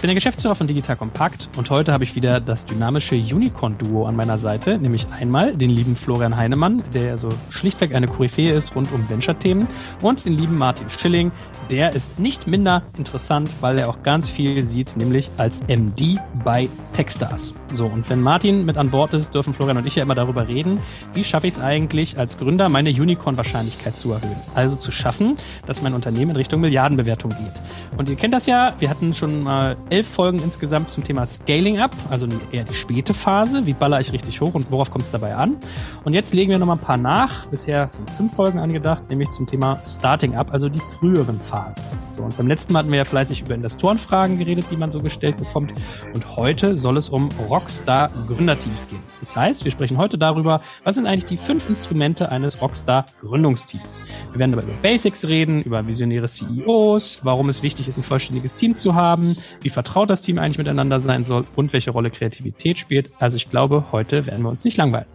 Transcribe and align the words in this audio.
Ich 0.00 0.02
bin 0.02 0.08
der 0.08 0.14
Geschäftsführer 0.14 0.54
von 0.54 0.66
Digital 0.66 0.96
Compact 0.96 1.50
und 1.58 1.68
heute 1.68 1.92
habe 1.92 2.04
ich 2.04 2.16
wieder 2.16 2.40
das 2.40 2.64
dynamische 2.64 3.16
Unicorn-Duo 3.16 4.06
an 4.06 4.16
meiner 4.16 4.38
Seite, 4.38 4.78
nämlich 4.78 5.06
einmal 5.10 5.54
den 5.54 5.68
lieben 5.68 5.94
Florian 5.94 6.38
Heinemann, 6.38 6.82
der 6.94 7.18
so 7.18 7.28
schlichtweg 7.50 7.94
eine 7.94 8.06
Koryphäe 8.06 8.54
ist 8.54 8.74
rund 8.74 8.90
um 8.92 9.06
Venture-Themen 9.10 9.68
und 10.00 10.24
den 10.24 10.38
lieben 10.38 10.56
Martin 10.56 10.88
Schilling, 10.88 11.32
der 11.70 11.94
ist 11.94 12.18
nicht 12.18 12.46
minder 12.46 12.82
interessant, 12.96 13.50
weil 13.60 13.76
er 13.76 13.90
auch 13.90 14.02
ganz 14.02 14.30
viel 14.30 14.62
sieht, 14.62 14.96
nämlich 14.96 15.30
als 15.36 15.62
MD 15.68 16.18
bei 16.44 16.70
Techstars. 16.94 17.52
So, 17.70 17.84
und 17.84 18.08
wenn 18.08 18.22
Martin 18.22 18.64
mit 18.64 18.78
an 18.78 18.90
Bord 18.90 19.12
ist, 19.12 19.34
dürfen 19.34 19.52
Florian 19.52 19.76
und 19.76 19.86
ich 19.86 19.96
ja 19.96 20.02
immer 20.02 20.14
darüber 20.14 20.48
reden, 20.48 20.80
wie 21.12 21.24
schaffe 21.24 21.46
ich 21.46 21.54
es 21.54 21.60
eigentlich 21.60 22.18
als 22.18 22.38
Gründer, 22.38 22.70
meine 22.70 22.88
Unicorn-Wahrscheinlichkeit 22.88 23.96
zu 23.96 24.12
erhöhen. 24.12 24.36
Also 24.54 24.76
zu 24.76 24.90
schaffen, 24.90 25.36
dass 25.66 25.82
mein 25.82 25.92
Unternehmen 25.92 26.30
in 26.30 26.36
Richtung 26.36 26.62
Milliardenbewertung 26.62 27.30
geht. 27.30 27.98
Und 27.98 28.08
ihr 28.08 28.16
kennt 28.16 28.32
das 28.32 28.46
ja, 28.46 28.74
wir 28.78 28.88
hatten 28.88 29.14
schon 29.14 29.42
mal 29.42 29.76
elf 29.90 30.08
Folgen 30.08 30.38
insgesamt 30.38 30.90
zum 30.90 31.04
Thema 31.04 31.26
Scaling 31.26 31.78
Up, 31.78 31.94
also 32.10 32.26
eher 32.52 32.64
die 32.64 32.74
späte 32.74 33.14
Phase. 33.14 33.66
Wie 33.66 33.72
baller 33.72 34.00
ich 34.00 34.12
richtig 34.12 34.40
hoch 34.40 34.54
und 34.54 34.70
worauf 34.70 34.90
kommt 34.90 35.04
es 35.04 35.10
dabei 35.10 35.34
an? 35.34 35.56
Und 36.04 36.14
jetzt 36.14 36.32
legen 36.34 36.50
wir 36.50 36.58
noch 36.58 36.66
mal 36.66 36.74
ein 36.74 36.78
paar 36.78 36.96
nach. 36.96 37.46
Bisher 37.46 37.90
sind 37.92 38.10
fünf 38.10 38.34
Folgen 38.34 38.58
angedacht, 38.58 39.08
nämlich 39.08 39.30
zum 39.30 39.46
Thema 39.46 39.80
Starting 39.84 40.36
Up, 40.36 40.52
also 40.52 40.68
die 40.68 40.80
früheren 40.80 41.40
Phasen. 41.40 41.82
So, 42.08 42.22
und 42.22 42.36
beim 42.36 42.46
letzten 42.46 42.72
Mal 42.72 42.80
hatten 42.80 42.90
wir 42.90 42.98
ja 42.98 43.04
fleißig 43.04 43.42
über 43.42 43.54
Investorenfragen 43.54 44.38
geredet, 44.38 44.66
die 44.70 44.76
man 44.76 44.92
so 44.92 45.00
gestellt 45.00 45.36
bekommt. 45.36 45.72
Und 46.14 46.36
heute 46.36 46.76
soll 46.76 46.96
es 46.96 47.08
um 47.08 47.28
Rockstar 47.48 48.10
Gründerteams 48.28 48.86
gehen. 48.88 49.00
Das 49.20 49.36
heißt, 49.36 49.64
wir 49.64 49.72
sprechen 49.72 49.98
heute 49.98 50.18
darüber, 50.18 50.60
was 50.84 50.94
sind 50.94 51.06
eigentlich 51.06 51.26
die 51.26 51.36
fünf 51.36 51.68
Instrumente 51.68 52.30
eines 52.32 52.60
Rockstar 52.60 53.06
Gründungsteams. 53.20 54.02
Wir 54.32 54.38
werden 54.38 54.52
über 54.52 54.62
Basics 54.82 55.26
reden, 55.26 55.62
über 55.62 55.86
visionäre 55.86 56.26
CEOs, 56.26 57.20
warum 57.22 57.48
es 57.48 57.62
wichtig 57.62 57.88
ist, 57.88 57.96
ein 57.96 58.02
vollständiges 58.02 58.54
Team 58.54 58.76
zu 58.76 58.94
haben, 58.94 59.36
wie 59.62 59.70
vertraut 59.80 60.10
das 60.10 60.20
Team 60.20 60.36
eigentlich 60.36 60.58
miteinander 60.58 61.00
sein 61.00 61.24
soll 61.24 61.46
und 61.56 61.72
welche 61.72 61.90
Rolle 61.90 62.10
Kreativität 62.10 62.78
spielt. 62.78 63.10
Also 63.18 63.38
ich 63.38 63.48
glaube, 63.48 63.86
heute 63.92 64.26
werden 64.26 64.42
wir 64.42 64.50
uns 64.50 64.62
nicht 64.62 64.76
langweilen. 64.76 65.06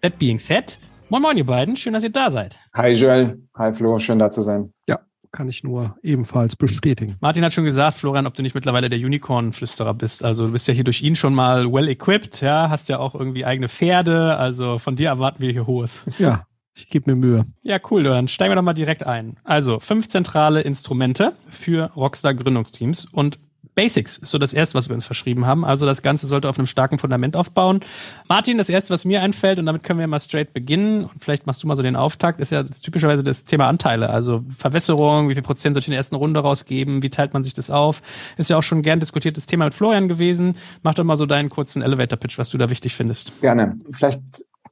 That 0.00 0.18
being 0.18 0.38
said, 0.38 0.78
moin 1.10 1.20
moin 1.20 1.36
ihr 1.36 1.44
beiden, 1.44 1.76
schön, 1.76 1.92
dass 1.92 2.04
ihr 2.04 2.10
da 2.10 2.30
seid. 2.30 2.58
Hi 2.72 2.92
Joel, 2.92 3.42
hi 3.54 3.74
Flo, 3.74 3.98
schön 3.98 4.18
da 4.18 4.30
zu 4.30 4.40
sein. 4.40 4.72
Ja, 4.88 5.00
kann 5.30 5.50
ich 5.50 5.62
nur 5.62 5.98
ebenfalls 6.02 6.56
bestätigen. 6.56 7.16
Martin 7.20 7.44
hat 7.44 7.52
schon 7.52 7.66
gesagt, 7.66 7.98
Florian, 7.98 8.26
ob 8.26 8.32
du 8.32 8.40
nicht 8.40 8.54
mittlerweile 8.54 8.88
der 8.88 8.98
Unicorn-Flüsterer 8.98 9.92
bist. 9.92 10.24
Also 10.24 10.46
du 10.46 10.52
bist 10.52 10.66
ja 10.68 10.72
hier 10.72 10.84
durch 10.84 11.02
ihn 11.02 11.16
schon 11.16 11.34
mal 11.34 11.70
well 11.70 11.88
equipped, 11.88 12.40
ja, 12.40 12.70
hast 12.70 12.88
ja 12.88 13.00
auch 13.00 13.14
irgendwie 13.14 13.44
eigene 13.44 13.68
Pferde. 13.68 14.38
Also 14.38 14.78
von 14.78 14.96
dir 14.96 15.08
erwarten 15.08 15.42
wir 15.42 15.52
hier 15.52 15.66
Hohes. 15.66 16.06
Ja, 16.18 16.46
ich 16.74 16.88
gebe 16.88 17.10
mir 17.10 17.16
Mühe. 17.16 17.44
Ja, 17.60 17.78
cool, 17.90 18.04
dann 18.04 18.28
steigen 18.28 18.52
wir 18.52 18.56
doch 18.56 18.62
mal 18.62 18.72
direkt 18.72 19.06
ein. 19.06 19.36
Also, 19.44 19.80
fünf 19.80 20.08
zentrale 20.08 20.62
Instrumente 20.62 21.34
für 21.46 21.90
Rockstar 21.94 22.32
Gründungsteams 22.32 23.04
und 23.04 23.38
Basics 23.74 24.18
ist 24.18 24.30
so 24.30 24.38
das 24.38 24.52
erste, 24.52 24.76
was 24.76 24.88
wir 24.88 24.94
uns 24.94 25.04
verschrieben 25.04 25.46
haben. 25.46 25.64
Also 25.64 25.86
das 25.86 26.02
Ganze 26.02 26.26
sollte 26.26 26.48
auf 26.48 26.58
einem 26.58 26.66
starken 26.66 26.98
Fundament 26.98 27.36
aufbauen. 27.36 27.80
Martin, 28.28 28.58
das 28.58 28.68
erste, 28.68 28.92
was 28.92 29.04
mir 29.04 29.22
einfällt, 29.22 29.58
und 29.58 29.66
damit 29.66 29.82
können 29.82 29.98
wir 29.98 30.06
mal 30.06 30.20
straight 30.20 30.52
beginnen, 30.52 31.04
und 31.04 31.22
vielleicht 31.22 31.46
machst 31.46 31.62
du 31.62 31.66
mal 31.66 31.76
so 31.76 31.82
den 31.82 31.96
Auftakt, 31.96 32.40
ist 32.40 32.52
ja 32.52 32.62
typischerweise 32.62 33.24
das 33.24 33.44
Thema 33.44 33.68
Anteile. 33.68 34.10
Also 34.10 34.44
Verwässerung, 34.56 35.28
wie 35.28 35.34
viel 35.34 35.42
Prozent 35.42 35.74
soll 35.74 35.80
ich 35.80 35.88
in 35.88 35.92
der 35.92 35.98
ersten 35.98 36.16
Runde 36.16 36.40
rausgeben, 36.40 37.02
wie 37.02 37.10
teilt 37.10 37.34
man 37.34 37.42
sich 37.42 37.54
das 37.54 37.70
auf? 37.70 38.02
Ist 38.36 38.50
ja 38.50 38.56
auch 38.56 38.62
schon 38.62 38.82
gern 38.82 39.00
diskutiertes 39.00 39.46
Thema 39.46 39.64
mit 39.64 39.74
Florian 39.74 40.08
gewesen. 40.08 40.54
Mach 40.82 40.94
doch 40.94 41.04
mal 41.04 41.16
so 41.16 41.26
deinen 41.26 41.50
kurzen 41.50 41.82
Elevator-Pitch, 41.82 42.38
was 42.38 42.50
du 42.50 42.58
da 42.58 42.70
wichtig 42.70 42.94
findest. 42.94 43.32
Gerne. 43.40 43.76
Vielleicht 43.92 44.20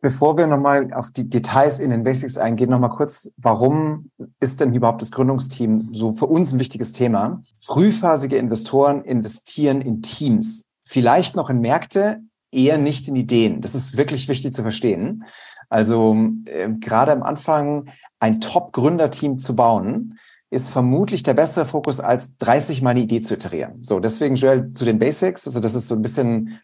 Bevor 0.02 0.36
wir 0.36 0.48
nochmal 0.48 0.92
auf 0.94 1.12
die 1.12 1.30
Details 1.30 1.78
in 1.78 1.90
den 1.90 2.02
Basics 2.02 2.36
eingehen, 2.36 2.70
nochmal 2.70 2.90
kurz, 2.90 3.30
warum 3.36 4.10
ist 4.40 4.60
denn 4.60 4.74
überhaupt 4.74 5.00
das 5.00 5.12
Gründungsteam 5.12 5.90
so 5.92 6.12
für 6.12 6.26
uns 6.26 6.52
ein 6.52 6.58
wichtiges 6.58 6.92
Thema? 6.92 7.40
Frühphasige 7.60 8.36
Investoren 8.36 9.04
investieren 9.04 9.80
in 9.80 10.02
Teams, 10.02 10.70
vielleicht 10.84 11.36
noch 11.36 11.50
in 11.50 11.60
Märkte, 11.60 12.20
eher 12.50 12.78
nicht 12.78 13.06
in 13.06 13.14
Ideen. 13.14 13.60
Das 13.60 13.76
ist 13.76 13.96
wirklich 13.96 14.28
wichtig 14.28 14.52
zu 14.52 14.62
verstehen. 14.62 15.24
Also 15.68 16.16
äh, 16.46 16.68
gerade 16.80 17.12
am 17.12 17.22
Anfang 17.22 17.88
ein 18.18 18.40
Top-Gründerteam 18.40 19.38
zu 19.38 19.54
bauen, 19.54 20.18
ist 20.50 20.68
vermutlich 20.68 21.22
der 21.22 21.34
bessere 21.34 21.64
Fokus, 21.64 22.00
als 22.00 22.36
30 22.38 22.82
Mal 22.82 22.90
eine 22.90 23.00
Idee 23.00 23.20
zu 23.20 23.34
iterieren. 23.34 23.84
So, 23.84 24.00
deswegen, 24.00 24.34
Joel, 24.34 24.74
zu 24.74 24.84
den 24.84 24.98
Basics. 24.98 25.46
Also 25.46 25.60
das 25.60 25.76
ist 25.76 25.86
so 25.86 25.94
ein 25.94 26.02
bisschen 26.02 26.58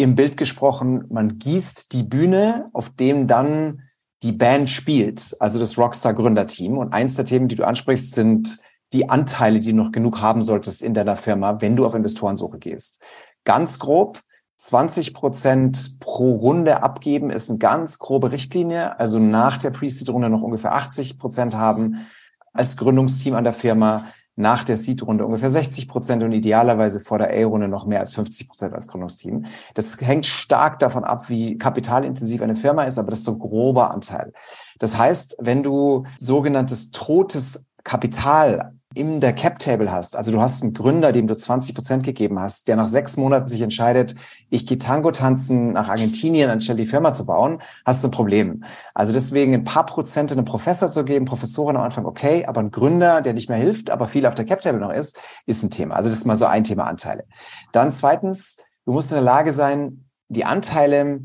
im 0.00 0.14
Bild 0.14 0.36
gesprochen, 0.36 1.04
man 1.10 1.38
gießt 1.38 1.92
die 1.92 2.02
Bühne, 2.02 2.70
auf 2.72 2.90
dem 2.90 3.26
dann 3.26 3.82
die 4.22 4.32
Band 4.32 4.68
spielt, 4.68 5.36
also 5.40 5.58
das 5.58 5.78
Rockstar 5.78 6.14
Gründerteam. 6.14 6.78
Und 6.78 6.92
eins 6.92 7.16
der 7.16 7.24
Themen, 7.24 7.48
die 7.48 7.54
du 7.54 7.66
ansprichst, 7.66 8.12
sind 8.14 8.58
die 8.92 9.08
Anteile, 9.08 9.60
die 9.60 9.70
du 9.70 9.76
noch 9.76 9.92
genug 9.92 10.20
haben 10.20 10.42
solltest 10.42 10.82
in 10.82 10.94
deiner 10.94 11.16
Firma, 11.16 11.60
wenn 11.60 11.76
du 11.76 11.86
auf 11.86 11.94
Investorensuche 11.94 12.58
gehst. 12.58 13.02
Ganz 13.44 13.78
grob, 13.78 14.20
20 14.56 15.14
Prozent 15.14 16.00
pro 16.00 16.32
Runde 16.32 16.82
abgeben 16.82 17.30
ist 17.30 17.48
eine 17.48 17.58
ganz 17.58 17.98
grobe 17.98 18.32
Richtlinie. 18.32 18.98
Also 18.98 19.18
nach 19.18 19.56
der 19.56 19.70
Pre-Seed-Runde 19.70 20.28
noch 20.28 20.42
ungefähr 20.42 20.74
80 20.74 21.18
Prozent 21.18 21.54
haben 21.54 22.06
als 22.52 22.76
Gründungsteam 22.76 23.34
an 23.34 23.44
der 23.44 23.52
Firma 23.52 24.06
nach 24.36 24.64
der 24.64 24.76
Seed-Runde 24.76 25.24
ungefähr 25.26 25.50
60 25.50 25.88
Prozent 25.88 26.22
und 26.22 26.32
idealerweise 26.32 27.00
vor 27.00 27.18
der 27.18 27.30
A-Runde 27.30 27.68
noch 27.68 27.86
mehr 27.86 28.00
als 28.00 28.12
50 28.14 28.48
Prozent 28.48 28.74
als 28.74 28.88
Gründungsteam. 28.88 29.44
Das 29.74 30.00
hängt 30.00 30.26
stark 30.26 30.78
davon 30.78 31.04
ab, 31.04 31.28
wie 31.28 31.58
kapitalintensiv 31.58 32.40
eine 32.40 32.54
Firma 32.54 32.84
ist, 32.84 32.98
aber 32.98 33.10
das 33.10 33.20
ist 33.20 33.26
so 33.26 33.32
ein 33.32 33.38
grober 33.38 33.90
Anteil. 33.90 34.32
Das 34.78 34.96
heißt, 34.96 35.36
wenn 35.40 35.62
du 35.62 36.04
sogenanntes 36.18 36.90
totes 36.90 37.66
Kapital 37.84 38.74
in 38.94 39.20
der 39.20 39.32
Cap-Table 39.32 39.92
hast, 39.92 40.16
also 40.16 40.32
du 40.32 40.40
hast 40.40 40.62
einen 40.62 40.74
Gründer, 40.74 41.12
dem 41.12 41.28
du 41.28 41.36
20 41.36 41.76
Prozent 41.76 42.02
gegeben 42.02 42.40
hast, 42.40 42.66
der 42.66 42.74
nach 42.74 42.88
sechs 42.88 43.16
Monaten 43.16 43.48
sich 43.48 43.60
entscheidet, 43.60 44.16
ich 44.48 44.66
gehe 44.66 44.78
Tango 44.78 45.12
tanzen 45.12 45.72
nach 45.72 45.88
Argentinien, 45.88 46.50
anstelle 46.50 46.78
die 46.78 46.86
Firma 46.86 47.12
zu 47.12 47.24
bauen, 47.24 47.62
hast 47.86 48.02
du 48.02 48.08
ein 48.08 48.10
Problem. 48.10 48.64
Also 48.92 49.12
deswegen 49.12 49.54
ein 49.54 49.62
paar 49.62 49.86
Prozent 49.86 50.32
einem 50.32 50.44
Professor 50.44 50.88
zu 50.90 51.04
geben, 51.04 51.24
Professoren 51.24 51.76
am 51.76 51.82
Anfang 51.82 52.04
okay, 52.04 52.46
aber 52.46 52.60
ein 52.60 52.72
Gründer, 52.72 53.22
der 53.22 53.32
nicht 53.32 53.48
mehr 53.48 53.58
hilft, 53.58 53.90
aber 53.90 54.08
viel 54.08 54.26
auf 54.26 54.34
der 54.34 54.44
Cap-Table 54.44 54.80
noch 54.80 54.92
ist, 54.92 55.20
ist 55.46 55.62
ein 55.62 55.70
Thema. 55.70 55.94
Also 55.94 56.08
das 56.08 56.18
ist 56.18 56.26
mal 56.26 56.36
so 56.36 56.46
ein 56.46 56.64
Thema 56.64 56.88
Anteile. 56.88 57.24
Dann 57.70 57.92
zweitens, 57.92 58.56
du 58.86 58.92
musst 58.92 59.12
in 59.12 59.16
der 59.16 59.24
Lage 59.24 59.52
sein, 59.52 60.06
die 60.28 60.44
Anteile 60.44 61.22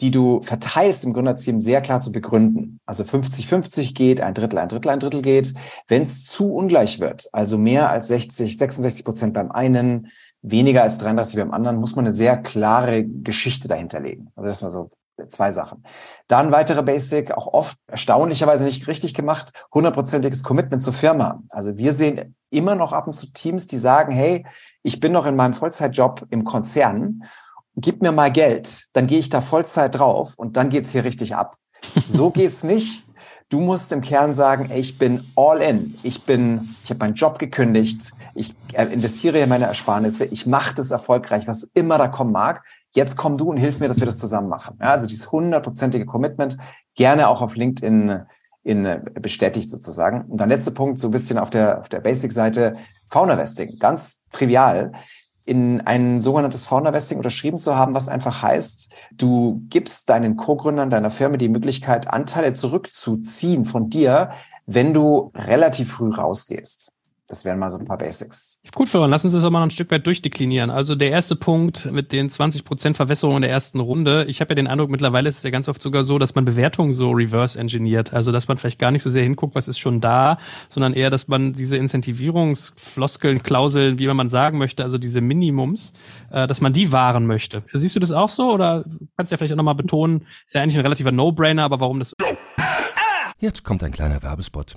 die 0.00 0.10
du 0.10 0.42
verteilst 0.42 1.04
im 1.04 1.12
Gründerteam, 1.12 1.58
sehr 1.58 1.80
klar 1.80 2.00
zu 2.00 2.12
begründen. 2.12 2.80
Also 2.86 3.04
50-50 3.04 3.94
geht, 3.94 4.20
ein 4.20 4.34
Drittel, 4.34 4.58
ein 4.58 4.68
Drittel, 4.68 4.90
ein 4.90 5.00
Drittel 5.00 5.22
geht. 5.22 5.54
Wenn 5.88 6.02
es 6.02 6.26
zu 6.26 6.52
ungleich 6.52 7.00
wird, 7.00 7.28
also 7.32 7.56
mehr 7.56 7.90
als 7.90 8.08
60, 8.08 8.58
66 8.58 9.04
Prozent 9.04 9.34
beim 9.34 9.50
einen, 9.50 10.08
weniger 10.42 10.82
als 10.82 10.98
33 10.98 11.36
beim 11.38 11.52
anderen, 11.52 11.76
muss 11.76 11.96
man 11.96 12.04
eine 12.04 12.12
sehr 12.12 12.36
klare 12.36 13.04
Geschichte 13.04 13.68
dahinter 13.68 14.00
legen. 14.00 14.30
Also 14.36 14.48
das 14.48 14.62
war 14.62 14.70
so 14.70 14.90
zwei 15.28 15.50
Sachen. 15.50 15.82
Dann 16.28 16.52
weitere 16.52 16.82
Basic, 16.82 17.32
auch 17.32 17.46
oft 17.46 17.78
erstaunlicherweise 17.86 18.64
nicht 18.64 18.86
richtig 18.86 19.14
gemacht, 19.14 19.52
hundertprozentiges 19.72 20.42
Commitment 20.42 20.82
zur 20.82 20.92
Firma. 20.92 21.42
Also 21.48 21.78
wir 21.78 21.94
sehen 21.94 22.36
immer 22.50 22.74
noch 22.74 22.92
ab 22.92 23.06
und 23.06 23.14
zu 23.14 23.32
Teams, 23.32 23.66
die 23.66 23.78
sagen, 23.78 24.12
hey, 24.12 24.44
ich 24.82 25.00
bin 25.00 25.12
noch 25.12 25.26
in 25.26 25.36
meinem 25.36 25.54
Vollzeitjob 25.54 26.26
im 26.30 26.44
Konzern 26.44 27.24
gib 27.76 28.02
mir 28.02 28.12
mal 28.12 28.32
Geld, 28.32 28.86
dann 28.94 29.06
gehe 29.06 29.18
ich 29.18 29.28
da 29.28 29.40
Vollzeit 29.40 29.94
drauf 29.96 30.34
und 30.36 30.56
dann 30.56 30.70
geht's 30.70 30.90
hier 30.90 31.04
richtig 31.04 31.36
ab. 31.36 31.56
So 32.08 32.30
geht's 32.32 32.64
nicht. 32.64 33.04
Du 33.48 33.60
musst 33.60 33.92
im 33.92 34.00
Kern 34.00 34.34
sagen, 34.34 34.70
ey, 34.70 34.80
ich 34.80 34.98
bin 34.98 35.24
all 35.36 35.62
in. 35.62 35.96
Ich 36.02 36.24
bin, 36.24 36.74
ich 36.82 36.90
habe 36.90 36.98
meinen 36.98 37.14
Job 37.14 37.38
gekündigt. 37.38 38.10
Ich 38.34 38.54
investiere 38.74 39.38
in 39.38 39.48
meine 39.48 39.66
Ersparnisse. 39.66 40.24
Ich 40.24 40.46
mache 40.46 40.74
das 40.74 40.90
erfolgreich, 40.90 41.46
was 41.46 41.62
immer 41.74 41.96
da 41.96 42.08
kommen 42.08 42.32
mag. 42.32 42.64
Jetzt 42.90 43.16
komm 43.16 43.38
du 43.38 43.50
und 43.50 43.56
hilf 43.56 43.78
mir, 43.78 43.86
dass 43.86 44.00
wir 44.00 44.06
das 44.06 44.18
zusammen 44.18 44.48
machen. 44.48 44.78
Ja, 44.80 44.90
also 44.90 45.06
dieses 45.06 45.30
hundertprozentige 45.30 46.06
Commitment, 46.06 46.56
gerne 46.96 47.28
auch 47.28 47.40
auf 47.40 47.54
LinkedIn 47.54 48.22
in, 48.64 49.00
bestätigt 49.20 49.70
sozusagen. 49.70 50.22
Und 50.22 50.40
dann 50.40 50.48
letzter 50.48 50.72
Punkt, 50.72 50.98
so 50.98 51.06
ein 51.06 51.12
bisschen 51.12 51.38
auf 51.38 51.50
der, 51.50 51.78
auf 51.78 51.88
der 51.88 52.00
Basic-Seite, 52.00 52.74
Fauna 53.08 53.38
Vesting. 53.38 53.78
Ganz 53.78 54.26
trivial 54.32 54.90
in 55.46 55.80
ein 55.80 56.20
sogenanntes 56.20 56.66
Founder 56.66 56.92
Vesting 56.92 57.18
unterschrieben 57.18 57.58
zu 57.58 57.76
haben, 57.76 57.94
was 57.94 58.08
einfach 58.08 58.42
heißt, 58.42 58.90
du 59.12 59.62
gibst 59.68 60.10
deinen 60.10 60.36
Co-Gründern 60.36 60.90
deiner 60.90 61.10
Firma 61.10 61.36
die 61.36 61.48
Möglichkeit, 61.48 62.08
Anteile 62.08 62.52
zurückzuziehen 62.52 63.64
von 63.64 63.88
dir, 63.88 64.30
wenn 64.66 64.92
du 64.92 65.30
relativ 65.34 65.92
früh 65.92 66.10
rausgehst. 66.10 66.92
Das 67.28 67.44
wären 67.44 67.58
mal 67.58 67.72
so 67.72 67.78
ein 67.78 67.84
paar 67.84 67.98
Basics. 67.98 68.60
Gut, 68.72 68.88
Florian, 68.88 69.10
lass 69.10 69.24
uns 69.24 69.34
das 69.34 69.42
mal 69.50 69.60
ein 69.60 69.70
Stück 69.70 69.90
weit 69.90 70.06
durchdeklinieren. 70.06 70.70
Also 70.70 70.94
der 70.94 71.10
erste 71.10 71.34
Punkt 71.34 71.90
mit 71.90 72.12
den 72.12 72.30
20 72.30 72.64
Prozent 72.64 72.96
Verwässerung 72.96 73.36
in 73.36 73.42
der 73.42 73.50
ersten 73.50 73.80
Runde. 73.80 74.26
Ich 74.28 74.40
habe 74.40 74.52
ja 74.52 74.54
den 74.54 74.68
Eindruck, 74.68 74.90
mittlerweile 74.90 75.28
ist 75.28 75.38
es 75.38 75.42
ja 75.42 75.50
ganz 75.50 75.68
oft 75.68 75.82
sogar 75.82 76.04
so, 76.04 76.20
dass 76.20 76.36
man 76.36 76.44
Bewertungen 76.44 76.92
so 76.92 77.10
reverse 77.10 77.58
engineert. 77.58 78.12
Also 78.12 78.30
dass 78.30 78.46
man 78.46 78.58
vielleicht 78.58 78.78
gar 78.78 78.92
nicht 78.92 79.02
so 79.02 79.10
sehr 79.10 79.24
hinguckt, 79.24 79.56
was 79.56 79.66
ist 79.66 79.78
schon 79.78 80.00
da, 80.00 80.38
sondern 80.68 80.92
eher, 80.92 81.10
dass 81.10 81.26
man 81.26 81.52
diese 81.52 81.76
Incentivierungsfloskeln, 81.76 83.42
Klauseln, 83.42 83.98
wie 83.98 84.06
man 84.06 84.28
sagen 84.28 84.58
möchte, 84.58 84.84
also 84.84 84.96
diese 84.96 85.20
Minimums, 85.20 85.92
äh, 86.30 86.46
dass 86.46 86.60
man 86.60 86.72
die 86.72 86.92
wahren 86.92 87.26
möchte. 87.26 87.64
Siehst 87.72 87.96
du 87.96 88.00
das 88.00 88.12
auch 88.12 88.28
so 88.28 88.52
oder 88.52 88.84
kannst 89.16 89.32
du 89.32 89.34
ja 89.34 89.38
vielleicht 89.38 89.52
auch 89.52 89.56
nochmal 89.56 89.74
betonen, 89.74 90.24
ist 90.46 90.54
ja 90.54 90.62
eigentlich 90.62 90.78
ein 90.78 90.82
relativer 90.82 91.10
No-Brainer, 91.10 91.64
aber 91.64 91.80
warum 91.80 91.98
das? 91.98 92.12
Jetzt 93.40 93.64
kommt 93.64 93.82
ein 93.82 93.92
kleiner 93.92 94.22
Werbespot. 94.22 94.76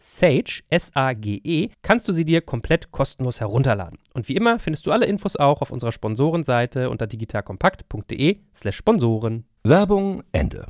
Sage, 0.00 0.62
S-A-G-E, 0.70 1.68
kannst 1.82 2.08
du 2.08 2.12
sie 2.12 2.24
dir 2.24 2.40
komplett 2.40 2.90
kostenlos 2.90 3.40
herunterladen. 3.40 3.98
Und 4.14 4.28
wie 4.28 4.36
immer 4.36 4.58
findest 4.58 4.86
du 4.86 4.92
alle 4.92 5.06
Infos 5.06 5.36
auch 5.36 5.62
auf 5.62 5.70
unserer 5.70 5.92
Sponsorenseite 5.92 6.90
unter 6.90 7.06
digitalkompakt.de/slash 7.06 8.76
Sponsoren. 8.76 9.44
Werbung 9.62 10.22
Ende. 10.32 10.66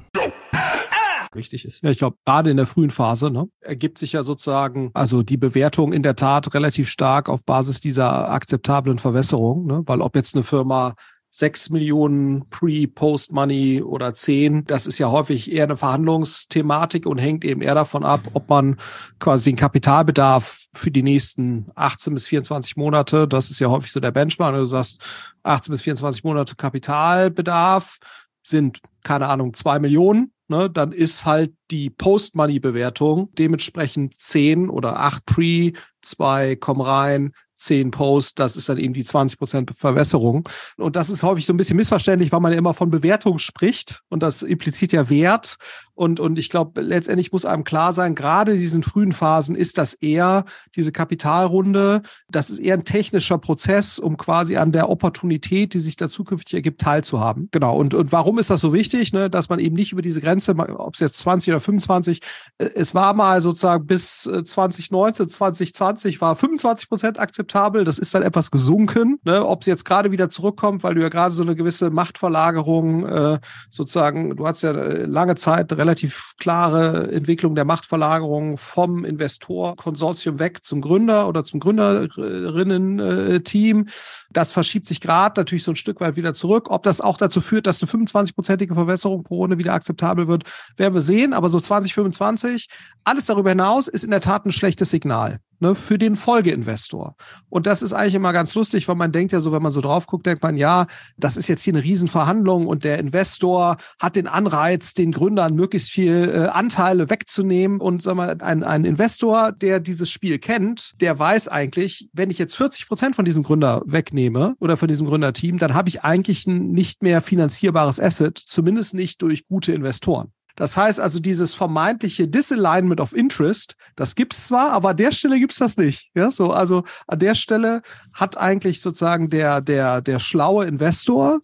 Richtig 1.35 1.65
ist. 1.65 1.85
Ja, 1.85 1.91
ich 1.91 1.99
glaube, 1.99 2.17
gerade 2.27 2.51
in 2.51 2.57
der 2.57 2.67
frühen 2.67 2.91
Phase 2.91 3.31
ne, 3.31 3.49
ergibt 3.61 3.99
sich 3.99 4.13
ja 4.13 4.25
sozusagen 4.25 4.91
also 4.95 5.23
die 5.23 5.37
Bewertung 5.37 5.93
in 5.93 6.03
der 6.03 6.17
Tat 6.17 6.53
relativ 6.55 6.89
stark 6.89 7.29
auf 7.29 7.45
Basis 7.45 7.81
dieser 7.81 8.31
akzeptablen 8.31 8.99
Verwässerung, 8.99 9.67
ne? 9.67 9.83
weil 9.87 10.01
ob 10.01 10.17
jetzt 10.17 10.35
eine 10.35 10.43
Firma 10.43 10.95
6 11.33 11.71
Millionen 11.71 12.49
Pre, 12.51 12.87
Post 12.89 13.33
Money 13.33 13.83
oder 13.83 14.15
10. 14.15 14.65
Das 14.65 14.87
ist 14.87 14.99
ja 14.99 15.11
häufig 15.11 15.53
eher 15.53 15.65
eine 15.65 15.77
Verhandlungsthematik 15.77 17.07
und 17.07 17.19
hängt 17.19 17.45
eben 17.45 17.63
eher 17.63 17.75
davon 17.75 18.05
ab, 18.05 18.21
ob 18.33 18.49
man 18.49 18.77
quasi 19.19 19.51
den 19.51 19.57
Kapitalbedarf 19.57 20.67
für 20.73 20.91
die 20.91 21.03
nächsten 21.03 21.71
18 21.75 22.15
bis 22.15 22.27
24 22.27 22.77
Monate, 22.77 23.29
das 23.29 23.51
ist 23.51 23.61
ja 23.61 23.69
häufig 23.69 23.93
so 23.93 24.01
der 24.01 24.11
Benchmark, 24.11 24.55
du 24.55 24.65
sagst 24.65 25.01
18 25.43 25.73
bis 25.73 25.83
24 25.83 26.25
Monate 26.25 26.57
Kapitalbedarf 26.57 27.99
sind, 28.43 28.81
keine 29.05 29.29
Ahnung, 29.29 29.55
zwei 29.55 29.79
Millionen. 29.79 30.33
Ne, 30.49 30.69
dann 30.69 30.91
ist 30.91 31.27
halt 31.27 31.55
die 31.71 31.91
Post-Money-Bewertung 31.91 33.33
dementsprechend 33.35 34.21
10 34.21 34.69
oder 34.69 34.99
8 34.99 35.25
Pre, 35.25 35.73
2 36.03 36.57
kommen 36.57 36.81
rein, 36.81 37.35
10 37.61 37.91
Posts, 37.91 38.35
das 38.35 38.57
ist 38.57 38.69
dann 38.69 38.79
eben 38.79 38.95
die 38.95 39.05
20 39.05 39.39
Prozent 39.39 39.71
Verwässerung. 39.77 40.49
Und 40.77 40.97
das 40.97 41.11
ist 41.11 41.23
häufig 41.23 41.47
so 41.47 41.53
ein 41.53 41.57
bisschen 41.57 41.77
missverständlich, 41.77 42.33
weil 42.33 42.41
man 42.41 42.53
ja 42.53 42.59
immer 42.59 42.75
von 42.75 42.91
Bewertung 42.91 43.39
spricht 43.39 44.03
und 44.09 44.23
das 44.23 44.43
impliziert 44.43 44.93
ja 44.93 45.09
Wert. 45.11 45.57
Und, 46.01 46.19
und 46.19 46.39
ich 46.39 46.49
glaube, 46.49 46.81
letztendlich 46.81 47.31
muss 47.31 47.45
einem 47.45 47.63
klar 47.63 47.93
sein, 47.93 48.15
gerade 48.15 48.55
in 48.55 48.59
diesen 48.59 48.83
frühen 48.83 49.13
Phasen 49.13 49.55
ist 49.55 49.77
das 49.77 49.93
eher 49.93 50.47
diese 50.75 50.93
Kapitalrunde, 50.93 52.01
das 52.31 52.49
ist 52.49 52.59
eher 52.59 52.73
ein 52.73 52.85
technischer 52.85 53.37
Prozess, 53.37 53.99
um 53.99 54.17
quasi 54.17 54.57
an 54.57 54.73
der 54.73 54.89
Opportunität, 54.89 55.75
die 55.75 55.81
sich 55.81 55.97
da 55.97 56.09
zukünftig 56.09 56.55
ergibt, 56.55 56.81
teilzuhaben. 56.81 57.51
Genau. 57.51 57.77
Und, 57.77 57.93
und 57.93 58.13
warum 58.13 58.39
ist 58.39 58.49
das 58.49 58.63
so 58.63 58.73
wichtig, 58.73 59.13
ne, 59.13 59.29
dass 59.29 59.51
man 59.51 59.59
eben 59.59 59.77
nicht 59.77 59.93
über 59.93 60.01
diese 60.01 60.23
Grenze, 60.23 60.55
ob 60.57 60.95
es 60.95 61.01
jetzt 61.01 61.19
20 61.19 61.53
oder 61.53 61.61
25, 61.61 62.23
äh, 62.57 62.71
es 62.75 62.95
war 62.95 63.13
mal 63.13 63.43
sozusagen 63.43 63.85
bis 63.85 64.23
2019, 64.23 65.27
äh, 65.27 65.29
2020 65.29 66.23
war 66.23 66.35
25 66.35 66.89
Prozent 66.89 67.19
akzeptabel. 67.19 67.85
Das 67.85 67.99
ist 67.99 68.15
dann 68.15 68.23
etwas 68.23 68.51
gesunken. 68.51 69.19
Ne, 69.25 69.45
ob 69.45 69.61
es 69.61 69.67
jetzt 69.67 69.85
gerade 69.85 70.13
wieder 70.13 70.31
zurückkommt, 70.31 70.83
weil 70.83 70.95
du 70.95 71.03
ja 71.03 71.11
gerade 71.11 71.35
so 71.35 71.43
eine 71.43 71.55
gewisse 71.55 71.91
Machtverlagerung 71.91 73.05
äh, 73.05 73.39
sozusagen, 73.69 74.37
du 74.37 74.47
hast 74.47 74.63
ja 74.63 74.71
äh, 74.71 75.05
lange 75.05 75.35
Zeit 75.35 75.71
relativ 75.75 75.90
relativ 75.91 76.35
klare 76.39 77.11
Entwicklung 77.11 77.57
der 77.57 77.65
Machtverlagerung 77.65 78.59
vom 78.59 79.05
Investor-Konsortium 79.05 80.39
weg 80.39 80.65
zum 80.65 80.81
Gründer 80.81 81.27
oder 81.29 81.43
zum 81.43 81.59
Gründerinnen-Team. 81.59 83.89
Das 84.31 84.53
verschiebt 84.53 84.87
sich 84.87 85.01
gerade 85.01 85.41
natürlich 85.41 85.65
so 85.65 85.73
ein 85.73 85.77
Stück 85.77 86.01
weit 86.01 86.15
wieder 86.15 86.33
zurück. 86.33 86.71
Ob 86.71 86.85
das 86.85 87.01
auch 87.01 87.17
dazu 87.17 87.41
führt, 87.41 87.67
dass 87.67 87.83
eine 87.83 87.91
25-prozentige 87.91 88.75
Verwässerung 88.75 89.25
pro 89.25 89.39
Runde 89.39 89.59
wieder 89.59 89.75
akzeptabel 89.75 90.29
wird, 90.29 90.45
werden 90.77 90.95
wir 90.95 91.01
sehen. 91.01 91.33
Aber 91.33 91.49
so 91.49 91.59
2025, 91.59 92.69
alles 93.03 93.27
darüber 93.27 93.51
hinaus 93.51 93.89
ist 93.89 94.05
in 94.05 94.11
der 94.11 94.21
Tat 94.21 94.47
ein 94.47 94.53
schlechtes 94.53 94.91
Signal 94.91 95.41
ne, 95.61 95.75
für 95.75 95.99
den 95.99 96.17
Folgeinvestor. 96.17 97.15
Und 97.49 97.67
das 97.67 97.83
ist 97.83 97.93
eigentlich 97.93 98.15
immer 98.15 98.33
ganz 98.33 98.55
lustig, 98.55 98.89
weil 98.89 98.97
man 98.97 99.13
denkt 99.13 99.33
ja 99.33 99.41
so, 99.41 99.53
wenn 99.53 99.63
man 99.63 99.73
so 99.73 99.81
drauf 99.81 100.07
guckt, 100.07 100.27
denkt 100.27 100.43
man, 100.43 100.57
ja, 100.57 100.87
das 101.17 101.37
ist 101.37 101.49
jetzt 101.49 101.63
hier 101.63 101.75
eine 101.75 101.85
Riesenverhandlung 101.85 102.67
und 102.67 102.85
der 102.85 102.99
Investor 102.99 103.77
hat 103.99 104.17
den 104.17 104.27
Anreiz, 104.27 104.95
den 104.95 105.13
Gründern 105.13 105.55
möglichst 105.55 105.91
viel 105.91 106.31
äh, 106.35 106.49
Anteile 106.49 107.11
wegzunehmen. 107.11 107.81
Und 107.81 108.03
sag 108.03 108.17
mal, 108.17 108.37
ein, 108.41 108.65
ein 108.65 108.85
Investor, 108.85 109.53
der 109.53 109.81
dieses 109.81 110.11
Spiel 110.11 110.39
kennt, 110.39 110.93
der 111.01 111.19
weiß 111.19 111.49
eigentlich, 111.49 112.09
wenn 112.13 112.31
ich 112.31 112.39
jetzt 112.39 112.57
40 112.57 112.89
Prozent 112.89 113.17
von 113.17 113.25
diesem 113.25 113.43
Gründer 113.43 113.83
wegnehme 113.85 114.57
oder 114.59 114.77
von 114.77 114.89
diesem 114.89 115.07
Gründerteam, 115.07 115.59
dann 115.59 115.75
habe 115.75 115.89
ich 115.89 116.03
eigentlich 116.03 116.47
ein 116.47 116.73
nicht 116.73 117.03
mehr 117.03 117.21
finanzierbares 117.21 118.01
Asset, 118.01 118.39
zumindest 118.39 118.95
nicht 118.95 119.23
durch 119.23 119.47
gute 119.47 119.73
Investoren. 119.73 120.33
Das 120.61 120.77
heißt 120.77 121.01
also, 121.01 121.21
dieses 121.21 121.55
vermeintliche 121.55 122.29
Disalignment 122.29 123.01
of 123.01 123.15
Interest, 123.15 123.77
das 123.97 124.15
gibt's 124.15 124.47
zwar, 124.47 124.73
aber 124.73 124.91
an 124.91 124.97
der 124.99 125.11
Stelle 125.11 125.39
gibt's 125.39 125.57
das 125.57 125.79
nicht. 125.79 126.11
Ja, 126.15 126.31
so, 126.31 126.51
also 126.51 126.85
an 127.07 127.19
der 127.19 127.35
Stelle 127.35 127.81
hat 128.13 128.37
eigentlich 128.37 128.83
sozusagen 128.83 129.31
der, 129.31 129.63
der, 129.63 130.03
der 130.03 130.19
schlaue 130.19 130.67
Investor 130.67 131.41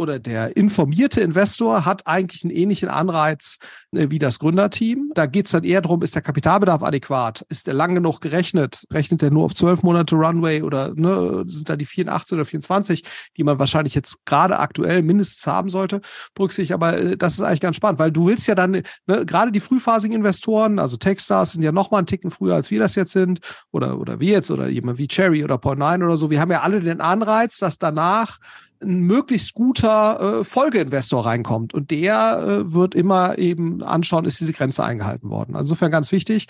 oder 0.00 0.18
der 0.18 0.56
informierte 0.56 1.20
Investor 1.20 1.84
hat 1.84 2.06
eigentlich 2.06 2.42
einen 2.42 2.54
ähnlichen 2.56 2.88
Anreiz 2.88 3.58
äh, 3.92 4.06
wie 4.08 4.18
das 4.18 4.38
Gründerteam. 4.38 5.12
Da 5.14 5.26
geht 5.26 5.44
es 5.44 5.52
dann 5.52 5.62
eher 5.62 5.82
darum, 5.82 6.02
ist 6.02 6.14
der 6.14 6.22
Kapitalbedarf 6.22 6.82
adäquat? 6.82 7.44
Ist 7.50 7.66
der 7.66 7.74
lang 7.74 7.94
genug 7.94 8.22
gerechnet? 8.22 8.86
Rechnet 8.90 9.20
der 9.20 9.30
nur 9.30 9.44
auf 9.44 9.54
zwölf 9.54 9.82
Monate 9.82 10.16
Runway 10.16 10.62
oder 10.62 10.94
ne, 10.94 11.44
sind 11.46 11.68
da 11.68 11.76
die 11.76 11.84
84 11.84 12.34
oder 12.34 12.46
24, 12.46 13.04
die 13.36 13.44
man 13.44 13.58
wahrscheinlich 13.58 13.94
jetzt 13.94 14.24
gerade 14.24 14.58
aktuell 14.58 15.02
mindestens 15.02 15.46
haben 15.46 15.68
sollte, 15.68 16.00
berücksichtigt. 16.34 16.72
Aber 16.72 16.96
äh, 16.96 17.16
das 17.18 17.34
ist 17.34 17.42
eigentlich 17.42 17.60
ganz 17.60 17.76
spannend, 17.76 17.98
weil 17.98 18.10
du 18.10 18.26
willst 18.26 18.48
ja 18.48 18.54
dann, 18.54 18.70
ne, 18.70 19.26
gerade 19.26 19.52
die 19.52 19.60
frühphasigen 19.60 20.16
Investoren, 20.16 20.78
also 20.78 20.96
Techstars 20.96 21.52
sind 21.52 21.62
ja 21.62 21.72
noch 21.72 21.90
mal 21.90 21.98
einen 21.98 22.06
Ticken 22.06 22.30
früher, 22.30 22.54
als 22.54 22.70
wir 22.70 22.80
das 22.80 22.94
jetzt 22.94 23.12
sind, 23.12 23.40
oder, 23.70 24.00
oder 24.00 24.18
wir 24.18 24.32
jetzt, 24.32 24.50
oder 24.50 24.68
jemand 24.68 24.96
wie 24.96 25.08
Cherry 25.08 25.44
oder 25.44 25.58
Point 25.58 25.78
9 25.78 26.02
oder 26.02 26.16
so. 26.16 26.30
Wir 26.30 26.40
haben 26.40 26.50
ja 26.50 26.62
alle 26.62 26.80
den 26.80 27.02
Anreiz, 27.02 27.58
dass 27.58 27.76
danach 27.76 28.38
ein 28.82 29.00
möglichst 29.00 29.54
guter 29.54 30.40
äh, 30.40 30.44
Folgeinvestor 30.44 31.26
reinkommt. 31.26 31.74
Und 31.74 31.90
der 31.90 32.38
äh, 32.42 32.72
wird 32.72 32.94
immer 32.94 33.38
eben 33.38 33.82
anschauen, 33.82 34.24
ist 34.24 34.40
diese 34.40 34.52
Grenze 34.52 34.84
eingehalten 34.84 35.30
worden. 35.30 35.54
Also 35.54 35.70
insofern 35.70 35.90
ganz 35.90 36.12
wichtig. 36.12 36.46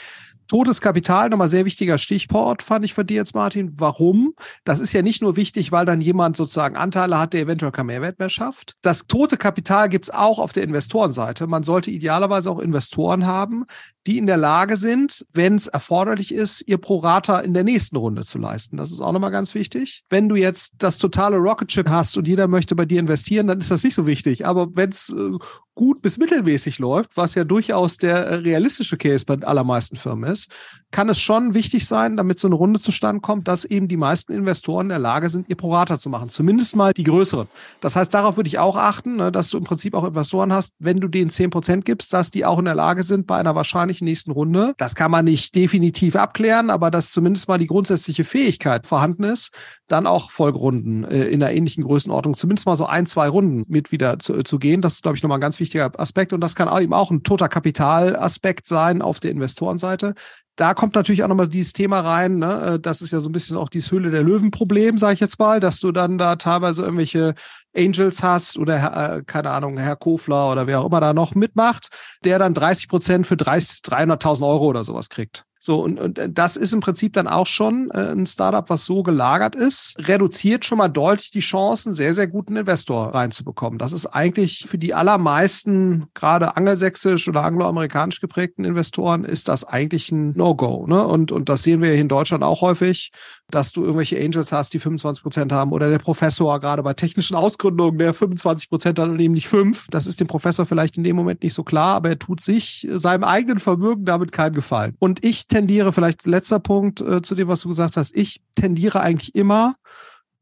Totes 0.49 0.81
Kapital, 0.81 1.29
nochmal 1.29 1.47
sehr 1.47 1.65
wichtiger 1.65 1.97
Stichwort, 1.97 2.63
fand 2.63 2.85
ich 2.85 2.93
von 2.93 3.07
dir 3.07 3.15
jetzt, 3.15 3.37
Martin. 3.37 3.71
Warum? 3.79 4.35
Das 4.65 4.81
ist 4.81 4.93
ja 4.93 5.01
nicht 5.01 5.23
nur 5.23 5.37
wichtig, 5.37 5.71
weil 5.71 5.87
dann 5.87 6.01
jemand 6.01 6.37
sozusagen 6.37 6.75
Anteile 6.75 7.21
hat, 7.21 7.35
der 7.35 7.43
eventuell 7.43 7.71
keinen 7.71 7.87
Mehrwert 7.87 8.19
mehr 8.19 8.31
schafft. 8.31 8.75
Das 8.83 9.07
tote 9.07 9.37
Kapital 9.37 9.89
gibt's 9.89 10.11
auch 10.11 10.41
auf 10.41 10.53
der 10.53 10.65
Investorenseite. 10.65 11.47
Man 11.47 11.63
sollte 11.63 11.93
idealerweise 11.93 12.51
auch 12.51 12.59
Investoren 12.59 13.27
haben, 13.27 13.65
die 14.07 14.19
in 14.19 14.27
der 14.27 14.37
Lage 14.37 14.77
sind, 14.77 15.27
wenn 15.33 15.57
es 15.57 15.67
erforderlich 15.67 16.33
ist, 16.33 16.63
ihr 16.67 16.79
Prorata 16.79 17.41
in 17.41 17.53
der 17.53 17.65
nächsten 17.65 17.97
Runde 17.97 18.25
zu 18.25 18.39
leisten. 18.39 18.77
Das 18.77 18.93
ist 18.93 19.01
auch 19.01 19.13
nochmal 19.13 19.31
ganz 19.31 19.55
wichtig. 19.55 20.05
Wenn 20.09 20.29
du 20.29 20.37
jetzt 20.37 20.75
das 20.79 20.99
totale 20.99 21.37
Rocket 21.37 21.71
Ship 21.71 21.89
hast 21.89 22.17
und 22.17 22.27
jeder 22.27 22.49
möchte 22.49 22.75
bei 22.75 22.87
dir 22.87 23.01
investieren, 23.01 23.47
dann 23.47 23.61
ist 23.61 23.71
das 23.71 23.85
nicht 23.85 23.95
so 23.95 24.07
wichtig. 24.07 24.47
Aber 24.47 24.75
wenn 24.75 24.91
es 24.91 25.11
äh, 25.11 25.39
gut 25.75 26.01
bis 26.03 26.19
mittelmäßig 26.19 26.79
läuft, 26.79 27.17
was 27.17 27.35
ja 27.35 27.45
durchaus 27.45 27.99
der 27.99 28.17
äh, 28.17 28.35
realistische 28.37 28.97
Case 28.97 29.25
bei 29.27 29.35
allermeisten 29.47 29.97
Firmen 29.97 30.31
ist, 30.31 30.51
kann 30.91 31.09
es 31.09 31.21
schon 31.21 31.55
wichtig 31.55 31.87
sein, 31.87 32.17
damit 32.17 32.39
so 32.39 32.49
eine 32.49 32.55
Runde 32.55 32.81
zustande 32.81 33.21
kommt, 33.21 33.49
dass 33.49 33.65
eben 33.65 33.89
die 33.89 33.97
meisten 33.97 34.33
Investoren 34.33 34.87
in 34.87 34.91
der 34.91 34.99
Lage 34.99 35.31
sind, 35.31 35.49
ihr 35.49 35.57
Prorata 35.57 35.99
zu 35.99 36.09
machen. 36.09 36.29
Zumindest 36.29 36.75
mal 36.75 36.93
die 36.93 37.05
größeren. 37.05 37.49
Das 37.81 37.97
heißt, 37.97 38.13
darauf 38.13 38.37
würde 38.37 38.49
ich 38.49 38.59
auch 38.59 38.77
achten, 38.77 39.17
ne, 39.17 39.31
dass 39.31 39.51
du 39.51 39.59
im 39.59 39.65
Prinzip 39.65 39.95
auch 39.95 40.05
Investoren 40.05 40.53
hast, 40.53 40.75
wenn 40.79 41.01
du 41.01 41.09
denen 41.09 41.31
zehn 41.31 41.51
Prozent 41.51 41.85
gibst, 41.85 42.13
dass 42.13 42.31
die 42.31 42.45
auch 42.45 42.59
in 42.59 42.65
der 42.65 42.75
Lage 42.75 43.03
sind, 43.03 43.27
bei 43.27 43.39
einer 43.39 43.55
wahrscheinlichen 43.55 44.05
nächsten 44.05 44.31
Runde, 44.33 44.75
das 44.79 44.95
kann 44.95 45.11
man 45.11 45.25
nicht 45.25 45.55
definitiv 45.55 46.17
abklären, 46.17 46.71
aber 46.71 46.91
dass 46.91 47.13
zumindest 47.13 47.49
mal 47.49 47.59
die 47.59 47.67
grundsätzliche 47.67 48.25
Fähigkeit 48.25 48.87
vorhanden 48.87 49.25
ist, 49.25 49.53
dann 49.91 50.07
auch 50.07 50.31
Folgerunden 50.31 51.05
äh, 51.05 51.25
in 51.25 51.43
einer 51.43 51.53
ähnlichen 51.53 51.85
Größenordnung, 51.85 52.35
zumindest 52.35 52.67
mal 52.67 52.77
so 52.77 52.87
ein, 52.87 53.07
zwei 53.07 53.29
Runden 53.29 53.65
mit 53.69 53.91
wieder 53.91 54.19
zu, 54.19 54.43
zu 54.43 54.59
gehen. 54.59 54.81
Das 54.81 54.95
ist, 54.95 55.03
glaube 55.03 55.17
ich, 55.17 55.23
nochmal 55.23 55.39
ein 55.39 55.43
ganz 55.43 55.59
wichtiger 55.59 55.91
Aspekt. 55.99 56.33
Und 56.33 56.41
das 56.41 56.55
kann 56.55 56.69
auch 56.69 56.81
eben 56.81 56.95
auch 56.95 57.11
ein 57.11 57.23
toter 57.23 57.49
Kapitalaspekt 57.49 58.67
sein 58.67 59.03
auf 59.03 59.21
der 59.21 59.33
Investorenseite. 59.33 60.15
Da 60.55 60.75
kommt 60.75 60.95
natürlich 60.95 61.25
auch 61.25 61.29
nochmal 61.29 61.49
dieses 61.49 61.73
Thema 61.73 62.01
rein, 62.01 62.39
ne? 62.39 62.75
Äh, 62.75 62.81
das 62.81 63.03
ist 63.03 63.13
ja 63.13 63.21
so 63.21 63.29
ein 63.29 63.33
bisschen 63.33 63.57
auch 63.57 63.69
dieses 63.69 63.91
Höhle 63.91 64.11
der 64.11 64.23
Löwen-Problem, 64.23 64.99
sage 64.99 65.15
ich 65.15 65.21
jetzt 65.21 65.39
mal, 65.39 65.59
dass 65.59 65.81
du 65.81 65.91
dann 65.91 66.19
da 66.19 66.37
teilweise 66.37 66.83
irgendwelche 66.83 67.35
Angels 67.75 68.23
hast 68.23 68.59
oder 68.59 69.17
äh, 69.17 69.23
keine 69.25 69.51
Ahnung, 69.51 69.79
Herr 69.79 69.97
Kofler 69.97 70.53
oder 70.53 70.67
wer 70.67 70.81
auch 70.81 70.87
immer 70.87 71.01
da 71.01 71.15
noch 71.15 71.35
mitmacht, 71.35 71.89
der 72.25 72.39
dann 72.39 72.55
30 72.55 72.89
Prozent 72.89 73.27
für 73.27 73.35
300.000 73.35 74.47
Euro 74.47 74.67
oder 74.67 74.85
sowas 74.85 75.09
kriegt. 75.09 75.47
So, 75.63 75.83
und, 75.83 76.01
und 76.01 76.19
das 76.33 76.57
ist 76.57 76.73
im 76.73 76.81
Prinzip 76.81 77.13
dann 77.13 77.29
auch 77.29 77.47
schon 77.47 77.91
äh, 77.91 78.13
ein 78.13 78.25
Startup, 78.25 78.69
was 78.71 78.87
so 78.87 79.03
gelagert 79.03 79.55
ist, 79.55 79.95
reduziert 80.09 80.65
schon 80.65 80.79
mal 80.79 80.89
deutlich 80.89 81.31
die 81.31 81.41
Chancen, 81.41 81.93
sehr, 81.93 82.15
sehr 82.15 82.29
guten 82.29 82.57
Investor 82.57 83.15
reinzubekommen. 83.15 83.79
Das 83.79 83.93
ist 83.93 84.07
eigentlich 84.07 84.65
für 84.67 84.79
die 84.79 84.95
allermeisten, 84.95 86.07
gerade 86.15 86.57
angelsächsisch 86.57 87.29
oder 87.29 87.45
angloamerikanisch 87.45 88.23
geprägten 88.23 88.65
Investoren, 88.65 89.25
ist 89.25 89.49
das 89.49 89.65
eigentlich 89.65 90.11
ein 90.11 90.33
No-Go. 90.33 90.87
Ne? 90.87 91.07
Und, 91.07 91.31
und 91.31 91.51
das 91.51 91.63
sehen 91.63 91.83
wir 91.83 91.93
hier 91.93 92.01
in 92.01 92.09
Deutschland 92.09 92.43
auch 92.43 92.63
häufig, 92.63 93.11
dass 93.55 93.73
du 93.73 93.83
irgendwelche 93.83 94.19
Angels 94.19 94.53
hast, 94.53 94.73
die 94.75 94.79
25 94.79 95.23
Prozent 95.23 95.53
haben 95.53 95.73
oder 95.73 95.91
der 95.91 95.99
Professor 95.99 96.59
gerade 96.61 96.83
bei 96.83 96.95
technischen 96.95 97.37
Ausgründungen, 97.37 97.99
der 97.99 98.15
25 98.15 98.69
Prozent 98.69 98.99
hat 98.99 99.09
und 99.09 99.21
eben 99.21 99.35
nicht 99.35 99.49
fünf. 99.49 99.87
Das 99.91 100.07
ist 100.07 100.21
dem 100.21 100.27
Professor 100.27 100.67
vielleicht 100.67 100.97
in 100.97 101.05
dem 101.05 101.17
Moment 101.17 101.43
nicht 101.43 101.55
so 101.55 101.65
klar, 101.65 101.97
aber 101.97 102.11
er 102.11 102.19
tut 102.19 102.41
sich 102.41 102.87
seinem 102.91 103.25
eigenen 103.25 103.59
Vermögen 103.59 104.05
damit 104.05 104.33
keinen 104.33 104.55
Gefallen. 104.55 104.97
Und 104.99 105.25
ich 105.25 105.47
tendiere, 105.47 105.93
vielleicht 105.93 106.27
letzter 106.27 106.61
Punkt 106.61 107.01
äh, 107.01 107.23
zu 107.23 107.35
dem, 107.35 107.49
was 107.49 107.61
du 107.61 107.69
gesagt 107.69 107.97
hast, 107.97 108.15
ich 108.17 108.41
tendiere 108.57 109.01
eigentlich 109.01 109.35
immer 109.35 109.75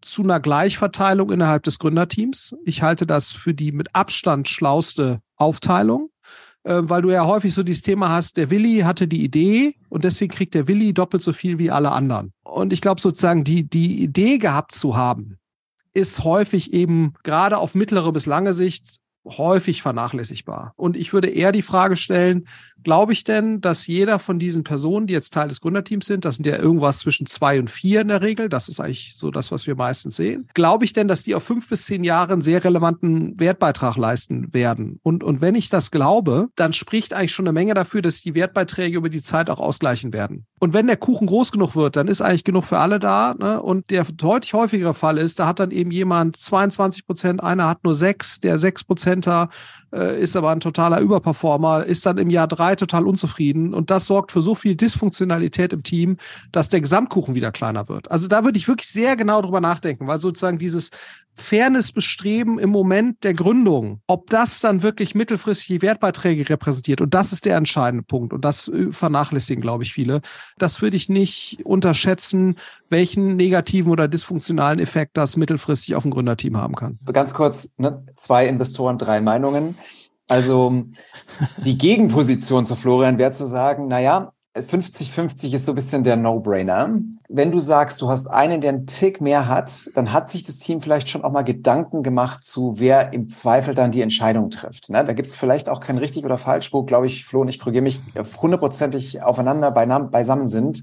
zu 0.00 0.23
einer 0.23 0.41
Gleichverteilung 0.41 1.31
innerhalb 1.31 1.65
des 1.65 1.79
Gründerteams. 1.79 2.55
Ich 2.65 2.83
halte 2.83 3.07
das 3.07 3.33
für 3.33 3.55
die 3.55 3.73
mit 3.73 3.95
Abstand 3.95 4.49
schlauste 4.49 5.21
Aufteilung, 5.37 6.11
äh, 6.69 6.89
weil 6.89 7.01
du 7.01 7.11
ja 7.11 7.27
häufig 7.27 7.55
so 7.55 7.63
dieses 7.63 7.83
Thema 7.83 8.11
hast, 8.11 8.37
der 8.37 8.51
Willi 8.51 8.81
hatte 8.81 9.09
die 9.09 9.25
Idee 9.25 9.75
und 9.89 10.05
deswegen 10.05 10.31
kriegt 10.31 10.53
der 10.55 10.69
Willi 10.69 10.93
doppelt 10.93 11.23
so 11.23 11.33
viel 11.33 11.59
wie 11.59 11.71
alle 11.71 11.93
anderen. 11.93 12.33
Und 12.45 12.75
ich 12.75 12.83
glaube 12.83 13.01
sozusagen, 13.01 13.43
die, 13.43 13.65
die 13.65 14.03
Idee 14.03 14.37
gehabt 14.37 14.73
zu 14.73 14.95
haben, 14.95 15.39
ist 15.95 16.25
häufig 16.25 16.75
eben 16.75 17.15
gerade 17.23 17.57
auf 17.57 17.75
mittlere 17.75 18.13
bis 18.13 18.27
lange 18.27 18.53
Sicht 18.53 18.99
häufig 19.25 19.81
vernachlässigbar. 19.81 20.75
Und 20.77 20.97
ich 20.97 21.13
würde 21.13 21.29
eher 21.29 21.53
die 21.53 21.63
Frage 21.63 21.97
stellen, 21.97 22.47
glaube 22.85 23.12
ich 23.12 23.25
denn, 23.25 23.61
dass 23.61 23.87
jeder 23.87 24.18
von 24.18 24.38
diesen 24.38 24.64
Personen, 24.64 25.06
die 25.06 25.14
jetzt 25.14 25.32
Teil 25.32 25.49
des 25.49 25.61
Gründerteams 25.61 26.06
sind, 26.06 26.25
das 26.25 26.37
sind 26.37 26.47
ja 26.47 26.56
irgendwas 26.56 27.00
zwischen 27.00 27.26
zwei 27.26 27.58
und 27.58 27.70
vier 27.70 28.00
in 28.00 28.08
der 28.08 28.23
Regel, 28.23 28.49
das 28.49 28.68
ist 28.68 28.80
eigentlich 28.80 29.14
so 29.16 29.30
das, 29.30 29.52
was 29.52 29.66
wir 29.66 29.75
meistens 29.75 30.16
sehen, 30.16 30.49
glaube 30.54 30.85
ich 30.85 30.92
denn, 30.92 31.08
dass 31.08 31.23
die 31.23 31.35
auf 31.35 31.42
fünf 31.42 31.68
bis 31.68 31.87
zehn 31.87 32.04
Jahre 32.04 32.32
einen 32.32 32.42
sehr 32.42 32.64
relevanten 32.64 33.38
Wertbeitrag 33.38 33.97
leisten 33.97 34.52
werden? 34.52 34.99
Und, 35.02 35.23
und 35.25 35.40
wenn 35.40 35.54
ich 35.54 35.68
das 35.68 35.90
glaube, 35.90 36.49
dann 36.56 36.73
spricht 36.73 37.12
eigentlich 37.12 37.32
schon 37.32 37.47
eine 37.47 37.52
Menge 37.52 37.75
dafür, 37.75 38.02
dass 38.02 38.23
die 38.23 38.35
Wertbeiträge 38.35 38.97
über 38.97 39.08
die 39.08 39.23
Zeit 39.23 39.50
auch 39.50 39.61
ausgleichen 39.61 40.12
werden. 40.12 40.47
Und 40.61 40.73
wenn 40.73 40.87
der 40.87 40.97
Kuchen 40.97 41.26
groß 41.26 41.52
genug 41.52 41.76
wird, 41.76 41.97
dann 41.97 42.08
ist 42.08 42.20
eigentlich 42.20 42.44
genug 42.44 42.64
für 42.64 42.78
alle 42.78 42.99
da. 42.99 43.35
Ne? 43.38 43.62
Und 43.62 43.90
der 43.90 44.04
deutlich 44.04 44.54
häufigere 44.54 44.94
Fall 44.94 45.18
ist, 45.18 45.38
da 45.38 45.47
hat 45.47 45.61
dann 45.61 45.70
eben 45.70 45.90
jemand 45.90 46.37
22 46.37 47.06
Prozent, 47.06 47.42
einer 47.42 47.68
hat 47.68 47.85
nur 47.85 47.94
sechs, 47.94 48.40
der 48.40 48.58
sechs 48.58 48.85
Prozenter 48.85 49.50
äh, 49.92 50.20
ist 50.20 50.37
aber 50.37 50.50
ein 50.50 50.61
totaler 50.61 51.00
Überperformer, 51.00 51.85
ist 51.85 52.06
dann 52.06 52.18
im 52.18 52.30
Jahr 52.30 52.47
drei 52.47 52.68
total 52.77 53.07
unzufrieden 53.07 53.75
und 53.75 53.91
das 53.91 54.07
sorgt 54.07 54.33
für 54.33 54.43
so 54.43 54.55
viel 54.55 54.75
Dysfunktionalität 54.75 55.73
im 55.73 55.83
Team, 55.83 56.17
dass 56.53 56.69
der 56.69 56.81
Gesamtkuchen 56.81 57.35
wieder 57.35 57.53
kleiner 57.53 57.89
wird. 57.89 58.11
Also 58.11 58.29
da 58.29 58.45
würde 58.45 58.59
ich 58.59 58.69
wirklich 58.69 58.89
sehr 58.89 59.17
genau 59.17 59.43
drüber 59.43 59.61
nachdenken, 59.61 60.07
weil 60.07 60.19
sozusagen 60.19 60.59
dieses 60.59 60.91
Fairness-Bestreben 61.39 62.59
im 62.59 62.71
Moment 62.71 63.23
der 63.25 63.33
Gründung, 63.33 64.01
ob 64.07 64.29
das 64.29 64.61
dann 64.61 64.83
wirklich 64.83 65.15
mittelfristig 65.15 65.83
Wertbeiträge 65.83 66.49
repräsentiert. 66.49 67.01
Und 67.01 67.15
das 67.15 67.33
ist 67.33 67.47
der 67.47 67.57
entscheidende 67.57 68.03
Punkt. 68.03 68.33
Und 68.33 68.45
das 68.45 68.69
äh, 68.69 68.91
vernachlässigen, 68.91 69.63
glaube 69.63 69.85
ich, 69.85 69.93
viele. 69.93 70.21
Das 70.59 70.83
würde 70.83 70.97
ich 70.97 71.09
nicht 71.09 71.61
unterschätzen, 71.65 72.57
welchen 72.91 73.37
negativen 73.37 73.91
oder 73.91 74.09
dysfunktionalen 74.09 74.81
Effekt 74.81 75.17
das 75.17 75.37
mittelfristig 75.37 75.95
auf 75.95 76.05
ein 76.05 76.11
Gründerteam 76.11 76.57
haben 76.57 76.75
kann. 76.75 76.99
Ganz 77.05 77.35
kurz, 77.35 77.75
ne? 77.79 78.05
zwei 78.17 78.47
Investoren, 78.47 78.99
drei 78.99 79.21
Meinungen. 79.21 79.77
Also 80.28 80.85
die 81.64 81.78
Gegenposition 81.78 82.66
zu 82.66 82.76
Florian 82.76 83.18
wäre 83.18 83.32
zu 83.32 83.47
sagen, 83.47 83.88
naja, 83.88 84.32
50-50 84.56 85.54
ist 85.54 85.66
so 85.66 85.73
ein 85.73 85.75
bisschen 85.75 86.04
der 86.04 86.16
No-Brainer. 86.16 86.99
Wenn 87.28 87.50
du 87.50 87.58
sagst, 87.58 88.00
du 88.00 88.08
hast 88.08 88.26
einen, 88.26 88.61
der 88.61 88.70
einen 88.70 88.87
Tick 88.87 89.20
mehr 89.20 89.49
hat, 89.49 89.90
dann 89.94 90.12
hat 90.12 90.28
sich 90.28 90.44
das 90.44 90.58
Team 90.58 90.80
vielleicht 90.80 91.08
schon 91.08 91.23
auch 91.23 91.30
mal 91.30 91.42
Gedanken 91.42 92.02
gemacht 92.02 92.42
zu, 92.42 92.78
wer 92.78 93.12
im 93.12 93.28
Zweifel 93.28 93.75
dann 93.75 93.92
die 93.92 94.00
Entscheidung 94.00 94.50
trifft. 94.50 94.90
Ne? 94.90 95.04
Da 95.04 95.12
gibt 95.12 95.28
es 95.28 95.37
vielleicht 95.37 95.68
auch 95.68 95.80
kein 95.80 95.99
richtig 95.99 96.25
oder 96.25 96.38
falsch, 96.38 96.73
wo, 96.73 96.82
glaube 96.82 97.06
ich, 97.06 97.25
Flo 97.25 97.42
und 97.42 97.49
ich 97.49 97.58
korrigiere 97.58 97.82
mich, 97.82 98.02
hundertprozentig 98.40 99.23
aufeinander 99.23 99.70
beisammen 99.70 100.49
sind 100.49 100.82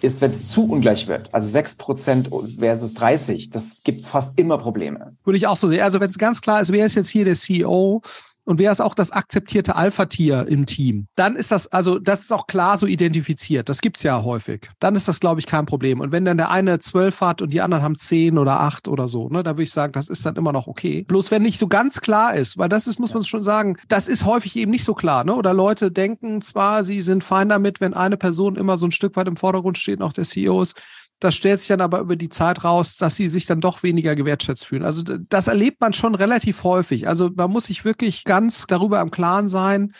ist, 0.00 0.20
wenn 0.20 0.30
es 0.30 0.48
zu 0.52 0.70
ungleich 0.70 1.08
wird, 1.08 1.34
also 1.34 1.58
6% 1.58 2.58
versus 2.60 2.94
30, 2.94 3.50
das 3.50 3.80
gibt 3.82 4.04
fast 4.04 4.38
immer 4.38 4.56
Probleme. 4.58 5.16
Würde 5.24 5.36
ich 5.36 5.48
auch 5.48 5.56
so 5.56 5.66
sehen. 5.66 5.80
Also 5.80 5.98
wenn 5.98 6.08
es 6.08 6.18
ganz 6.18 6.40
klar 6.40 6.60
ist, 6.60 6.70
wer 6.70 6.86
ist 6.86 6.94
jetzt 6.94 7.08
hier 7.08 7.24
der 7.24 7.34
CEO, 7.34 8.00
und 8.48 8.58
wer 8.58 8.72
ist 8.72 8.80
auch 8.80 8.94
das 8.94 9.10
akzeptierte 9.10 9.76
Alpha-Tier 9.76 10.46
im 10.48 10.64
Team, 10.64 11.06
dann 11.16 11.36
ist 11.36 11.52
das, 11.52 11.66
also 11.66 11.98
das 11.98 12.20
ist 12.20 12.32
auch 12.32 12.46
klar 12.46 12.78
so 12.78 12.86
identifiziert. 12.86 13.68
Das 13.68 13.82
gibt's 13.82 14.02
ja 14.02 14.24
häufig. 14.24 14.70
Dann 14.80 14.96
ist 14.96 15.06
das, 15.06 15.20
glaube 15.20 15.38
ich, 15.38 15.46
kein 15.46 15.66
Problem. 15.66 16.00
Und 16.00 16.12
wenn 16.12 16.24
dann 16.24 16.38
der 16.38 16.50
eine 16.50 16.78
zwölf 16.78 17.20
hat 17.20 17.42
und 17.42 17.52
die 17.52 17.60
anderen 17.60 17.84
haben 17.84 17.96
zehn 17.96 18.38
oder 18.38 18.60
acht 18.60 18.88
oder 18.88 19.06
so, 19.06 19.28
ne, 19.28 19.42
da 19.42 19.50
würde 19.50 19.64
ich 19.64 19.70
sagen, 19.70 19.92
das 19.92 20.08
ist 20.08 20.24
dann 20.24 20.36
immer 20.36 20.52
noch 20.52 20.66
okay. 20.66 21.04
Bloß 21.06 21.30
wenn 21.30 21.42
nicht 21.42 21.58
so 21.58 21.68
ganz 21.68 22.00
klar 22.00 22.36
ist, 22.36 22.56
weil 22.56 22.70
das 22.70 22.86
ist, 22.86 22.98
muss 22.98 23.12
man 23.12 23.22
schon 23.22 23.42
sagen, 23.42 23.76
das 23.86 24.08
ist 24.08 24.24
häufig 24.24 24.56
eben 24.56 24.70
nicht 24.70 24.84
so 24.84 24.94
klar, 24.94 25.24
ne? 25.24 25.34
Oder 25.34 25.52
Leute 25.52 25.92
denken 25.92 26.40
zwar, 26.40 26.84
sie 26.84 27.02
sind 27.02 27.24
fein 27.24 27.50
damit, 27.50 27.82
wenn 27.82 27.92
eine 27.92 28.16
Person 28.16 28.56
immer 28.56 28.78
so 28.78 28.86
ein 28.86 28.92
Stück 28.92 29.14
weit 29.16 29.28
im 29.28 29.36
Vordergrund 29.36 29.76
steht, 29.76 30.00
auch 30.00 30.14
der 30.14 30.24
CEO 30.24 30.62
ist, 30.62 30.80
das 31.20 31.34
stellt 31.34 31.60
sich 31.60 31.68
dann 31.68 31.80
aber 31.80 32.00
über 32.00 32.16
die 32.16 32.28
Zeit 32.28 32.64
raus, 32.64 32.96
dass 32.96 33.16
sie 33.16 33.28
sich 33.28 33.46
dann 33.46 33.60
doch 33.60 33.82
weniger 33.82 34.14
gewertschätzt 34.14 34.66
fühlen. 34.66 34.84
Also 34.84 35.02
das 35.02 35.48
erlebt 35.48 35.80
man 35.80 35.92
schon 35.92 36.14
relativ 36.14 36.62
häufig. 36.64 37.08
Also 37.08 37.30
man 37.34 37.50
muss 37.50 37.64
sich 37.64 37.84
wirklich 37.84 38.24
ganz 38.24 38.66
darüber 38.66 39.00
im 39.00 39.10
Klaren 39.10 39.48
sein 39.48 39.92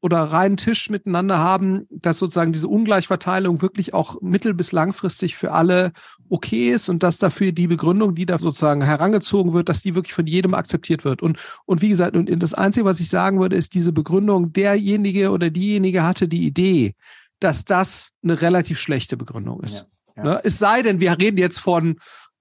oder 0.00 0.18
reinen 0.18 0.58
Tisch 0.58 0.90
miteinander 0.90 1.38
haben, 1.38 1.86
dass 1.88 2.18
sozusagen 2.18 2.52
diese 2.52 2.68
Ungleichverteilung 2.68 3.62
wirklich 3.62 3.94
auch 3.94 4.20
mittel- 4.20 4.52
bis 4.52 4.72
langfristig 4.72 5.34
für 5.34 5.52
alle 5.52 5.92
okay 6.28 6.72
ist 6.72 6.90
und 6.90 7.02
dass 7.02 7.16
dafür 7.16 7.52
die 7.52 7.68
Begründung, 7.68 8.14
die 8.14 8.26
da 8.26 8.38
sozusagen 8.38 8.82
herangezogen 8.82 9.54
wird, 9.54 9.70
dass 9.70 9.80
die 9.80 9.94
wirklich 9.94 10.12
von 10.12 10.26
jedem 10.26 10.52
akzeptiert 10.52 11.06
wird. 11.06 11.22
Und, 11.22 11.38
und 11.64 11.80
wie 11.80 11.88
gesagt, 11.88 12.16
und 12.16 12.28
das 12.42 12.52
Einzige, 12.52 12.84
was 12.84 13.00
ich 13.00 13.08
sagen 13.08 13.40
würde, 13.40 13.56
ist 13.56 13.72
diese 13.72 13.92
Begründung, 13.92 14.52
derjenige 14.52 15.30
oder 15.30 15.48
diejenige 15.48 16.02
hatte 16.02 16.28
die 16.28 16.44
Idee, 16.44 16.94
dass 17.40 17.64
das 17.64 18.10
eine 18.22 18.42
relativ 18.42 18.78
schlechte 18.78 19.16
Begründung 19.16 19.62
ist. 19.62 19.80
Ja. 19.80 19.93
Ja. 20.16 20.22
Ne? 20.22 20.40
Es 20.44 20.58
sei 20.58 20.82
denn, 20.82 21.00
wir 21.00 21.18
reden 21.18 21.38
jetzt 21.38 21.58
von 21.58 21.96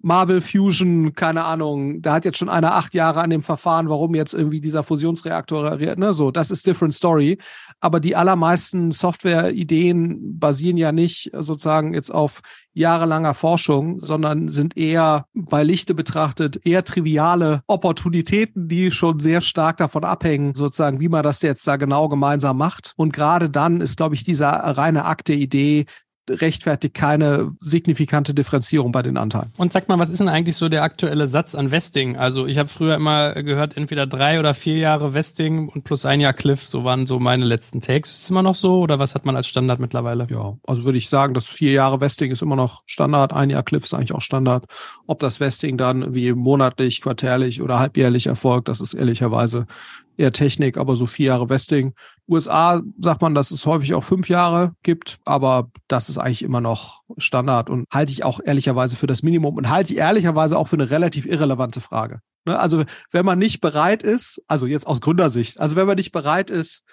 Marvel 0.06 0.42
Fusion, 0.42 1.14
keine 1.14 1.46
Ahnung, 1.46 2.02
da 2.02 2.16
hat 2.16 2.26
jetzt 2.26 2.38
schon 2.38 2.50
einer 2.50 2.76
acht 2.76 2.94
Jahre 2.94 3.22
an 3.22 3.30
dem 3.30 3.42
Verfahren, 3.42 3.88
warum 3.88 4.16
jetzt 4.16 4.34
irgendwie 4.34 4.60
dieser 4.60 4.84
Fusionsreaktor, 4.84 5.78
ne, 5.78 6.12
so, 6.12 6.30
das 6.30 6.52
ist 6.52 6.68
different 6.68 6.94
story. 6.94 7.38
Aber 7.80 8.02
die 8.02 8.18
allermeisten 8.18 8.92
Software-Ideen 8.92 10.38
basieren 10.38 10.76
ja 10.76 10.92
nicht 10.92 11.32
sozusagen 11.34 11.94
jetzt 11.94 12.14
auf 12.14 12.42
jahrelanger 12.74 13.34
Forschung, 13.34 14.02
sondern 14.02 14.50
sind 14.50 14.76
eher 14.76 15.26
bei 15.34 15.64
Lichte 15.64 15.94
betrachtet 15.94 16.60
eher 16.66 16.84
triviale 16.84 17.62
Opportunitäten, 17.68 18.68
die 18.68 18.92
schon 18.92 19.20
sehr 19.20 19.40
stark 19.40 19.78
davon 19.78 20.04
abhängen, 20.04 20.54
sozusagen, 20.54 21.00
wie 21.00 21.10
man 21.10 21.24
das 21.24 21.42
jetzt 21.42 21.66
da 21.66 21.78
genau 21.78 22.10
gemeinsam 22.10 22.58
macht. 22.58 22.94
Und 22.98 23.14
gerade 23.14 23.50
dann 23.50 23.80
ist, 23.80 23.96
glaube 23.96 24.16
ich, 24.16 24.26
dieser 24.26 24.50
reine 24.50 25.06
Akt 25.06 25.30
der 25.30 25.38
Idee 25.38 25.86
rechtfertigt 26.30 26.94
keine 26.94 27.52
signifikante 27.60 28.34
Differenzierung 28.34 28.92
bei 28.92 29.02
den 29.02 29.18
Anteilen. 29.18 29.52
Und 29.58 29.74
sag 29.74 29.90
mal, 29.90 30.00
was 30.00 30.10
ist 30.10 30.20
denn 30.20 30.30
eigentlich 30.30 30.56
so 30.56 30.70
der 30.70 30.84
aktuelle 30.84 31.28
Satz 31.28 31.56
an 31.56 31.72
Vesting? 31.72 32.16
Also 32.16 32.48
ich 32.48 32.58
habe 32.58 32.70
früher 32.70 32.96
immer 32.96 33.34
gehört, 33.34 33.76
entweder 33.76 34.08
drei 34.08 34.40
oder 34.40 34.54
vier 34.54 34.78
Jahre 34.78 35.14
Vesting 35.14 35.70
und 35.70 35.84
plus 35.84 36.06
ein 36.06 36.22
Jahr 36.22 36.34
Cliff, 36.34 36.66
so 36.66 36.84
waren 36.84 37.08
so 37.08 37.20
meine 37.20 37.46
letzten 37.46 37.82
Takes. 37.82 38.12
Ist 38.12 38.24
es 38.24 38.30
immer 38.30 38.44
noch 38.44 38.56
so 38.56 38.80
oder 38.80 39.00
was 39.00 39.16
hat 39.16 39.26
man 39.26 39.36
als 39.36 39.48
Standard 39.48 39.80
mittlerweile? 39.80 40.28
Ja, 40.30 40.58
also 40.66 40.86
würde 40.86 40.98
ich 40.98 41.10
sagen, 41.10 41.34
dass 41.34 41.48
vier 41.48 41.72
Jahre 41.72 42.00
Vesting 42.00 42.32
ist 42.32 42.42
immer 42.42 42.56
noch 42.56 42.84
Standard, 42.86 43.34
ein 43.34 43.50
Jahr 43.50 43.64
Cliff 43.64 43.84
ist 43.84 43.94
eigentlich 43.94 44.14
auch 44.14 44.22
Standard. 44.22 44.66
Ob 45.08 45.20
das 45.20 45.40
Vesting 45.40 45.78
dann 45.78 46.14
wie 46.14 46.34
monatlich, 46.34 47.02
quartärlich 47.02 47.62
oder 47.62 47.80
halbjährlich 47.80 48.28
erfolgt, 48.28 48.68
das 48.68 48.82
ist 48.82 48.94
ehrlicherweise 48.94 49.68
eher 50.18 50.32
Technik, 50.32 50.78
aber 50.78 50.96
so 50.96 51.06
vier 51.06 51.28
Jahre 51.28 51.50
Vesting. 51.50 51.94
USA 52.28 52.82
sagt 53.00 53.22
man, 53.22 53.36
dass 53.36 53.52
es 53.52 53.66
häufig 53.66 53.94
auch 53.94 54.04
fünf 54.04 54.30
Jahre 54.30 54.74
gibt, 54.84 55.20
aber 55.26 55.70
das 55.88 56.10
ist 56.10 56.18
eigentlich 56.18 56.44
immer 56.44 56.62
noch 56.62 57.04
Standard 57.18 57.70
und 57.70 57.86
halte 57.92 58.12
ich 58.12 58.24
auch 58.24 58.40
ehrlicherweise 58.44 58.96
für 58.96 59.08
das 59.08 59.24
Minimum 59.24 59.56
und 59.56 59.70
halte 59.70 59.94
ich 59.94 60.00
ehrlicherweise 60.00 60.58
auch 60.58 60.68
für 60.68 60.76
eine 60.76 60.90
relativ 60.90 61.26
irrelevante 61.26 61.82
Frage. 61.82 62.20
Ne, 62.46 62.60
also 62.60 62.84
wenn 63.12 63.26
man 63.26 63.40
nicht 63.40 63.62
bereit 63.62 64.04
ist, 64.04 64.42
also 64.48 64.66
jetzt 64.66 64.88
aus 64.88 65.02
Gründersicht, 65.02 65.60
also 65.60 65.76
wenn 65.76 65.88
man 65.88 65.98
nicht 65.98 66.12
bereit 66.12 66.50
ist, 66.50 66.84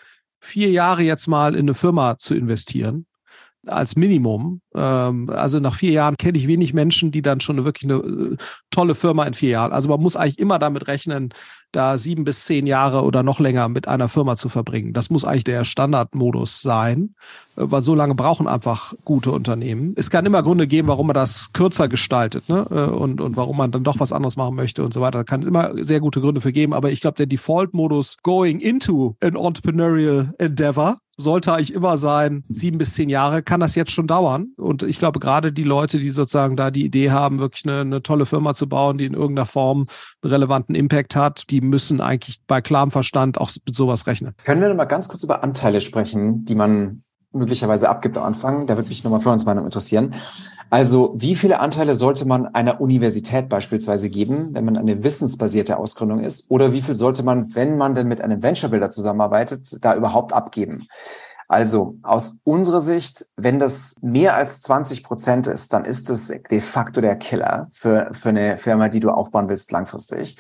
vier 0.41 0.71
Jahre 0.71 1.03
jetzt 1.03 1.27
mal 1.27 1.55
in 1.55 1.61
eine 1.61 1.75
Firma 1.75 2.17
zu 2.19 2.35
investieren, 2.35 3.07
als 3.67 3.97
Minimum. 3.97 4.61
Ähm, 4.75 5.29
also 5.31 5.61
nach 5.61 5.75
vier 5.75 5.93
Jahren 5.93 6.17
kenne 6.17 6.39
ich 6.39 6.47
wenig 6.47 6.73
Menschen, 6.73 7.11
die 7.11 7.23
dann 7.23 7.41
schon 7.41 7.65
wirklich 7.65 7.91
eine 7.91 8.01
äh, 8.01 8.37
tolle 8.71 8.95
Firma 8.95 9.25
in 9.25 9.35
vier 9.35 9.51
Jahren. 9.51 9.73
Also 9.73 9.89
man 9.89 10.01
muss 10.01 10.17
eigentlich 10.17 10.39
immer 10.39 10.59
damit 10.59 10.87
rechnen, 10.87 11.35
da 11.73 11.99
sieben 11.99 12.25
bis 12.25 12.45
zehn 12.45 12.67
Jahre 12.67 13.05
oder 13.05 13.23
noch 13.23 13.41
länger 13.41 13.69
mit 13.69 13.89
einer 13.89 14.09
Firma 14.09 14.37
zu 14.37 14.49
verbringen. 14.49 14.93
Das 14.93 15.11
muss 15.11 15.25
eigentlich 15.25 15.45
der 15.45 15.65
Standardmodus 15.65 16.63
sein, 16.63 17.15
äh, 17.57 17.63
weil 17.65 17.83
so 17.83 17.95
lange 17.95 18.15
brauchen 18.15 18.49
einfach 18.49 18.95
gute 19.05 19.33
Unternehmen. 19.33 19.95
Es 19.97 20.11
kann 20.11 20.27
immer 20.27 20.43
Gründe 20.43 20.67
geben, 20.67 20.89
warum 20.89 21.07
man 21.07 21.15
das 21.15 21.53
kürzer 21.53 21.89
gestaltet 21.89 22.49
ne? 22.49 22.67
Äh, 22.71 22.91
und, 22.91 23.21
und 23.21 23.37
warum 23.37 23.57
man 23.57 23.71
dann 23.71 23.85
doch 23.85 24.01
was 24.01 24.13
anderes 24.13 24.37
machen 24.37 24.55
möchte 24.55 24.85
und 24.85 24.93
so 24.93 25.01
weiter. 25.01 25.19
Da 25.19 25.25
kann 25.25 25.41
es 25.41 25.47
immer 25.47 25.73
sehr 25.85 26.01
gute 26.01 26.21
Gründe 26.21 26.41
für 26.41 26.53
geben. 26.53 26.75
Aber 26.75 26.91
ich 26.91 27.01
glaube, 27.01 27.17
der 27.17 27.27
Default-Modus 27.27 28.19
going 28.23 28.61
into 28.61 29.17
an 29.21 29.37
entrepreneurial 29.37 30.35
endeavor 30.39 30.97
sollte 31.21 31.53
eigentlich 31.53 31.75
immer 31.75 31.97
sein, 31.97 32.45
sieben 32.49 32.79
bis 32.79 32.95
zehn 32.95 33.09
Jahre, 33.09 33.43
kann 33.43 33.61
das 33.61 33.75
jetzt 33.75 33.93
schon 33.93 34.07
dauern. 34.07 34.49
Und 34.57 34.83
ich 34.83 34.99
glaube, 34.99 35.21
gerade 35.21 35.53
die 35.53 35.65
Leute, 35.65 35.99
die 35.99 36.11
sozusagen 36.11 36.57
da 36.57 36.71
die 36.71 36.85
Idee 36.85 37.11
haben, 37.11 37.39
wirklich 37.39 37.65
eine, 37.65 37.81
eine 37.81 38.03
tolle 38.03 38.27
Firma 38.27 38.55
zu 38.55 38.69
bauen, 38.69 38.99
die 38.99 39.05
in 39.05 39.15
irgendeiner 39.15 39.47
Form 39.47 39.87
einen 40.23 40.33
relevanten 40.33 40.75
Impact 40.75 41.17
hat, 41.17 41.51
die 41.51 41.61
müssen 41.61 42.01
eigentlich 42.01 42.41
bei 42.47 42.61
klarem 42.61 42.91
Verstand 42.91 43.39
auch 43.39 43.51
mit 43.65 43.77
sowas 43.77 44.07
rechnen. 44.07 44.35
Können 44.45 44.61
wir 44.61 44.69
noch 44.69 44.77
mal 44.77 44.85
ganz 44.85 45.09
kurz 45.09 45.23
über 45.23 45.43
Anteile 45.43 45.81
sprechen, 45.81 46.45
die 46.45 46.55
man 46.55 47.03
möglicherweise 47.33 47.89
abgibt 47.89 48.17
am 48.17 48.25
Anfang? 48.25 48.67
Da 48.67 48.77
würde 48.77 48.89
mich 48.89 49.05
nochmal 49.05 49.21
uns 49.33 49.45
Meinung 49.45 49.65
interessieren. 49.65 50.15
Also, 50.71 51.13
wie 51.17 51.35
viele 51.35 51.59
Anteile 51.59 51.97
sollte 51.97 52.25
man 52.27 52.47
einer 52.47 52.81
Universität 52.81 53.49
beispielsweise 53.49 54.09
geben, 54.09 54.51
wenn 54.53 54.65
man 54.65 54.77
eine 54.77 55.03
wissensbasierte 55.03 55.77
Ausgründung 55.77 56.21
ist? 56.21 56.49
Oder 56.49 56.73
wie 56.73 56.81
viel 56.81 56.95
sollte 56.95 57.25
man, 57.25 57.53
wenn 57.57 57.77
man 57.77 57.95
denn 57.95 58.07
mit 58.07 58.21
einem 58.21 58.41
Venture 58.43 58.71
Builder 58.71 58.89
zusammenarbeitet, 58.89 59.85
da 59.85 59.97
überhaupt 59.97 60.33
abgeben? 60.33 60.87
Also 61.49 61.97
aus 62.03 62.39
unserer 62.45 62.81
Sicht, 62.81 63.27
wenn 63.37 63.59
das 63.59 63.97
mehr 64.01 64.37
als 64.37 64.61
20 64.61 65.03
Prozent 65.03 65.49
ist, 65.49 65.73
dann 65.73 65.85
ist 65.85 66.09
das 66.09 66.29
de 66.29 66.61
facto 66.61 67.01
der 67.01 67.17
Killer 67.17 67.67
für, 67.73 68.09
für 68.13 68.29
eine 68.29 68.57
Firma, 68.57 68.89
die 68.89 69.01
du 69.01 69.11
aufbauen 69.11 69.49
willst 69.49 69.73
langfristig. 69.73 70.37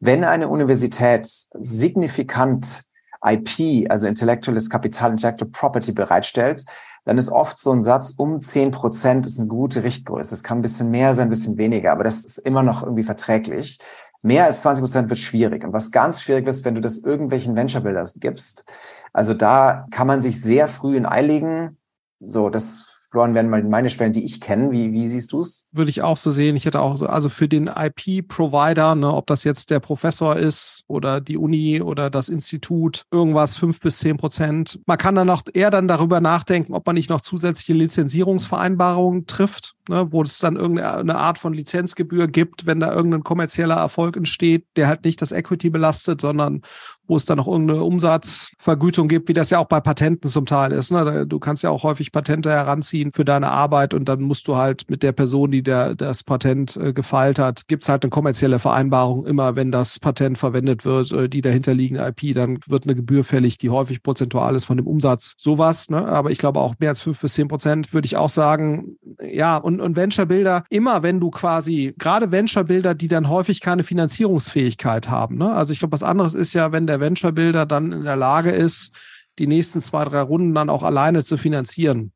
Wenn 0.00 0.24
eine 0.24 0.48
Universität 0.48 1.28
signifikant 1.52 2.84
IP, 3.22 3.90
also 3.90 4.06
Intellectualist 4.06 4.70
Kapital, 4.70 5.10
Intellectual 5.10 5.50
Property 5.50 5.92
bereitstellt, 5.92 6.64
dann 7.04 7.18
ist 7.18 7.28
oft 7.28 7.58
so 7.58 7.70
ein 7.70 7.82
Satz 7.82 8.14
um 8.16 8.40
10 8.40 8.70
Prozent 8.70 9.26
ist 9.26 9.38
eine 9.38 9.48
gute 9.48 9.82
Richtgröße. 9.82 10.34
Es 10.34 10.42
kann 10.42 10.58
ein 10.58 10.62
bisschen 10.62 10.90
mehr 10.90 11.14
sein, 11.14 11.26
ein 11.26 11.30
bisschen 11.30 11.58
weniger, 11.58 11.92
aber 11.92 12.04
das 12.04 12.24
ist 12.24 12.38
immer 12.38 12.62
noch 12.62 12.82
irgendwie 12.82 13.02
verträglich. 13.02 13.78
Mehr 14.22 14.46
als 14.46 14.62
20 14.62 14.82
Prozent 14.82 15.08
wird 15.10 15.18
schwierig. 15.18 15.64
Und 15.64 15.74
was 15.74 15.90
ganz 15.90 16.22
schwierig 16.22 16.46
ist, 16.46 16.64
wenn 16.64 16.74
du 16.74 16.80
das 16.80 16.98
irgendwelchen 16.98 17.56
Venture 17.56 17.82
Builders 17.82 18.14
gibst. 18.20 18.64
Also 19.12 19.34
da 19.34 19.86
kann 19.90 20.06
man 20.06 20.22
sich 20.22 20.40
sehr 20.40 20.66
früh 20.66 20.96
in 20.96 21.04
eiligen. 21.04 21.76
So, 22.20 22.48
das 22.48 22.93
Florian, 23.14 23.34
werden 23.36 23.48
mal 23.48 23.62
meine 23.62 23.90
Schwellen, 23.90 24.12
die 24.12 24.24
ich 24.24 24.40
kenne. 24.40 24.72
Wie, 24.72 24.92
wie 24.92 25.06
siehst 25.06 25.30
du 25.30 25.38
es? 25.38 25.68
Würde 25.70 25.88
ich 25.88 26.02
auch 26.02 26.16
so 26.16 26.32
sehen. 26.32 26.56
Ich 26.56 26.66
hätte 26.66 26.80
auch 26.80 26.96
so, 26.96 27.06
also 27.06 27.28
für 27.28 27.46
den 27.46 27.68
IP-Provider, 27.68 28.96
ne, 28.96 29.12
ob 29.12 29.28
das 29.28 29.44
jetzt 29.44 29.70
der 29.70 29.78
Professor 29.78 30.36
ist 30.36 30.82
oder 30.88 31.20
die 31.20 31.36
Uni 31.36 31.80
oder 31.80 32.10
das 32.10 32.28
Institut, 32.28 33.04
irgendwas 33.12 33.56
fünf 33.56 33.78
bis 33.78 34.00
zehn 34.00 34.16
Prozent. 34.16 34.80
Man 34.86 34.98
kann 34.98 35.14
dann 35.14 35.30
auch 35.30 35.42
eher 35.52 35.70
dann 35.70 35.86
darüber 35.86 36.20
nachdenken, 36.20 36.74
ob 36.74 36.84
man 36.86 36.96
nicht 36.96 37.08
noch 37.08 37.20
zusätzliche 37.20 37.74
Lizenzierungsvereinbarungen 37.74 39.26
trifft, 39.26 39.74
ne, 39.88 40.06
wo 40.10 40.22
es 40.22 40.38
dann 40.38 40.56
irgendeine 40.56 41.16
Art 41.16 41.38
von 41.38 41.52
Lizenzgebühr 41.52 42.28
gibt, 42.28 42.66
wenn 42.66 42.80
da 42.80 42.92
irgendein 42.92 43.24
kommerzieller 43.24 43.76
Erfolg 43.76 44.16
entsteht, 44.16 44.66
der 44.76 44.88
halt 44.88 45.04
nicht 45.04 45.20
das 45.22 45.32
Equity 45.32 45.70
belastet, 45.70 46.20
sondern 46.20 46.62
wo 47.06 47.16
es 47.16 47.24
dann 47.24 47.36
noch 47.36 47.46
irgendeine 47.46 47.84
Umsatzvergütung 47.84 49.08
gibt, 49.08 49.28
wie 49.28 49.34
das 49.34 49.50
ja 49.50 49.58
auch 49.58 49.66
bei 49.66 49.80
Patenten 49.80 50.30
zum 50.30 50.46
Teil 50.46 50.72
ist. 50.72 50.90
Ne? 50.90 51.26
Du 51.26 51.38
kannst 51.38 51.62
ja 51.62 51.70
auch 51.70 51.82
häufig 51.82 52.12
Patente 52.12 52.50
heranziehen 52.50 53.12
für 53.12 53.24
deine 53.24 53.50
Arbeit 53.50 53.94
und 53.94 54.08
dann 54.08 54.22
musst 54.22 54.48
du 54.48 54.56
halt 54.56 54.88
mit 54.88 55.02
der 55.02 55.12
Person, 55.12 55.50
die 55.50 55.62
der, 55.62 55.94
das 55.94 56.22
Patent 56.22 56.76
äh, 56.76 56.92
gefeilt 56.92 57.38
hat, 57.38 57.68
gibt's 57.68 57.88
halt 57.88 58.04
eine 58.04 58.10
kommerzielle 58.10 58.58
Vereinbarung. 58.58 59.26
Immer 59.26 59.56
wenn 59.56 59.70
das 59.70 59.98
Patent 60.00 60.38
verwendet 60.38 60.84
wird, 60.84 61.12
äh, 61.12 61.28
die 61.28 61.42
dahinterliegende 61.42 62.06
IP, 62.06 62.34
dann 62.34 62.58
wird 62.66 62.84
eine 62.84 62.94
Gebühr 62.94 63.24
fällig, 63.24 63.58
die 63.58 63.70
häufig 63.70 64.02
prozentual 64.02 64.54
ist 64.54 64.64
von 64.64 64.78
dem 64.78 64.86
Umsatz. 64.86 65.34
Sowas, 65.36 65.90
ne? 65.90 66.06
aber 66.06 66.30
ich 66.30 66.38
glaube 66.38 66.60
auch 66.60 66.74
mehr 66.78 66.90
als 66.90 67.02
fünf 67.02 67.20
bis 67.20 67.34
zehn 67.34 67.48
Prozent 67.48 67.92
würde 67.92 68.06
ich 68.06 68.16
auch 68.16 68.28
sagen. 68.28 68.96
Ja, 69.20 69.56
und, 69.58 69.73
und 69.80 69.96
Venture 69.96 70.26
Builder, 70.26 70.64
immer 70.70 71.02
wenn 71.02 71.20
du 71.20 71.30
quasi, 71.30 71.94
gerade 71.98 72.32
Venture 72.32 72.64
Builder, 72.64 72.94
die 72.94 73.08
dann 73.08 73.28
häufig 73.28 73.60
keine 73.60 73.84
Finanzierungsfähigkeit 73.84 75.10
haben. 75.10 75.36
Ne? 75.36 75.52
Also 75.52 75.72
ich 75.72 75.80
glaube, 75.80 75.92
was 75.92 76.02
anderes 76.02 76.32
ist 76.32 76.54
ja, 76.54 76.72
wenn 76.72 76.86
der 76.86 76.94
der 76.94 77.00
Venture 77.00 77.32
Builder 77.32 77.66
dann 77.66 77.90
in 77.90 78.04
der 78.04 78.14
Lage 78.14 78.50
ist, 78.50 78.92
die 79.40 79.48
nächsten 79.48 79.80
zwei, 79.80 80.04
drei 80.04 80.20
Runden 80.20 80.54
dann 80.54 80.70
auch 80.70 80.84
alleine 80.84 81.24
zu 81.24 81.36
finanzieren. 81.36 82.12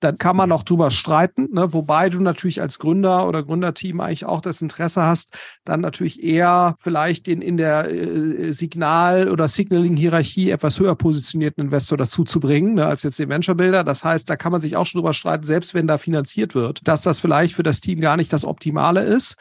Dann 0.00 0.18
kann 0.18 0.36
man 0.36 0.52
auch 0.52 0.62
drüber 0.62 0.90
streiten, 0.90 1.48
ne? 1.52 1.72
wobei 1.72 2.08
du 2.08 2.20
natürlich 2.20 2.60
als 2.60 2.78
Gründer 2.78 3.26
oder 3.26 3.42
Gründerteam 3.42 4.00
eigentlich 4.00 4.24
auch 4.24 4.40
das 4.40 4.62
Interesse 4.62 5.02
hast, 5.02 5.36
dann 5.64 5.80
natürlich 5.80 6.22
eher 6.22 6.76
vielleicht 6.80 7.26
den 7.26 7.42
in 7.42 7.56
der 7.56 7.90
äh, 7.90 8.52
Signal- 8.52 9.28
oder 9.28 9.48
Signaling-Hierarchie 9.48 10.50
etwas 10.50 10.78
höher 10.78 10.94
positionierten 10.94 11.64
Investor 11.64 11.98
dazu 11.98 12.24
zu 12.24 12.38
bringen, 12.38 12.74
ne? 12.74 12.86
als 12.86 13.02
jetzt 13.02 13.18
den 13.18 13.28
Venture 13.28 13.56
Builder. 13.56 13.82
Das 13.82 14.04
heißt, 14.04 14.30
da 14.30 14.36
kann 14.36 14.52
man 14.52 14.60
sich 14.60 14.76
auch 14.76 14.86
schon 14.86 15.00
drüber 15.00 15.14
streiten, 15.14 15.44
selbst 15.44 15.74
wenn 15.74 15.86
da 15.86 15.98
finanziert 15.98 16.54
wird, 16.54 16.86
dass 16.86 17.02
das 17.02 17.18
vielleicht 17.18 17.54
für 17.54 17.62
das 17.64 17.80
Team 17.80 18.00
gar 18.00 18.16
nicht 18.16 18.32
das 18.32 18.44
Optimale 18.44 19.02
ist. 19.02 19.36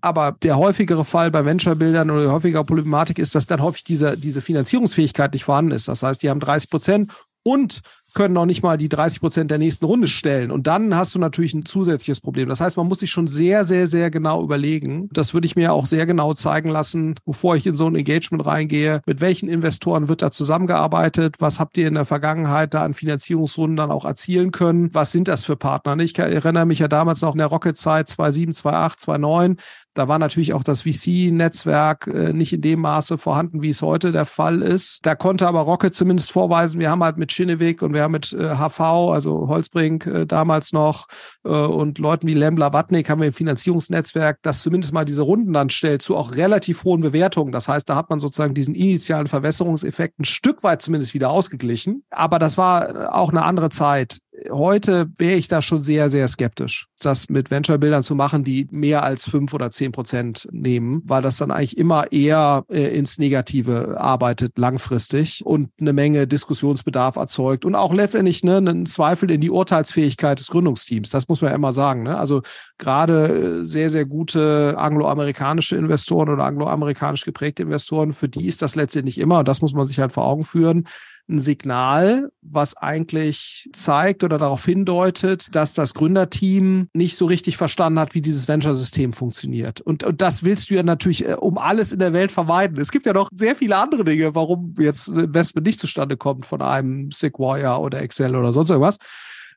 Aber 0.00 0.36
der 0.42 0.56
häufigere 0.56 1.04
Fall 1.04 1.30
bei 1.30 1.44
Venture-Bildern 1.44 2.10
oder 2.10 2.22
die 2.22 2.30
häufigere 2.30 2.64
Problematik 2.64 3.18
ist, 3.18 3.34
dass 3.34 3.46
dann 3.46 3.62
häufig 3.62 3.82
diese, 3.82 4.16
diese 4.16 4.40
Finanzierungsfähigkeit 4.40 5.32
nicht 5.32 5.44
vorhanden 5.44 5.72
ist. 5.72 5.88
Das 5.88 6.02
heißt, 6.02 6.22
die 6.22 6.30
haben 6.30 6.38
30 6.38 6.70
Prozent 6.70 7.12
und 7.48 7.80
können 8.14 8.34
noch 8.34 8.46
nicht 8.46 8.62
mal 8.62 8.76
die 8.76 8.88
30 8.88 9.20
Prozent 9.20 9.50
der 9.50 9.58
nächsten 9.58 9.84
Runde 9.84 10.08
stellen. 10.08 10.50
Und 10.50 10.66
dann 10.66 10.94
hast 10.94 11.14
du 11.14 11.18
natürlich 11.18 11.54
ein 11.54 11.64
zusätzliches 11.64 12.20
Problem. 12.20 12.48
Das 12.48 12.60
heißt, 12.60 12.76
man 12.76 12.86
muss 12.86 13.00
sich 13.00 13.10
schon 13.10 13.26
sehr, 13.26 13.64
sehr, 13.64 13.86
sehr 13.86 14.10
genau 14.10 14.42
überlegen. 14.42 15.08
Das 15.12 15.34
würde 15.34 15.46
ich 15.46 15.56
mir 15.56 15.72
auch 15.72 15.86
sehr 15.86 16.04
genau 16.04 16.34
zeigen 16.34 16.68
lassen, 16.68 17.14
bevor 17.24 17.56
ich 17.56 17.66
in 17.66 17.76
so 17.76 17.86
ein 17.86 17.94
Engagement 17.94 18.44
reingehe. 18.44 19.00
Mit 19.06 19.20
welchen 19.20 19.48
Investoren 19.48 20.08
wird 20.08 20.22
da 20.22 20.30
zusammengearbeitet? 20.30 21.36
Was 21.38 21.58
habt 21.60 21.76
ihr 21.78 21.88
in 21.88 21.94
der 21.94 22.04
Vergangenheit 22.04 22.74
da 22.74 22.82
an 22.82 22.92
Finanzierungsrunden 22.94 23.76
dann 23.76 23.90
auch 23.90 24.04
erzielen 24.04 24.52
können? 24.52 24.92
Was 24.94 25.12
sind 25.12 25.28
das 25.28 25.44
für 25.44 25.56
Partner? 25.56 25.96
Ich 25.98 26.18
erinnere 26.18 26.66
mich 26.66 26.80
ja 26.80 26.88
damals 26.88 27.22
noch 27.22 27.32
in 27.32 27.38
der 27.38 27.46
Rocket-Zeit 27.46 28.08
2007, 28.08 28.52
2008, 28.52 29.00
2009. 29.00 29.56
Da 29.98 30.06
war 30.06 30.20
natürlich 30.20 30.52
auch 30.54 30.62
das 30.62 30.82
VC-Netzwerk 30.82 32.06
äh, 32.06 32.32
nicht 32.32 32.52
in 32.52 32.60
dem 32.60 32.82
Maße 32.82 33.18
vorhanden, 33.18 33.62
wie 33.62 33.70
es 33.70 33.82
heute 33.82 34.12
der 34.12 34.26
Fall 34.26 34.62
ist. 34.62 35.04
Da 35.04 35.16
konnte 35.16 35.48
aber 35.48 35.62
Rocket 35.62 35.92
zumindest 35.92 36.30
vorweisen, 36.30 36.78
wir 36.78 36.88
haben 36.88 37.02
halt 37.02 37.16
mit 37.16 37.32
Schinneweg 37.32 37.82
und 37.82 37.94
wir 37.94 38.02
haben 38.02 38.12
mit 38.12 38.32
äh, 38.32 38.54
HV, 38.54 38.80
also 38.80 39.48
Holzbrink 39.48 40.06
äh, 40.06 40.24
damals 40.24 40.72
noch 40.72 41.08
äh, 41.44 41.48
und 41.48 41.98
Leuten 41.98 42.28
wie 42.28 42.34
Lembler, 42.34 42.72
Watnik 42.72 43.10
haben 43.10 43.20
wir 43.20 43.26
im 43.26 43.32
Finanzierungsnetzwerk, 43.32 44.38
das 44.42 44.62
zumindest 44.62 44.92
mal 44.92 45.04
diese 45.04 45.22
Runden 45.22 45.52
dann 45.52 45.68
stellt 45.68 46.00
zu 46.00 46.16
auch 46.16 46.36
relativ 46.36 46.84
hohen 46.84 47.00
Bewertungen. 47.00 47.50
Das 47.50 47.66
heißt, 47.66 47.88
da 47.88 47.96
hat 47.96 48.08
man 48.08 48.20
sozusagen 48.20 48.54
diesen 48.54 48.76
initialen 48.76 49.26
Verwässerungseffekt 49.26 50.20
ein 50.20 50.24
Stück 50.24 50.62
weit 50.62 50.80
zumindest 50.80 51.12
wieder 51.12 51.30
ausgeglichen. 51.30 52.04
Aber 52.10 52.38
das 52.38 52.56
war 52.56 53.12
auch 53.12 53.30
eine 53.30 53.42
andere 53.42 53.70
Zeit 53.70 54.18
heute 54.50 55.10
wäre 55.16 55.36
ich 55.36 55.48
da 55.48 55.62
schon 55.62 55.78
sehr, 55.78 56.10
sehr 56.10 56.28
skeptisch, 56.28 56.86
das 57.00 57.28
mit 57.28 57.50
Venture-Bildern 57.50 58.02
zu 58.02 58.14
machen, 58.14 58.44
die 58.44 58.68
mehr 58.70 59.02
als 59.02 59.28
fünf 59.28 59.54
oder 59.54 59.70
zehn 59.70 59.92
Prozent 59.92 60.48
nehmen, 60.52 61.02
weil 61.04 61.22
das 61.22 61.36
dann 61.38 61.50
eigentlich 61.50 61.76
immer 61.76 62.12
eher 62.12 62.64
äh, 62.68 62.96
ins 62.96 63.18
Negative 63.18 64.00
arbeitet 64.00 64.58
langfristig 64.58 65.44
und 65.44 65.70
eine 65.80 65.92
Menge 65.92 66.26
Diskussionsbedarf 66.26 67.16
erzeugt 67.16 67.64
und 67.64 67.74
auch 67.74 67.92
letztendlich 67.92 68.44
ne, 68.44 68.56
einen 68.56 68.86
Zweifel 68.86 69.30
in 69.30 69.40
die 69.40 69.50
Urteilsfähigkeit 69.50 70.38
des 70.38 70.48
Gründungsteams. 70.48 71.10
Das 71.10 71.28
muss 71.28 71.40
man 71.40 71.50
ja 71.50 71.56
immer 71.56 71.72
sagen. 71.72 72.02
Ne? 72.02 72.16
Also 72.16 72.42
gerade 72.78 73.60
äh, 73.60 73.64
sehr, 73.64 73.90
sehr 73.90 74.06
gute 74.06 74.74
angloamerikanische 74.78 75.76
Investoren 75.76 76.28
oder 76.28 76.44
angloamerikanisch 76.44 77.24
geprägte 77.24 77.62
Investoren, 77.62 78.12
für 78.12 78.28
die 78.28 78.46
ist 78.46 78.62
das 78.62 78.76
letztendlich 78.76 79.18
immer, 79.18 79.40
und 79.40 79.48
das 79.48 79.62
muss 79.62 79.74
man 79.74 79.86
sich 79.86 79.98
halt 79.98 80.12
vor 80.12 80.26
Augen 80.26 80.44
führen, 80.44 80.84
ein 81.28 81.38
Signal, 81.38 82.30
was 82.42 82.76
eigentlich 82.76 83.68
zeigt 83.72 84.24
oder 84.24 84.38
darauf 84.38 84.64
hindeutet, 84.64 85.54
dass 85.54 85.72
das 85.72 85.94
Gründerteam 85.94 86.88
nicht 86.94 87.16
so 87.16 87.26
richtig 87.26 87.56
verstanden 87.56 87.98
hat, 87.98 88.14
wie 88.14 88.22
dieses 88.22 88.48
Venture-System 88.48 89.12
funktioniert. 89.12 89.80
Und, 89.80 90.04
und 90.04 90.22
das 90.22 90.42
willst 90.42 90.70
du 90.70 90.74
ja 90.74 90.82
natürlich 90.82 91.28
äh, 91.28 91.34
um 91.34 91.58
alles 91.58 91.92
in 91.92 91.98
der 91.98 92.12
Welt 92.12 92.32
vermeiden. 92.32 92.78
Es 92.78 92.90
gibt 92.90 93.06
ja 93.06 93.12
noch 93.12 93.28
sehr 93.34 93.54
viele 93.54 93.76
andere 93.76 94.04
Dinge, 94.04 94.34
warum 94.34 94.74
jetzt 94.78 95.08
ein 95.08 95.20
Investment 95.20 95.66
nicht 95.66 95.80
zustande 95.80 96.16
kommt 96.16 96.46
von 96.46 96.62
einem 96.62 97.10
Sequoia 97.10 97.76
oder 97.76 98.00
Excel 98.00 98.34
oder 98.34 98.52
sonst 98.52 98.70
irgendwas 98.70 98.98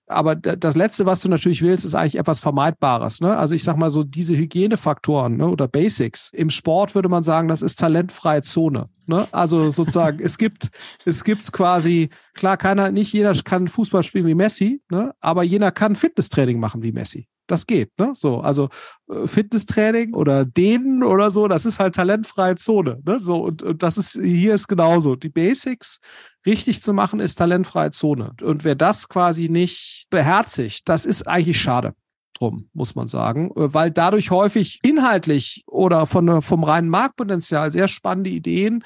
aber 0.07 0.35
das 0.35 0.75
Letzte, 0.75 1.05
was 1.05 1.21
du 1.21 1.29
natürlich 1.29 1.61
willst, 1.61 1.85
ist 1.85 1.95
eigentlich 1.95 2.17
etwas 2.17 2.39
Vermeidbares. 2.39 3.21
Ne? 3.21 3.37
Also 3.37 3.55
ich 3.55 3.63
sag 3.63 3.77
mal 3.77 3.89
so, 3.89 4.03
diese 4.03 4.35
Hygienefaktoren 4.35 5.37
ne, 5.37 5.47
oder 5.47 5.67
Basics. 5.67 6.31
Im 6.33 6.49
Sport 6.49 6.95
würde 6.95 7.09
man 7.09 7.23
sagen, 7.23 7.47
das 7.47 7.61
ist 7.61 7.79
talentfreie 7.79 8.41
Zone. 8.41 8.89
Ne? 9.07 9.27
Also 9.31 9.69
sozusagen, 9.69 10.19
es 10.19 10.37
gibt, 10.37 10.69
es 11.05 11.23
gibt 11.23 11.51
quasi, 11.53 12.09
klar, 12.33 12.57
keiner, 12.57 12.91
nicht 12.91 13.13
jeder 13.13 13.33
kann 13.43 13.67
Fußball 13.67 14.03
spielen 14.03 14.25
wie 14.25 14.35
Messi, 14.35 14.81
ne? 14.89 15.13
aber 15.21 15.43
jeder 15.43 15.71
kann 15.71 15.95
Fitnesstraining 15.95 16.59
machen 16.59 16.83
wie 16.83 16.91
Messi. 16.91 17.27
Das 17.51 17.67
geht, 17.67 17.91
ne? 17.99 18.11
So, 18.13 18.39
also 18.39 18.69
äh, 19.09 19.27
Fitnesstraining 19.27 20.13
oder 20.13 20.45
Dehnen 20.45 21.03
oder 21.03 21.29
so, 21.29 21.49
das 21.49 21.65
ist 21.65 21.81
halt 21.81 21.95
talentfreie 21.95 22.55
Zone. 22.55 23.01
Ne? 23.05 23.19
So, 23.19 23.43
und, 23.43 23.61
und 23.61 23.83
das 23.83 23.97
ist, 23.97 24.13
hier 24.13 24.55
ist 24.55 24.69
genauso. 24.69 25.17
Die 25.17 25.27
Basics 25.27 25.99
richtig 26.45 26.81
zu 26.81 26.93
machen, 26.93 27.19
ist 27.19 27.35
talentfreie 27.35 27.91
Zone. 27.91 28.31
Und 28.41 28.63
wer 28.63 28.75
das 28.75 29.09
quasi 29.09 29.49
nicht 29.49 30.05
beherzigt, 30.09 30.87
das 30.87 31.05
ist 31.05 31.27
eigentlich 31.27 31.59
schade 31.59 31.93
drum, 32.39 32.69
muss 32.73 32.95
man 32.95 33.09
sagen, 33.09 33.51
weil 33.53 33.91
dadurch 33.91 34.31
häufig 34.31 34.79
inhaltlich 34.81 35.63
oder 35.67 36.07
von, 36.07 36.41
vom 36.41 36.63
reinen 36.63 36.87
Marktpotenzial 36.87 37.71
sehr 37.71 37.89
spannende 37.89 38.29
Ideen 38.29 38.83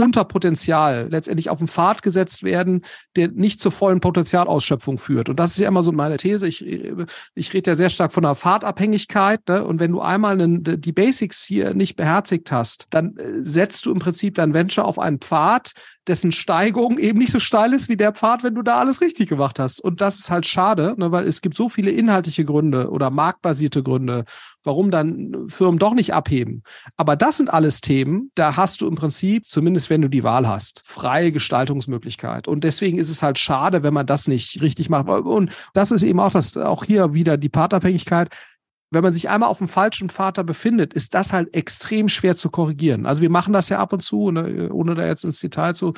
unter 0.00 0.24
Potenzial 0.24 1.08
letztendlich 1.10 1.50
auf 1.50 1.58
den 1.58 1.66
Pfad 1.66 2.02
gesetzt 2.02 2.44
werden, 2.44 2.84
der 3.16 3.28
nicht 3.28 3.60
zur 3.60 3.72
vollen 3.72 3.98
Potenzialausschöpfung 3.98 4.96
führt. 4.96 5.28
Und 5.28 5.40
das 5.40 5.50
ist 5.50 5.58
ja 5.58 5.66
immer 5.66 5.82
so 5.82 5.90
meine 5.90 6.18
These. 6.18 6.46
Ich, 6.46 6.64
ich 7.34 7.52
rede 7.52 7.72
ja 7.72 7.76
sehr 7.76 7.90
stark 7.90 8.12
von 8.12 8.24
einer 8.24 8.36
Fahrtabhängigkeit. 8.36 9.40
Ne? 9.48 9.64
Und 9.64 9.80
wenn 9.80 9.90
du 9.90 10.00
einmal 10.00 10.40
einen, 10.40 10.62
die 10.62 10.92
Basics 10.92 11.44
hier 11.44 11.74
nicht 11.74 11.96
beherzigt 11.96 12.52
hast, 12.52 12.86
dann 12.90 13.16
äh, 13.16 13.42
setzt 13.42 13.86
du 13.86 13.92
im 13.92 13.98
Prinzip 13.98 14.36
dein 14.36 14.54
Venture 14.54 14.84
auf 14.84 15.00
einen 15.00 15.18
Pfad, 15.18 15.72
dessen 16.08 16.32
Steigung 16.32 16.98
eben 16.98 17.18
nicht 17.18 17.32
so 17.32 17.38
steil 17.38 17.72
ist 17.72 17.88
wie 17.88 17.96
der 17.96 18.12
Pfad, 18.12 18.42
wenn 18.42 18.54
du 18.54 18.62
da 18.62 18.78
alles 18.78 19.00
richtig 19.00 19.28
gemacht 19.28 19.58
hast. 19.58 19.80
Und 19.80 20.00
das 20.00 20.18
ist 20.18 20.30
halt 20.30 20.46
schade, 20.46 20.94
ne, 20.96 21.12
weil 21.12 21.26
es 21.26 21.42
gibt 21.42 21.56
so 21.56 21.68
viele 21.68 21.90
inhaltliche 21.90 22.44
Gründe 22.44 22.90
oder 22.90 23.10
marktbasierte 23.10 23.82
Gründe, 23.82 24.24
warum 24.64 24.90
dann 24.90 25.48
Firmen 25.48 25.78
doch 25.78 25.94
nicht 25.94 26.14
abheben. 26.14 26.62
Aber 26.96 27.16
das 27.16 27.36
sind 27.36 27.52
alles 27.52 27.80
Themen, 27.80 28.30
da 28.34 28.56
hast 28.56 28.80
du 28.80 28.88
im 28.88 28.96
Prinzip, 28.96 29.44
zumindest 29.44 29.90
wenn 29.90 30.02
du 30.02 30.08
die 30.08 30.24
Wahl 30.24 30.48
hast, 30.48 30.82
freie 30.84 31.32
Gestaltungsmöglichkeit. 31.32 32.48
Und 32.48 32.64
deswegen 32.64 32.98
ist 32.98 33.10
es 33.10 33.22
halt 33.22 33.38
schade, 33.38 33.82
wenn 33.82 33.94
man 33.94 34.06
das 34.06 34.28
nicht 34.28 34.60
richtig 34.62 34.90
macht. 34.90 35.08
Und 35.08 35.52
das 35.74 35.90
ist 35.90 36.02
eben 36.02 36.20
auch 36.20 36.32
das, 36.32 36.56
auch 36.56 36.84
hier 36.84 37.14
wieder 37.14 37.36
die 37.36 37.48
Partabhängigkeit 37.48 38.30
wenn 38.90 39.02
man 39.02 39.12
sich 39.12 39.28
einmal 39.28 39.48
auf 39.48 39.58
dem 39.58 39.68
falschen 39.68 40.10
Vater 40.10 40.44
befindet, 40.44 40.94
ist 40.94 41.14
das 41.14 41.32
halt 41.32 41.54
extrem 41.54 42.08
schwer 42.08 42.36
zu 42.36 42.50
korrigieren. 42.50 43.06
Also 43.06 43.22
wir 43.22 43.30
machen 43.30 43.52
das 43.52 43.68
ja 43.68 43.78
ab 43.78 43.92
und 43.92 44.00
zu, 44.00 44.30
ne, 44.30 44.70
ohne 44.72 44.94
da 44.94 45.06
jetzt 45.06 45.24
ins 45.24 45.40
Detail 45.40 45.74
zu 45.74 45.94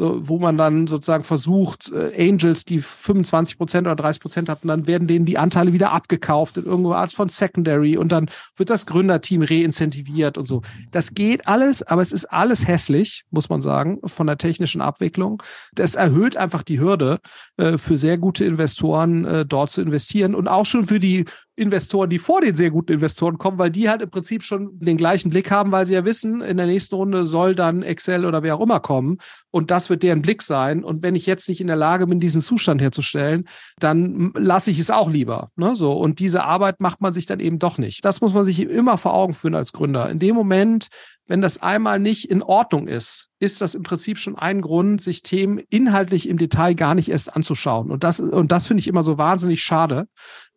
wo 0.00 0.38
man 0.38 0.56
dann 0.56 0.86
sozusagen 0.86 1.24
versucht, 1.24 1.92
äh, 1.92 2.30
Angels, 2.30 2.64
die 2.64 2.78
25 2.78 3.58
Prozent 3.58 3.86
oder 3.86 3.96
30 3.96 4.22
Prozent 4.22 4.48
hatten, 4.48 4.68
dann 4.68 4.86
werden 4.86 5.06
denen 5.06 5.26
die 5.26 5.36
Anteile 5.36 5.72
wieder 5.72 5.92
abgekauft 5.92 6.56
in 6.56 6.64
irgendeiner 6.64 6.96
Art 6.96 7.12
von 7.12 7.28
Secondary 7.28 7.96
und 7.96 8.10
dann 8.10 8.30
wird 8.56 8.70
das 8.70 8.86
Gründerteam 8.86 9.42
reincentiviert 9.42 10.38
und 10.38 10.46
so. 10.46 10.62
Das 10.90 11.14
geht 11.14 11.46
alles, 11.46 11.82
aber 11.82 12.02
es 12.02 12.12
ist 12.12 12.24
alles 12.26 12.66
hässlich, 12.66 13.24
muss 13.30 13.48
man 13.48 13.60
sagen, 13.60 14.00
von 14.04 14.26
der 14.26 14.38
technischen 14.38 14.80
Abwicklung. 14.80 15.42
Das 15.74 15.96
erhöht 15.96 16.36
einfach 16.36 16.62
die 16.62 16.80
Hürde 16.80 17.18
äh, 17.60 17.78
für 17.78 17.98
sehr 17.98 18.16
gute 18.16 18.44
Investoren, 18.44 19.24
äh, 19.26 19.44
dort 19.44 19.70
zu 19.70 19.82
investieren 19.82 20.34
und 20.34 20.48
auch 20.48 20.64
schon 20.64 20.86
für 20.86 20.98
die 20.98 21.26
Investoren, 21.56 22.08
die 22.08 22.18
vor 22.18 22.40
den 22.40 22.56
sehr 22.56 22.70
guten 22.70 22.92
Investoren 22.92 23.36
kommen, 23.36 23.58
weil 23.58 23.70
die 23.70 23.90
halt 23.90 24.00
im 24.00 24.08
Prinzip 24.08 24.42
schon 24.42 24.78
den 24.78 24.96
gleichen 24.96 25.28
Blick 25.28 25.50
haben, 25.50 25.70
weil 25.70 25.84
sie 25.84 25.92
ja 25.92 26.06
wissen, 26.06 26.40
in 26.40 26.56
der 26.56 26.66
nächsten 26.66 26.94
Runde 26.94 27.26
soll 27.26 27.54
dann 27.54 27.82
Excel 27.82 28.24
oder 28.24 28.42
wer 28.42 28.56
auch 28.56 28.62
immer 28.62 28.80
kommen. 28.80 29.18
Und 29.50 29.70
das 29.70 29.90
wird 29.90 30.02
deren 30.02 30.22
Blick 30.22 30.40
sein. 30.40 30.82
Und 30.82 31.02
wenn 31.02 31.14
ich 31.14 31.26
jetzt 31.26 31.50
nicht 31.50 31.60
in 31.60 31.66
der 31.66 31.76
Lage 31.76 32.06
bin, 32.06 32.18
diesen 32.18 32.40
Zustand 32.40 32.80
herzustellen, 32.80 33.46
dann 33.78 34.32
lasse 34.34 34.70
ich 34.70 34.78
es 34.78 34.90
auch 34.90 35.10
lieber. 35.10 35.50
Ne? 35.56 35.76
So. 35.76 35.92
Und 35.92 36.18
diese 36.18 36.44
Arbeit 36.44 36.80
macht 36.80 37.02
man 37.02 37.12
sich 37.12 37.26
dann 37.26 37.40
eben 37.40 37.58
doch 37.58 37.76
nicht. 37.76 38.06
Das 38.06 38.22
muss 38.22 38.32
man 38.32 38.46
sich 38.46 38.60
immer 38.60 38.96
vor 38.96 39.12
Augen 39.12 39.34
führen 39.34 39.54
als 39.54 39.72
Gründer. 39.72 40.08
In 40.08 40.18
dem 40.18 40.34
Moment, 40.34 40.88
wenn 41.26 41.40
das 41.40 41.62
einmal 41.62 41.98
nicht 41.98 42.30
in 42.30 42.42
Ordnung 42.42 42.88
ist, 42.88 43.30
ist 43.40 43.60
das 43.62 43.74
im 43.74 43.82
Prinzip 43.82 44.18
schon 44.18 44.36
ein 44.36 44.60
Grund, 44.60 45.00
sich 45.00 45.22
Themen 45.22 45.58
inhaltlich 45.70 46.28
im 46.28 46.36
Detail 46.36 46.74
gar 46.74 46.94
nicht 46.94 47.10
erst 47.10 47.34
anzuschauen. 47.34 47.90
Und 47.90 48.04
das, 48.04 48.20
und 48.20 48.52
das 48.52 48.66
finde 48.66 48.80
ich 48.80 48.88
immer 48.88 49.02
so 49.02 49.16
wahnsinnig 49.16 49.62
schade, 49.62 50.08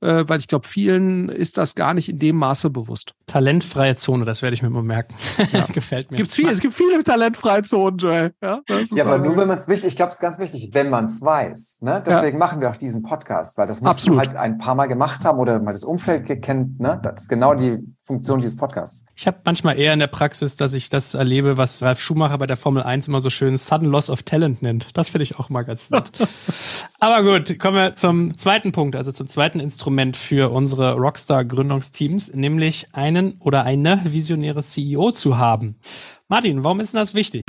äh, 0.01 0.25
weil 0.27 0.39
ich 0.39 0.49
glaube, 0.49 0.67
vielen 0.67 1.29
ist 1.29 1.57
das 1.57 1.75
gar 1.75 1.93
nicht 1.93 2.09
in 2.09 2.19
dem 2.19 2.35
Maße 2.35 2.69
bewusst. 2.69 3.13
Talentfreie 3.25 3.95
Zone, 3.95 4.25
das 4.25 4.41
werde 4.41 4.53
ich 4.53 4.61
mir 4.61 4.69
mal 4.69 4.83
merken. 4.83 5.15
Ja. 5.53 5.65
Gefällt 5.73 6.11
mir. 6.11 6.17
Gibt's 6.17 6.35
viel, 6.35 6.49
es 6.49 6.59
gibt 6.59 6.73
viele 6.73 7.01
talentfreie 7.03 7.63
Zonen, 7.63 7.97
Joel. 7.97 8.33
Ja, 8.41 8.61
ja 8.67 9.05
aber 9.05 9.17
nur 9.19 9.37
wenn 9.37 9.47
man 9.47 9.57
es 9.57 9.69
wichtig, 9.69 9.89
ich 9.89 9.95
glaube, 9.95 10.09
es 10.09 10.15
ist 10.15 10.21
ganz 10.21 10.37
wichtig, 10.39 10.71
wenn 10.73 10.89
man 10.89 11.05
es 11.05 11.21
weiß. 11.21 11.79
Ne? 11.81 12.03
Deswegen 12.05 12.37
ja. 12.37 12.45
machen 12.45 12.59
wir 12.59 12.69
auch 12.69 12.75
diesen 12.75 13.03
Podcast, 13.03 13.57
weil 13.57 13.67
das 13.67 13.79
musst 13.81 13.99
Absolut. 13.99 14.17
du 14.17 14.19
halt 14.19 14.35
ein 14.35 14.57
paar 14.57 14.75
Mal 14.75 14.87
gemacht 14.87 15.23
haben 15.23 15.39
oder 15.39 15.61
mal 15.61 15.71
das 15.71 15.85
Umfeld 15.85 16.25
gekennt. 16.25 16.81
Ne? 16.81 16.99
Das 17.01 17.21
ist 17.21 17.29
genau 17.29 17.55
die 17.55 17.77
Funktion 18.05 18.39
dieses 18.39 18.57
Podcasts. 18.57 19.05
Ich 19.15 19.27
habe 19.27 19.37
manchmal 19.45 19.79
eher 19.79 19.93
in 19.93 19.99
der 19.99 20.07
Praxis, 20.07 20.57
dass 20.57 20.73
ich 20.73 20.89
das 20.89 21.13
erlebe, 21.13 21.57
was 21.57 21.81
Ralf 21.81 22.01
Schumacher 22.01 22.37
bei 22.37 22.45
der 22.45 22.57
Formel 22.57 22.83
1 22.83 23.07
immer 23.07 23.21
so 23.21 23.29
schön 23.29 23.55
Sudden 23.57 23.85
Loss 23.85 24.09
of 24.09 24.23
Talent 24.23 24.61
nennt. 24.61 24.97
Das 24.97 25.07
finde 25.07 25.23
ich 25.23 25.39
auch 25.39 25.49
mal 25.49 25.63
ganz 25.63 25.89
nett. 25.89 26.11
aber 26.99 27.23
gut, 27.23 27.57
kommen 27.59 27.77
wir 27.77 27.95
zum 27.95 28.37
zweiten 28.37 28.73
Punkt, 28.73 28.97
also 28.97 29.13
zum 29.13 29.27
zweiten 29.27 29.61
Instrument 29.61 30.17
für 30.17 30.51
unsere 30.51 30.95
Rockstar-Gründungsteams, 30.95 32.33
nämlich 32.33 32.87
einen 32.91 33.37
oder 33.39 33.63
eine 33.63 34.01
visionäre 34.03 34.63
CEO 34.63 35.11
zu 35.11 35.37
haben. 35.37 35.79
Martin, 36.27 36.65
warum 36.65 36.81
ist 36.81 36.93
denn 36.93 36.99
das 36.99 37.13
wichtig? 37.13 37.41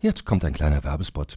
Jetzt 0.00 0.24
kommt 0.24 0.46
ein 0.46 0.54
kleiner 0.54 0.82
Werbespot. 0.82 1.36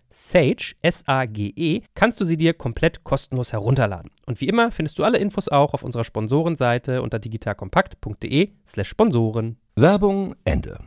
Sage, 0.11 0.75
S-A-G-E, 0.81 1.81
kannst 1.95 2.21
du 2.21 2.25
sie 2.25 2.37
dir 2.37 2.53
komplett 2.53 3.03
kostenlos 3.03 3.53
herunterladen. 3.53 4.11
Und 4.25 4.41
wie 4.41 4.47
immer 4.47 4.71
findest 4.71 4.99
du 4.99 5.03
alle 5.03 5.17
Infos 5.17 5.47
auch 5.47 5.73
auf 5.73 5.83
unserer 5.83 6.03
Sponsorenseite 6.03 7.01
unter 7.01 7.17
digitalkompakt.de 7.19 8.51
slash 8.67 8.89
Sponsoren. 8.89 9.57
Werbung 9.75 10.35
Ende. 10.43 10.77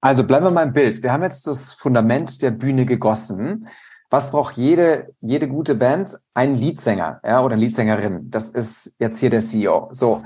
Also 0.00 0.24
bleiben 0.24 0.46
wir 0.46 0.50
mal 0.50 0.62
im 0.64 0.72
Bild. 0.72 1.02
Wir 1.02 1.12
haben 1.12 1.22
jetzt 1.22 1.46
das 1.46 1.72
Fundament 1.72 2.40
der 2.42 2.52
Bühne 2.52 2.86
gegossen. 2.86 3.68
Was 4.10 4.30
braucht 4.30 4.56
jede, 4.56 5.14
jede 5.20 5.48
gute 5.48 5.74
Band? 5.74 6.16
Einen 6.34 6.56
Leadsänger 6.56 7.20
ja, 7.24 7.42
oder 7.42 7.56
Leadsängerin. 7.56 8.30
Das 8.30 8.48
ist 8.50 8.94
jetzt 8.98 9.18
hier 9.18 9.30
der 9.30 9.42
CEO. 9.42 9.90
So, 9.92 10.22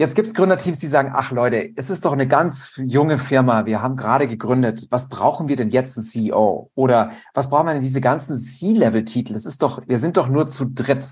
Jetzt 0.00 0.14
gibt 0.14 0.26
es 0.26 0.32
Gründerteams, 0.32 0.78
die 0.78 0.86
sagen, 0.86 1.12
ach 1.14 1.30
Leute, 1.30 1.74
es 1.76 1.90
ist 1.90 2.06
doch 2.06 2.12
eine 2.12 2.26
ganz 2.26 2.80
junge 2.82 3.18
Firma, 3.18 3.66
wir 3.66 3.82
haben 3.82 3.96
gerade 3.96 4.26
gegründet, 4.26 4.86
was 4.88 5.10
brauchen 5.10 5.48
wir 5.48 5.56
denn 5.56 5.68
jetzt 5.68 5.98
einen 5.98 6.06
CEO? 6.06 6.70
Oder 6.74 7.10
was 7.34 7.50
brauchen 7.50 7.66
wir 7.66 7.74
denn 7.74 7.82
diese 7.82 8.00
ganzen 8.00 8.38
C-Level-Titel? 8.38 9.34
Es 9.34 9.44
ist 9.44 9.62
doch, 9.62 9.82
wir 9.86 9.98
sind 9.98 10.16
doch 10.16 10.30
nur 10.30 10.46
zu 10.46 10.64
dritt. 10.64 11.04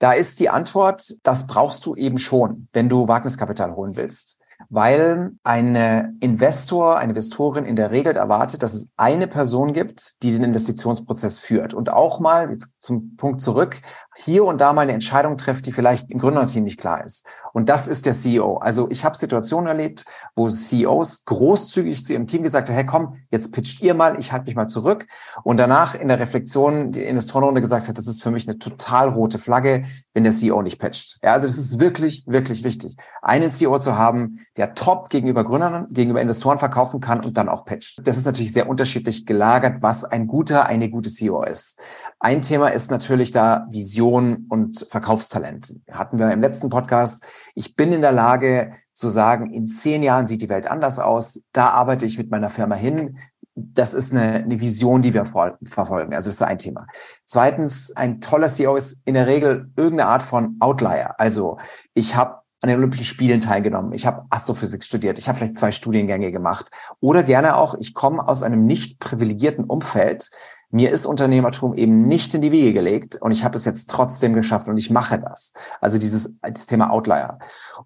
Da 0.00 0.14
ist 0.14 0.40
die 0.40 0.50
Antwort, 0.50 1.14
das 1.22 1.46
brauchst 1.46 1.86
du 1.86 1.94
eben 1.94 2.18
schon, 2.18 2.66
wenn 2.72 2.88
du 2.88 3.06
Wagniskapital 3.06 3.76
holen 3.76 3.94
willst 3.94 4.42
weil 4.68 5.32
ein 5.44 6.16
Investor, 6.20 6.98
eine 6.98 7.12
Investorin 7.12 7.64
in 7.64 7.76
der 7.76 7.90
Regel 7.90 8.16
erwartet, 8.16 8.62
dass 8.62 8.74
es 8.74 8.90
eine 8.96 9.26
Person 9.26 9.72
gibt, 9.72 10.22
die 10.22 10.32
den 10.32 10.44
Investitionsprozess 10.44 11.38
führt 11.38 11.74
und 11.74 11.90
auch 11.90 12.20
mal 12.20 12.50
jetzt 12.50 12.74
zum 12.80 13.16
Punkt 13.16 13.40
zurück, 13.40 13.80
hier 14.16 14.44
und 14.44 14.60
da 14.60 14.72
mal 14.72 14.82
eine 14.82 14.92
Entscheidung 14.92 15.36
trifft, 15.36 15.66
die 15.66 15.72
vielleicht 15.72 16.10
im 16.10 16.18
Gründerteam 16.18 16.64
nicht 16.64 16.80
klar 16.80 17.04
ist. 17.04 17.26
Und 17.52 17.68
das 17.68 17.88
ist 17.88 18.06
der 18.06 18.14
CEO. 18.14 18.56
Also 18.56 18.90
ich 18.90 19.04
habe 19.04 19.16
Situationen 19.16 19.66
erlebt, 19.66 20.04
wo 20.34 20.48
CEOs 20.48 21.24
großzügig 21.24 22.04
zu 22.04 22.12
ihrem 22.12 22.26
Team 22.26 22.42
gesagt 22.42 22.68
haben, 22.68 22.76
hey 22.76 22.86
komm, 22.86 23.16
jetzt 23.30 23.52
pitcht 23.52 23.82
ihr 23.82 23.94
mal, 23.94 24.18
ich 24.18 24.32
halte 24.32 24.46
mich 24.46 24.54
mal 24.54 24.68
zurück. 24.68 25.06
Und 25.44 25.56
danach 25.56 25.94
in 25.94 26.08
der 26.08 26.18
Reflexion 26.18 26.92
die 26.92 27.04
Investorenrunde 27.04 27.60
gesagt 27.60 27.88
hat, 27.88 27.98
das 27.98 28.06
ist 28.06 28.22
für 28.22 28.30
mich 28.30 28.48
eine 28.48 28.58
total 28.58 29.08
rote 29.08 29.38
Flagge, 29.38 29.82
wenn 30.14 30.24
der 30.24 30.32
CEO 30.32 30.62
nicht 30.62 30.78
pitcht. 30.78 31.18
Ja, 31.22 31.32
also 31.32 31.46
es 31.46 31.58
ist 31.58 31.78
wirklich, 31.78 32.24
wirklich 32.26 32.64
wichtig, 32.64 32.96
einen 33.20 33.50
CEO 33.50 33.78
zu 33.78 33.96
haben, 33.96 34.40
der 34.56 34.74
top 34.74 35.10
gegenüber 35.10 35.44
Gründern, 35.44 35.86
gegenüber 35.90 36.20
Investoren 36.20 36.58
verkaufen 36.58 37.00
kann 37.00 37.24
und 37.24 37.36
dann 37.36 37.48
auch 37.48 37.64
pitcht. 37.64 38.06
Das 38.06 38.16
ist 38.16 38.26
natürlich 38.26 38.52
sehr 38.52 38.68
unterschiedlich 38.68 39.26
gelagert, 39.26 39.82
was 39.82 40.04
ein 40.04 40.26
guter, 40.26 40.66
eine 40.66 40.90
gute 40.90 41.10
CEO 41.10 41.42
ist. 41.42 41.80
Ein 42.20 42.42
Thema 42.42 42.68
ist 42.68 42.90
natürlich 42.90 43.30
da 43.30 43.66
Vision 43.70 44.46
und 44.48 44.86
Verkaufstalent. 44.88 45.76
Hatten 45.90 46.18
wir 46.18 46.30
im 46.32 46.40
letzten 46.40 46.70
Podcast. 46.70 47.24
Ich 47.54 47.76
bin 47.76 47.92
in 47.92 48.00
der 48.00 48.12
Lage 48.12 48.72
zu 48.92 49.08
sagen, 49.08 49.50
in 49.50 49.66
zehn 49.66 50.02
Jahren 50.02 50.26
sieht 50.26 50.42
die 50.42 50.48
Welt 50.48 50.66
anders 50.66 50.98
aus. 50.98 51.44
Da 51.52 51.70
arbeite 51.70 52.06
ich 52.06 52.18
mit 52.18 52.30
meiner 52.30 52.48
Firma 52.48 52.74
hin 52.74 53.18
das 53.54 53.92
ist 53.92 54.12
eine, 54.12 54.44
eine 54.44 54.60
Vision, 54.60 55.02
die 55.02 55.12
wir 55.12 55.26
verfolgen. 55.26 56.14
Also 56.14 56.28
das 56.28 56.34
ist 56.34 56.42
ein 56.42 56.58
Thema. 56.58 56.86
Zweitens, 57.26 57.94
ein 57.96 58.20
toller 58.20 58.48
CEO 58.48 58.76
ist 58.76 59.02
in 59.04 59.14
der 59.14 59.26
Regel 59.26 59.70
irgendeine 59.76 60.08
Art 60.08 60.22
von 60.22 60.56
Outlier. 60.60 61.14
Also 61.18 61.58
ich 61.94 62.14
habe 62.16 62.40
an 62.62 62.68
den 62.68 62.78
Olympischen 62.78 63.04
Spielen 63.04 63.40
teilgenommen. 63.40 63.92
Ich 63.92 64.06
habe 64.06 64.24
Astrophysik 64.30 64.84
studiert. 64.84 65.18
Ich 65.18 65.28
habe 65.28 65.36
vielleicht 65.36 65.56
zwei 65.56 65.72
Studiengänge 65.72 66.30
gemacht. 66.30 66.70
Oder 67.00 67.24
gerne 67.24 67.56
auch, 67.56 67.74
ich 67.74 67.92
komme 67.92 68.26
aus 68.26 68.42
einem 68.42 68.64
nicht 68.64 69.00
privilegierten 69.00 69.64
Umfeld. 69.64 70.30
Mir 70.74 70.90
ist 70.90 71.04
Unternehmertum 71.04 71.74
eben 71.74 72.08
nicht 72.08 72.34
in 72.34 72.40
die 72.40 72.50
Wege 72.50 72.72
gelegt 72.72 73.16
und 73.20 73.30
ich 73.30 73.44
habe 73.44 73.56
es 73.56 73.66
jetzt 73.66 73.90
trotzdem 73.90 74.32
geschafft 74.32 74.68
und 74.68 74.78
ich 74.78 74.88
mache 74.88 75.18
das. 75.18 75.52
Also 75.82 75.98
dieses 75.98 76.38
das 76.40 76.66
Thema 76.66 76.90
Outlier. 76.90 77.38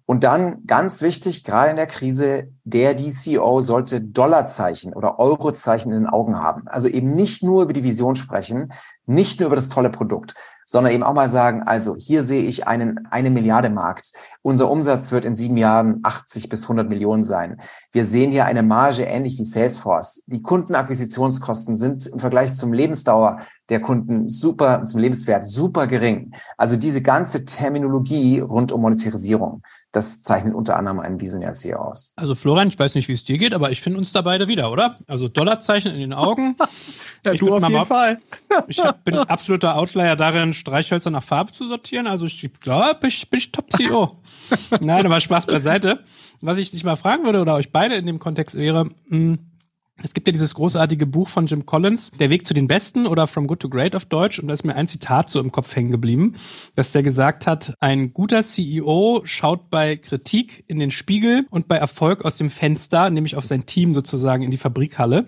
Und 0.05 0.23
dann 0.23 0.65
ganz 0.65 1.01
wichtig, 1.01 1.43
gerade 1.43 1.71
in 1.71 1.75
der 1.75 1.87
Krise, 1.87 2.47
der 2.63 2.93
DCO 2.93 3.59
sollte 3.59 3.99
Dollarzeichen 3.99 4.93
oder 4.93 5.19
Eurozeichen 5.19 5.91
in 5.91 6.03
den 6.03 6.07
Augen 6.07 6.39
haben. 6.39 6.65
Also 6.69 6.87
eben 6.87 7.11
nicht 7.11 7.43
nur 7.43 7.63
über 7.63 7.73
die 7.73 7.83
Vision 7.83 8.15
sprechen, 8.15 8.71
nicht 9.05 9.41
nur 9.41 9.47
über 9.47 9.57
das 9.57 9.67
tolle 9.67 9.89
Produkt, 9.89 10.35
sondern 10.67 10.91
eben 10.91 11.03
auch 11.03 11.13
mal 11.13 11.29
sagen, 11.29 11.63
also 11.63 11.95
hier 11.95 12.23
sehe 12.23 12.43
ich 12.43 12.67
einen 12.67 13.07
eine 13.09 13.29
Milliarde 13.29 13.69
Markt. 13.69 14.11
Unser 14.41 14.69
Umsatz 14.69 15.13
wird 15.13 15.23
in 15.23 15.33
sieben 15.33 15.55
Jahren 15.55 16.01
80 16.03 16.49
bis 16.49 16.63
100 16.63 16.89
Millionen 16.89 17.23
sein. 17.23 17.61
Wir 17.93 18.03
sehen 18.03 18.31
hier 18.31 18.45
eine 18.45 18.63
Marge 18.63 19.03
ähnlich 19.03 19.39
wie 19.39 19.45
Salesforce. 19.45 20.23
Die 20.27 20.41
Kundenakquisitionskosten 20.41 21.77
sind 21.77 22.05
im 22.07 22.19
Vergleich 22.19 22.53
zum 22.53 22.73
Lebensdauer 22.73 23.39
der 23.69 23.79
Kunden 23.79 24.27
super, 24.27 24.83
zum 24.83 24.99
Lebenswert 24.99 25.45
super 25.45 25.87
gering. 25.87 26.33
Also 26.57 26.75
diese 26.75 27.01
ganze 27.01 27.45
Terminologie 27.45 28.41
rund 28.41 28.73
um 28.73 28.81
Monetarisierung. 28.81 29.63
Das 29.97 30.21
zeichnet 30.21 30.53
unter 30.53 30.77
anderem 30.77 30.99
einen 30.99 31.19
visionären 31.19 31.55
CEO 31.55 31.79
aus. 31.79 32.13
Also 32.15 32.35
Florian, 32.35 32.67
ich 32.67 32.77
weiß 32.77 32.93
nicht, 32.93 33.07
wie 33.07 33.13
es 33.13 33.23
dir 33.23 33.39
geht, 33.39 33.55
aber 33.55 33.71
ich 33.71 33.81
finde 33.81 33.97
uns 33.97 34.11
da 34.11 34.21
beide 34.21 34.47
wieder, 34.47 34.71
oder? 34.71 34.99
Also 35.07 35.27
Dollarzeichen 35.27 35.91
in 35.91 35.99
den 35.99 36.13
Augen. 36.13 36.55
ja, 37.25 37.31
ich 37.31 37.39
du 37.39 37.51
auf 37.51 37.67
jeden 37.67 37.85
Fall. 37.87 38.19
ich 38.67 38.79
hab, 38.79 39.03
bin 39.03 39.15
absoluter 39.15 39.75
Outlier 39.75 40.15
darin, 40.15 40.53
Streichhölzer 40.53 41.09
nach 41.09 41.23
Farbe 41.23 41.51
zu 41.51 41.67
sortieren. 41.67 42.05
Also 42.05 42.27
ich 42.27 42.47
glaube, 42.61 43.07
ich 43.07 43.27
bin 43.27 43.39
ich 43.39 43.51
Top-CEO. 43.51 44.15
Nein, 44.81 45.03
aber 45.03 45.19
Spaß 45.19 45.47
beiseite. 45.47 46.03
Was 46.41 46.59
ich 46.59 46.69
dich 46.69 46.83
mal 46.83 46.95
fragen 46.95 47.25
würde 47.25 47.41
oder 47.41 47.55
euch 47.55 47.71
beide 47.71 47.95
in 47.95 48.05
dem 48.05 48.19
Kontext 48.19 48.55
wäre, 48.55 48.85
mh, 48.85 48.91
hm, 49.09 49.39
es 50.03 50.13
gibt 50.13 50.27
ja 50.27 50.31
dieses 50.31 50.53
großartige 50.53 51.07
Buch 51.07 51.27
von 51.27 51.47
Jim 51.47 51.65
Collins, 51.65 52.11
Der 52.19 52.29
Weg 52.29 52.45
zu 52.45 52.53
den 52.53 52.67
Besten 52.67 53.07
oder 53.07 53.25
From 53.25 53.47
Good 53.47 53.61
to 53.61 53.69
Great 53.69 53.95
auf 53.95 54.05
Deutsch. 54.05 54.37
Und 54.39 54.47
da 54.47 54.53
ist 54.53 54.63
mir 54.63 54.75
ein 54.75 54.87
Zitat 54.87 55.31
so 55.31 55.39
im 55.39 55.51
Kopf 55.51 55.75
hängen 55.75 55.91
geblieben, 55.91 56.35
dass 56.75 56.91
der 56.91 57.01
gesagt 57.01 57.47
hat, 57.47 57.73
ein 57.79 58.13
guter 58.13 58.41
CEO 58.41 59.21
schaut 59.23 59.71
bei 59.71 59.97
Kritik 59.97 60.63
in 60.67 60.77
den 60.77 60.91
Spiegel 60.91 61.47
und 61.49 61.67
bei 61.67 61.77
Erfolg 61.77 62.25
aus 62.25 62.37
dem 62.37 62.51
Fenster, 62.51 63.09
nämlich 63.09 63.35
auf 63.35 63.45
sein 63.45 63.65
Team 63.65 63.95
sozusagen 63.95 64.43
in 64.43 64.51
die 64.51 64.57
Fabrikhalle. 64.57 65.25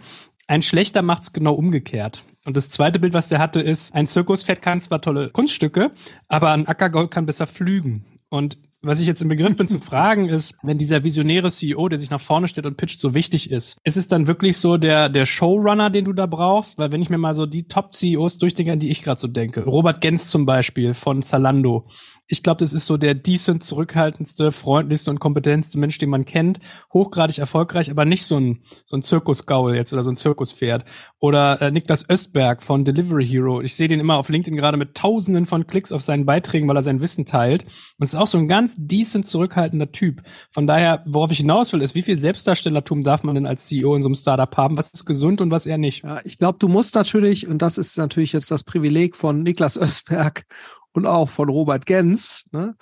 Ein 0.48 0.62
schlechter 0.62 1.02
macht's 1.02 1.34
genau 1.34 1.54
umgekehrt. 1.54 2.24
Und 2.46 2.56
das 2.56 2.70
zweite 2.70 3.00
Bild, 3.00 3.14
was 3.14 3.30
der 3.30 3.40
hatte, 3.40 3.62
ist, 3.62 3.94
ein 3.96 4.08
Zirkuspferd 4.08 4.62
kann 4.62 4.82
zwar 4.82 5.02
tolle 5.02 5.30
Kunststücke, 5.30 5.92
aber 6.28 6.52
ein 6.52 6.68
Ackergold 6.68 7.12
kann 7.12 7.26
besser 7.26 7.48
flügen. 7.48 8.06
Und 8.30 8.58
was 8.82 9.02
ich 9.02 9.08
jetzt 9.08 9.22
im 9.22 9.28
Begriff 9.28 9.56
bin 9.56 9.68
zu 9.68 9.80
fragen, 9.80 10.30
ist, 10.30 10.56
wenn 10.64 10.78
dieser 10.78 11.04
visionäre 11.04 11.52
CEO, 11.52 11.90
der 11.90 12.00
sich 12.00 12.10
nach 12.10 12.22
vorne 12.22 12.48
stellt 12.48 12.66
und 12.66 12.78
pitcht, 12.78 13.00
so 13.00 13.14
wichtig 13.14 13.52
ist, 13.52 13.78
ist 13.84 13.98
es 13.98 14.08
dann 14.08 14.28
wirklich 14.28 14.58
so 14.58 14.78
der, 14.78 15.10
der 15.10 15.26
Showrunner, 15.26 15.90
den 15.90 16.06
du 16.06 16.14
da 16.14 16.26
brauchst? 16.26 16.78
Weil 16.78 16.92
wenn 16.92 17.02
ich 17.02 17.10
mir 17.10 17.18
mal 17.18 17.34
so 17.34 17.46
die 17.46 17.68
Top-CEOs 17.68 18.38
durchdenke, 18.38 18.72
an 18.72 18.80
die 18.80 18.90
ich 18.90 19.04
gerade 19.04 19.20
so 19.20 19.28
denke, 19.28 19.66
Robert 19.66 20.00
Gens 20.02 20.30
zum 20.30 20.46
Beispiel 20.46 20.94
von 20.94 21.22
Zalando, 21.22 21.88
ich 22.32 22.44
glaube, 22.44 22.60
das 22.60 22.74
ist 22.74 22.86
so 22.86 22.96
der 22.96 23.16
decent, 23.16 23.64
zurückhaltendste, 23.64 24.52
freundlichste 24.52 25.10
und 25.10 25.20
kompetenteste 25.20 25.80
Mensch, 25.80 25.98
den 25.98 26.12
man 26.12 26.26
kennt. 26.26 26.60
Hochgradig 26.94 27.40
erfolgreich, 27.40 27.90
aber 27.90 28.06
nicht 28.06 28.24
so 28.24 28.40
ein, 28.40 28.60
so 28.86 28.96
ein 28.96 29.02
Zirkusgaul 29.02 29.76
jetzt 29.76 29.92
oder 29.94 30.04
so 30.04 30.12
ein 30.12 30.16
Zirkuspferd. 30.16 30.86
Oder 31.18 31.60
äh, 31.60 31.72
Niklas 31.72 32.08
Östberg 32.08 32.62
von 32.62 32.86
Delivery 32.86 33.26
Hero. 33.26 33.62
Ich 33.62 33.76
sehe 33.76 33.88
den 33.88 34.00
immer 34.00 34.18
auf 34.18 34.30
LinkedIn 34.30 34.56
gerade 34.56 34.78
mit 34.78 34.94
tausenden 34.94 35.48
von 35.48 35.66
Klicks 35.66 35.92
auf 35.92 36.04
seinen 36.04 36.28
Beiträgen, 36.28 36.68
weil 36.68 36.78
er 36.78 36.84
sein 36.84 37.02
Wissen 37.02 37.26
teilt. 37.26 37.64
Und 37.98 38.06
es 38.06 38.14
ist 38.14 38.20
auch 38.20 38.28
so 38.28 38.38
ein 38.38 38.48
ganz 38.48 38.76
decent, 38.78 39.26
zurückhaltender 39.26 39.92
Typ. 39.92 40.22
Von 40.52 40.68
daher, 40.68 41.04
worauf 41.08 41.32
ich 41.32 41.40
hinaus 41.40 41.74
will, 41.74 41.82
ist, 41.82 41.96
wie 41.96 42.04
viel 42.04 42.20
Selbstdarstellertum 42.20 43.04
darf 43.04 43.24
man 43.24 43.34
denn 43.34 43.48
als 43.48 43.66
CEO 43.66 43.96
in 43.96 44.04
so 44.04 44.08
einem 44.08 44.16
Startup 44.16 44.56
haben? 44.56 44.78
Was 44.78 44.92
ist 44.92 45.06
gesund 45.06 45.42
und 45.42 45.50
was 45.50 45.66
eher 45.66 45.80
nicht? 45.80 46.04
Ja, 46.04 46.20
ich 46.24 46.38
glaube, 46.38 46.60
du 46.60 46.68
musst 46.68 46.94
natürlich, 46.94 47.48
und 47.48 47.64
das 47.64 47.80
ist 47.80 47.98
natürlich 47.98 48.34
jetzt 48.34 48.52
das 48.52 48.64
Privileg 48.64 49.16
von 49.16 49.42
Niklas 49.42 49.78
Östberg 49.78 50.46
und 50.94 51.06
auch 51.06 51.30
von 51.30 51.50
Robert 51.50 51.86
Gens, 51.86 52.46
ne? 52.52 52.76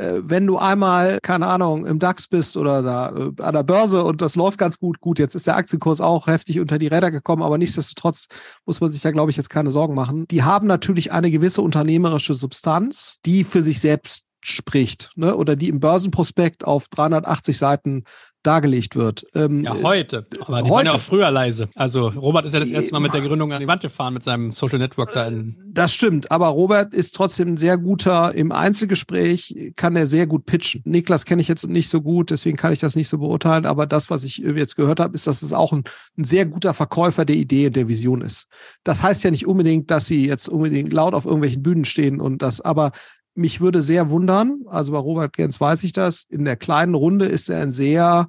Äh, 0.00 0.20
wenn 0.22 0.46
du 0.46 0.56
einmal, 0.56 1.18
keine 1.20 1.46
Ahnung, 1.46 1.84
im 1.84 1.98
DAX 1.98 2.26
bist 2.26 2.56
oder 2.56 2.82
da 2.82 3.08
äh, 3.10 3.42
an 3.42 3.54
der 3.54 3.62
Börse 3.62 4.04
und 4.04 4.22
das 4.22 4.36
läuft 4.36 4.58
ganz 4.58 4.78
gut, 4.78 5.00
gut, 5.00 5.18
jetzt 5.18 5.34
ist 5.34 5.46
der 5.46 5.56
Aktienkurs 5.56 6.00
auch 6.00 6.26
heftig 6.26 6.58
unter 6.60 6.78
die 6.78 6.86
Räder 6.86 7.10
gekommen, 7.10 7.42
aber 7.42 7.58
nichtsdestotrotz 7.58 8.26
muss 8.64 8.80
man 8.80 8.88
sich 8.88 9.02
da, 9.02 9.10
glaube 9.10 9.30
ich, 9.30 9.36
jetzt 9.36 9.50
keine 9.50 9.70
Sorgen 9.70 9.94
machen. 9.94 10.26
Die 10.28 10.42
haben 10.42 10.66
natürlich 10.66 11.12
eine 11.12 11.30
gewisse 11.30 11.60
unternehmerische 11.60 12.34
Substanz, 12.34 13.18
die 13.26 13.44
für 13.44 13.62
sich 13.62 13.80
selbst 13.80 14.24
spricht, 14.42 15.10
ne? 15.16 15.36
oder 15.36 15.54
die 15.54 15.68
im 15.68 15.80
Börsenprospekt 15.80 16.64
auf 16.64 16.88
380 16.88 17.58
Seiten 17.58 18.04
dargelegt 18.42 18.96
wird. 18.96 19.24
Ähm, 19.34 19.62
ja, 19.62 19.74
heute. 19.82 20.26
Aber 20.40 20.62
die 20.62 20.62
heute. 20.62 20.70
waren 20.70 20.86
ja 20.86 20.92
auch 20.92 21.00
früher 21.00 21.30
leise. 21.30 21.68
Also 21.76 22.08
Robert 22.08 22.44
ist 22.44 22.54
ja 22.54 22.60
das 22.60 22.70
erste 22.70 22.92
Mal 22.92 23.00
mit 23.00 23.12
der 23.12 23.20
Gründung 23.20 23.52
an 23.52 23.60
die 23.60 23.66
Wand 23.66 23.82
gefahren 23.82 24.14
mit 24.14 24.22
seinem 24.22 24.52
Social 24.52 24.78
Network 24.78 25.12
da. 25.12 25.26
In 25.26 25.56
das 25.72 25.94
stimmt, 25.94 26.30
aber 26.30 26.48
Robert 26.48 26.94
ist 26.94 27.14
trotzdem 27.14 27.48
ein 27.48 27.56
sehr 27.56 27.78
guter 27.78 28.34
im 28.34 28.50
Einzelgespräch, 28.50 29.72
kann 29.76 29.94
er 29.94 30.06
sehr 30.06 30.26
gut 30.26 30.46
pitchen. 30.46 30.82
Niklas 30.84 31.24
kenne 31.24 31.42
ich 31.42 31.48
jetzt 31.48 31.68
nicht 31.68 31.88
so 31.88 32.00
gut, 32.00 32.30
deswegen 32.30 32.56
kann 32.56 32.72
ich 32.72 32.80
das 32.80 32.96
nicht 32.96 33.08
so 33.08 33.18
beurteilen, 33.18 33.66
aber 33.66 33.86
das, 33.86 34.10
was 34.10 34.24
ich 34.24 34.38
jetzt 34.38 34.76
gehört 34.76 35.00
habe, 35.00 35.14
ist, 35.14 35.26
dass 35.26 35.42
es 35.42 35.52
auch 35.52 35.72
ein, 35.72 35.84
ein 36.18 36.24
sehr 36.24 36.46
guter 36.46 36.74
Verkäufer 36.74 37.24
der 37.24 37.36
Idee 37.36 37.66
und 37.66 37.76
der 37.76 37.88
Vision 37.88 38.22
ist. 38.22 38.48
Das 38.84 39.02
heißt 39.02 39.22
ja 39.22 39.30
nicht 39.30 39.46
unbedingt, 39.46 39.90
dass 39.90 40.06
sie 40.06 40.26
jetzt 40.26 40.48
unbedingt 40.48 40.92
laut 40.92 41.14
auf 41.14 41.24
irgendwelchen 41.24 41.62
Bühnen 41.62 41.84
stehen 41.84 42.20
und 42.20 42.42
das, 42.42 42.60
aber 42.60 42.92
mich 43.40 43.60
würde 43.60 43.80
sehr 43.80 44.10
wundern, 44.10 44.64
also 44.66 44.92
bei 44.92 44.98
Robert 44.98 45.32
Gens 45.32 45.60
weiß 45.60 45.82
ich 45.84 45.92
das, 45.92 46.24
in 46.24 46.44
der 46.44 46.56
kleinen 46.56 46.94
Runde 46.94 47.24
ist 47.24 47.48
er 47.48 47.62
ein 47.62 47.70
sehr 47.70 48.28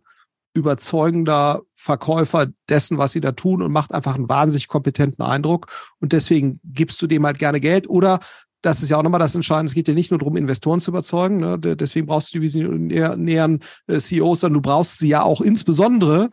überzeugender 0.54 1.62
Verkäufer 1.76 2.48
dessen, 2.70 2.98
was 2.98 3.12
sie 3.12 3.22
da 3.22 3.34
tun 3.34 3.62
und 3.62 3.72
macht 3.72 3.94
einfach 3.94 4.16
einen 4.16 4.30
wahnsinnig 4.30 4.68
kompetenten 4.68 5.24
Eindruck. 5.24 5.68
Und 6.00 6.14
deswegen 6.14 6.60
gibst 6.64 7.02
du 7.02 7.08
dem 7.08 7.26
halt 7.26 7.40
gerne 7.40 7.60
Geld. 7.60 7.90
Oder 7.90 8.20
das 8.62 8.84
ist 8.84 8.90
ja 8.90 8.98
auch 8.98 9.04
nochmal 9.04 9.20
das 9.20 9.36
Entscheidende. 9.36 9.70
Es 9.70 9.76
geht 9.76 9.88
ja 9.88 9.94
nicht 9.94 10.12
nur 10.12 10.20
darum, 10.20 10.38
Investoren 10.38 10.80
zu 10.80 10.92
überzeugen. 10.92 11.38
Ne? 11.38 11.58
Deswegen 11.60 12.08
brauchst 12.08 12.34
du 12.34 12.40
die 12.40 12.44
visionären 12.44 13.60
äh, 13.88 14.00
CEOs, 14.00 14.42
sondern 14.42 14.62
du 14.62 14.70
brauchst 14.70 15.00
sie 15.00 15.10
ja 15.10 15.24
auch 15.24 15.42
insbesondere, 15.42 16.30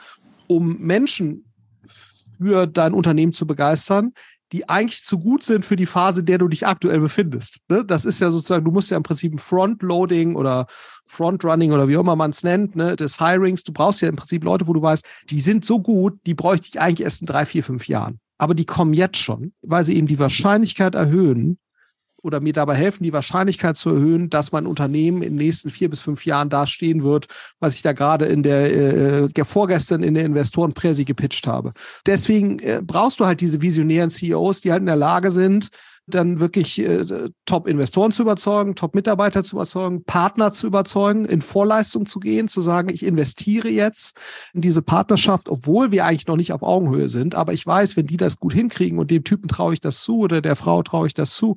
um 0.47 0.79
Menschen 0.79 1.45
für 2.41 2.67
dein 2.67 2.95
Unternehmen 2.95 3.33
zu 3.33 3.47
begeistern, 3.47 4.13
die 4.53 4.69
eigentlich 4.69 5.05
zu 5.05 5.19
gut 5.19 5.43
sind 5.43 5.65
für 5.65 5.77
die 5.77 5.87
Phase, 5.87 6.21
in 6.21 6.27
der 6.27 6.39
du 6.39 6.49
dich 6.49 6.67
aktuell 6.67 7.01
befindest. 7.01 7.61
Ne? 7.69 7.85
Das 7.85 8.05
ist 8.05 8.21
ja 8.21 8.31
sozusagen, 8.31 8.65
du 8.65 8.71
musst 8.71 8.91
ja 8.91 8.97
im 8.97 9.03
Prinzip 9.03 9.35
ein 9.35 9.39
Frontloading 9.39 10.37
oder 10.37 10.67
Frontrunning 11.07 11.73
oder 11.73 11.89
wie 11.89 11.97
auch 11.97 12.03
immer 12.03 12.17
man 12.17 12.31
es 12.31 12.43
nennt, 12.43 12.77
ne, 12.77 12.97
des 12.97 13.19
Hirings. 13.19 13.65
Du 13.65 13.73
brauchst 13.73 14.01
ja 14.01 14.09
im 14.09 14.17
Prinzip 14.17 14.45
Leute, 14.45 14.67
wo 14.67 14.73
du 14.73 14.83
weißt, 14.83 15.05
die 15.31 15.41
sind 15.41 15.65
so 15.65 15.81
gut, 15.81 16.19
die 16.27 16.35
bräuchte 16.35 16.69
ich 16.69 16.81
eigentlich 16.81 17.05
erst 17.05 17.23
in 17.23 17.27
drei, 17.27 17.45
vier, 17.45 17.65
fünf 17.65 17.89
Jahren. 17.89 18.21
Aber 18.39 18.55
die 18.55 18.67
kommen 18.67 18.93
jetzt 18.93 19.19
schon, 19.19 19.53
weil 19.63 19.85
sie 19.85 19.97
eben 19.97 20.07
die 20.07 20.19
Wahrscheinlichkeit 20.19 20.95
erhöhen, 20.95 21.59
oder 22.23 22.41
mir 22.41 22.53
dabei 22.53 22.75
helfen, 22.75 23.05
die 23.05 23.13
Wahrscheinlichkeit 23.13 23.77
zu 23.77 23.91
erhöhen, 23.91 24.31
dass 24.31 24.53
mein 24.53 24.67
Unternehmen 24.67 25.23
in 25.23 25.37
den 25.37 25.47
nächsten 25.47 25.71
vier 25.71 25.89
bis 25.89 26.01
fünf 26.01 26.27
Jahren 26.27 26.51
da 26.51 26.67
stehen 26.67 27.03
wird, 27.03 27.27
was 27.61 27.75
ich 27.75 27.83
da 27.83 27.93
gerade 27.93 28.27
in 28.27 28.43
der, 28.43 29.29
äh, 29.37 29.45
vorgestern 29.45 30.03
in 30.03 30.15
der 30.15 30.25
Investorenpräsi 30.25 31.05
gepitcht 31.05 31.47
habe. 31.47 31.73
Deswegen 32.07 32.59
äh, 32.59 32.83
brauchst 32.85 33.21
du 33.21 33.27
halt 33.27 33.41
diese 33.41 33.63
visionären 33.63 34.11
CEOs, 34.11 34.61
die 34.61 34.73
halt 34.73 34.81
in 34.81 34.87
der 34.87 34.97
Lage 34.97 35.31
sind, 35.31 35.71
dann 36.09 36.41
wirklich 36.41 36.79
äh, 36.81 37.05
Top-Investoren 37.45 38.13
zu 38.13 38.23
überzeugen, 38.23 38.75
Top-Mitarbeiter 38.75 39.45
zu 39.45 39.57
überzeugen, 39.57 40.05
Partner 40.05 40.53
zu 40.53 40.67
überzeugen, 40.67 41.25
in 41.25 41.41
Vorleistung 41.41 42.07
zu 42.07 42.19
gehen, 42.19 42.49
zu 42.49 42.61
sagen, 42.61 42.89
ich 42.89 43.05
investiere 43.05 43.69
jetzt 43.69 44.17
in 44.55 44.61
diese 44.61 44.83
Partnerschaft, 44.83 45.49
obwohl 45.49 45.91
wir 45.93 46.05
eigentlich 46.05 46.27
noch 46.27 46.37
nicht 46.37 46.53
auf 46.53 46.63
Augenhöhe 46.63 47.09
sind. 47.09 47.35
Aber 47.35 47.53
ich 47.53 47.67
weiß, 47.67 47.97
wenn 47.97 48.07
die 48.07 48.17
das 48.17 48.39
gut 48.39 48.53
hinkriegen 48.53 48.99
und 48.99 49.11
dem 49.11 49.25
Typen 49.25 49.49
traue 49.49 49.75
ich 49.75 49.81
das 49.81 50.03
zu 50.03 50.21
oder 50.21 50.41
der 50.41 50.57
Frau 50.57 50.83
traue 50.83 51.07
ich 51.07 51.15
das 51.15 51.35
zu, 51.35 51.57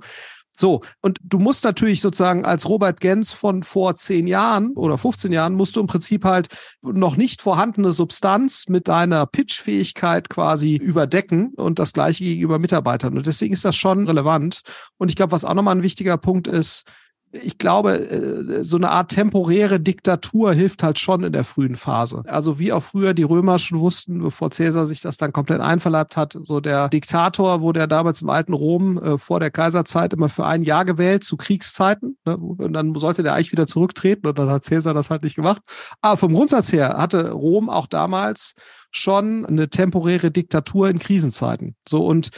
so, 0.58 0.82
und 1.02 1.18
du 1.24 1.40
musst 1.40 1.64
natürlich 1.64 2.02
sozusagen 2.02 2.46
als 2.46 2.68
Robert 2.68 3.00
Gens 3.00 3.32
von 3.32 3.64
vor 3.64 3.96
zehn 3.96 4.28
Jahren 4.28 4.72
oder 4.74 4.98
15 4.98 5.32
Jahren, 5.32 5.54
musst 5.54 5.76
du 5.76 5.80
im 5.80 5.88
Prinzip 5.88 6.26
halt 6.26 6.50
noch 6.82 7.16
nicht 7.16 7.42
vorhandene 7.42 7.92
Substanz 7.92 8.68
mit 8.68 8.88
deiner 8.88 9.26
Pitchfähigkeit 9.26 10.30
quasi 10.30 10.76
überdecken 10.76 11.54
und 11.56 11.80
das 11.80 11.94
gleiche 11.94 12.24
gegenüber 12.24 12.60
Mitarbeitern. 12.60 13.18
Und 13.18 13.26
deswegen 13.26 13.54
ist 13.54 13.66
das 13.66 13.76
schon 13.76 14.06
relevant. 14.06 14.62
Und 14.98 15.10
ich 15.10 15.16
glaube, 15.16 15.32
was 15.32 15.46
auch 15.46 15.54
nochmal 15.54 15.76
ein 15.78 15.84
wichtiger 15.84 16.18
Punkt 16.18 16.48
ist, 16.48 16.86
ich 17.32 17.58
glaube, 17.58 18.10
äh, 18.10 18.64
so 18.64 18.78
eine 18.78 18.90
Art 18.90 19.12
temporäre 19.12 19.80
Diktatur 19.80 20.54
hilft 20.54 20.84
halt 20.84 21.00
schon 21.00 21.24
in 21.24 21.32
der 21.32 21.44
frühen 21.44 21.76
Phase. 21.76 22.24
Also 22.28 22.60
wie 22.60 22.74
auch 22.74 22.84
früher 22.84 23.14
die 23.14 23.24
Römer 23.24 23.60
schon 23.60 23.80
wussten, 23.80 24.22
bevor 24.22 24.52
Cäsar 24.52 24.88
sich 24.88 25.02
das 25.02 25.18
dann 25.18 25.32
komplett 25.32 25.62
einverleibt 25.62 26.18
hat, 26.18 26.38
so 26.44 26.60
der 26.60 26.90
Diktator 26.90 27.62
wurde 27.62 27.82
ja 27.82 27.88
damals 27.88 28.22
im 28.22 28.30
alten 28.30 28.54
Rom 28.54 28.98
äh, 28.98 29.18
vor 29.18 29.40
der 29.40 29.52
Kaiserzeit 29.52 30.14
immer 30.14 30.30
für 30.30 30.46
ein 30.46 30.64
Jahr 30.64 30.86
gewählt 30.86 31.24
zu 31.24 31.38
Kriegszeiten. 31.38 32.18
Ne? 32.26 32.38
Und 32.38 32.74
dann 32.74 32.94
sollte 32.96 33.24
der 33.24 33.34
eigentlich 33.34 33.52
wieder 33.52 33.68
zurücktreten 33.68 34.28
und 34.28 34.38
dann 34.38 34.50
hat 34.50 34.64
Cäsar 34.64 34.94
das 34.94 35.10
halt 35.10 35.24
nicht 35.24 35.36
gemacht. 35.36 35.62
Aber 36.02 36.18
vom 36.18 36.34
Grundsatz 36.34 36.72
her 36.74 36.96
hatte 36.98 37.32
Rom 37.32 37.70
auch 37.70 37.88
damals 37.88 38.56
schon 38.92 39.46
eine 39.46 39.70
temporäre 39.70 40.32
Diktatur 40.32 40.90
in 40.90 41.00
Krisenzeiten. 41.00 41.76
So 41.88 42.06
und 42.06 42.30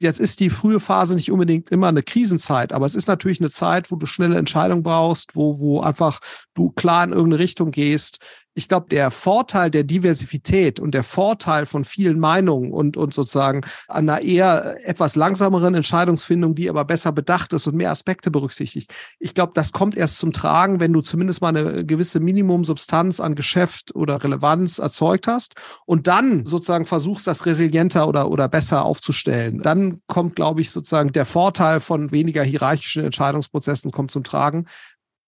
jetzt 0.00 0.18
ist 0.18 0.40
die 0.40 0.50
frühe 0.50 0.80
Phase 0.80 1.14
nicht 1.14 1.30
unbedingt 1.30 1.70
immer 1.70 1.88
eine 1.88 2.02
Krisenzeit, 2.02 2.72
aber 2.72 2.86
es 2.86 2.94
ist 2.94 3.06
natürlich 3.06 3.40
eine 3.40 3.50
Zeit, 3.50 3.90
wo 3.90 3.96
du 3.96 4.06
schnelle 4.06 4.38
Entscheidungen 4.38 4.82
brauchst, 4.82 5.36
wo, 5.36 5.60
wo 5.60 5.80
einfach 5.80 6.20
du 6.54 6.70
klar 6.70 7.04
in 7.04 7.10
irgendeine 7.10 7.42
Richtung 7.42 7.70
gehst, 7.70 8.18
ich 8.60 8.68
glaube, 8.68 8.88
der 8.90 9.10
Vorteil 9.10 9.70
der 9.70 9.84
Diversität 9.84 10.80
und 10.80 10.92
der 10.92 11.02
Vorteil 11.02 11.64
von 11.64 11.86
vielen 11.86 12.20
Meinungen 12.20 12.72
und, 12.72 12.98
und 12.98 13.14
sozusagen 13.14 13.62
einer 13.88 14.20
eher 14.20 14.76
etwas 14.86 15.16
langsameren 15.16 15.74
Entscheidungsfindung, 15.74 16.54
die 16.54 16.68
aber 16.68 16.84
besser 16.84 17.10
bedacht 17.10 17.54
ist 17.54 17.66
und 17.66 17.74
mehr 17.74 17.90
Aspekte 17.90 18.30
berücksichtigt, 18.30 18.92
ich 19.18 19.32
glaube, 19.32 19.52
das 19.54 19.72
kommt 19.72 19.96
erst 19.96 20.18
zum 20.18 20.34
Tragen, 20.34 20.78
wenn 20.78 20.92
du 20.92 21.00
zumindest 21.00 21.40
mal 21.40 21.56
eine 21.56 21.86
gewisse 21.86 22.20
Minimumsubstanz 22.20 23.18
an 23.18 23.34
Geschäft 23.34 23.94
oder 23.94 24.22
Relevanz 24.22 24.78
erzeugt 24.78 25.26
hast 25.26 25.54
und 25.86 26.06
dann 26.06 26.44
sozusagen 26.44 26.84
versuchst, 26.84 27.26
das 27.26 27.46
resilienter 27.46 28.08
oder, 28.08 28.30
oder 28.30 28.46
besser 28.46 28.84
aufzustellen. 28.84 29.62
Dann 29.62 30.02
kommt, 30.06 30.36
glaube 30.36 30.60
ich, 30.60 30.70
sozusagen 30.70 31.12
der 31.12 31.24
Vorteil 31.24 31.80
von 31.80 32.12
weniger 32.12 32.44
hierarchischen 32.44 33.06
Entscheidungsprozessen 33.06 33.90
kommt 33.90 34.10
zum 34.10 34.22
Tragen, 34.22 34.66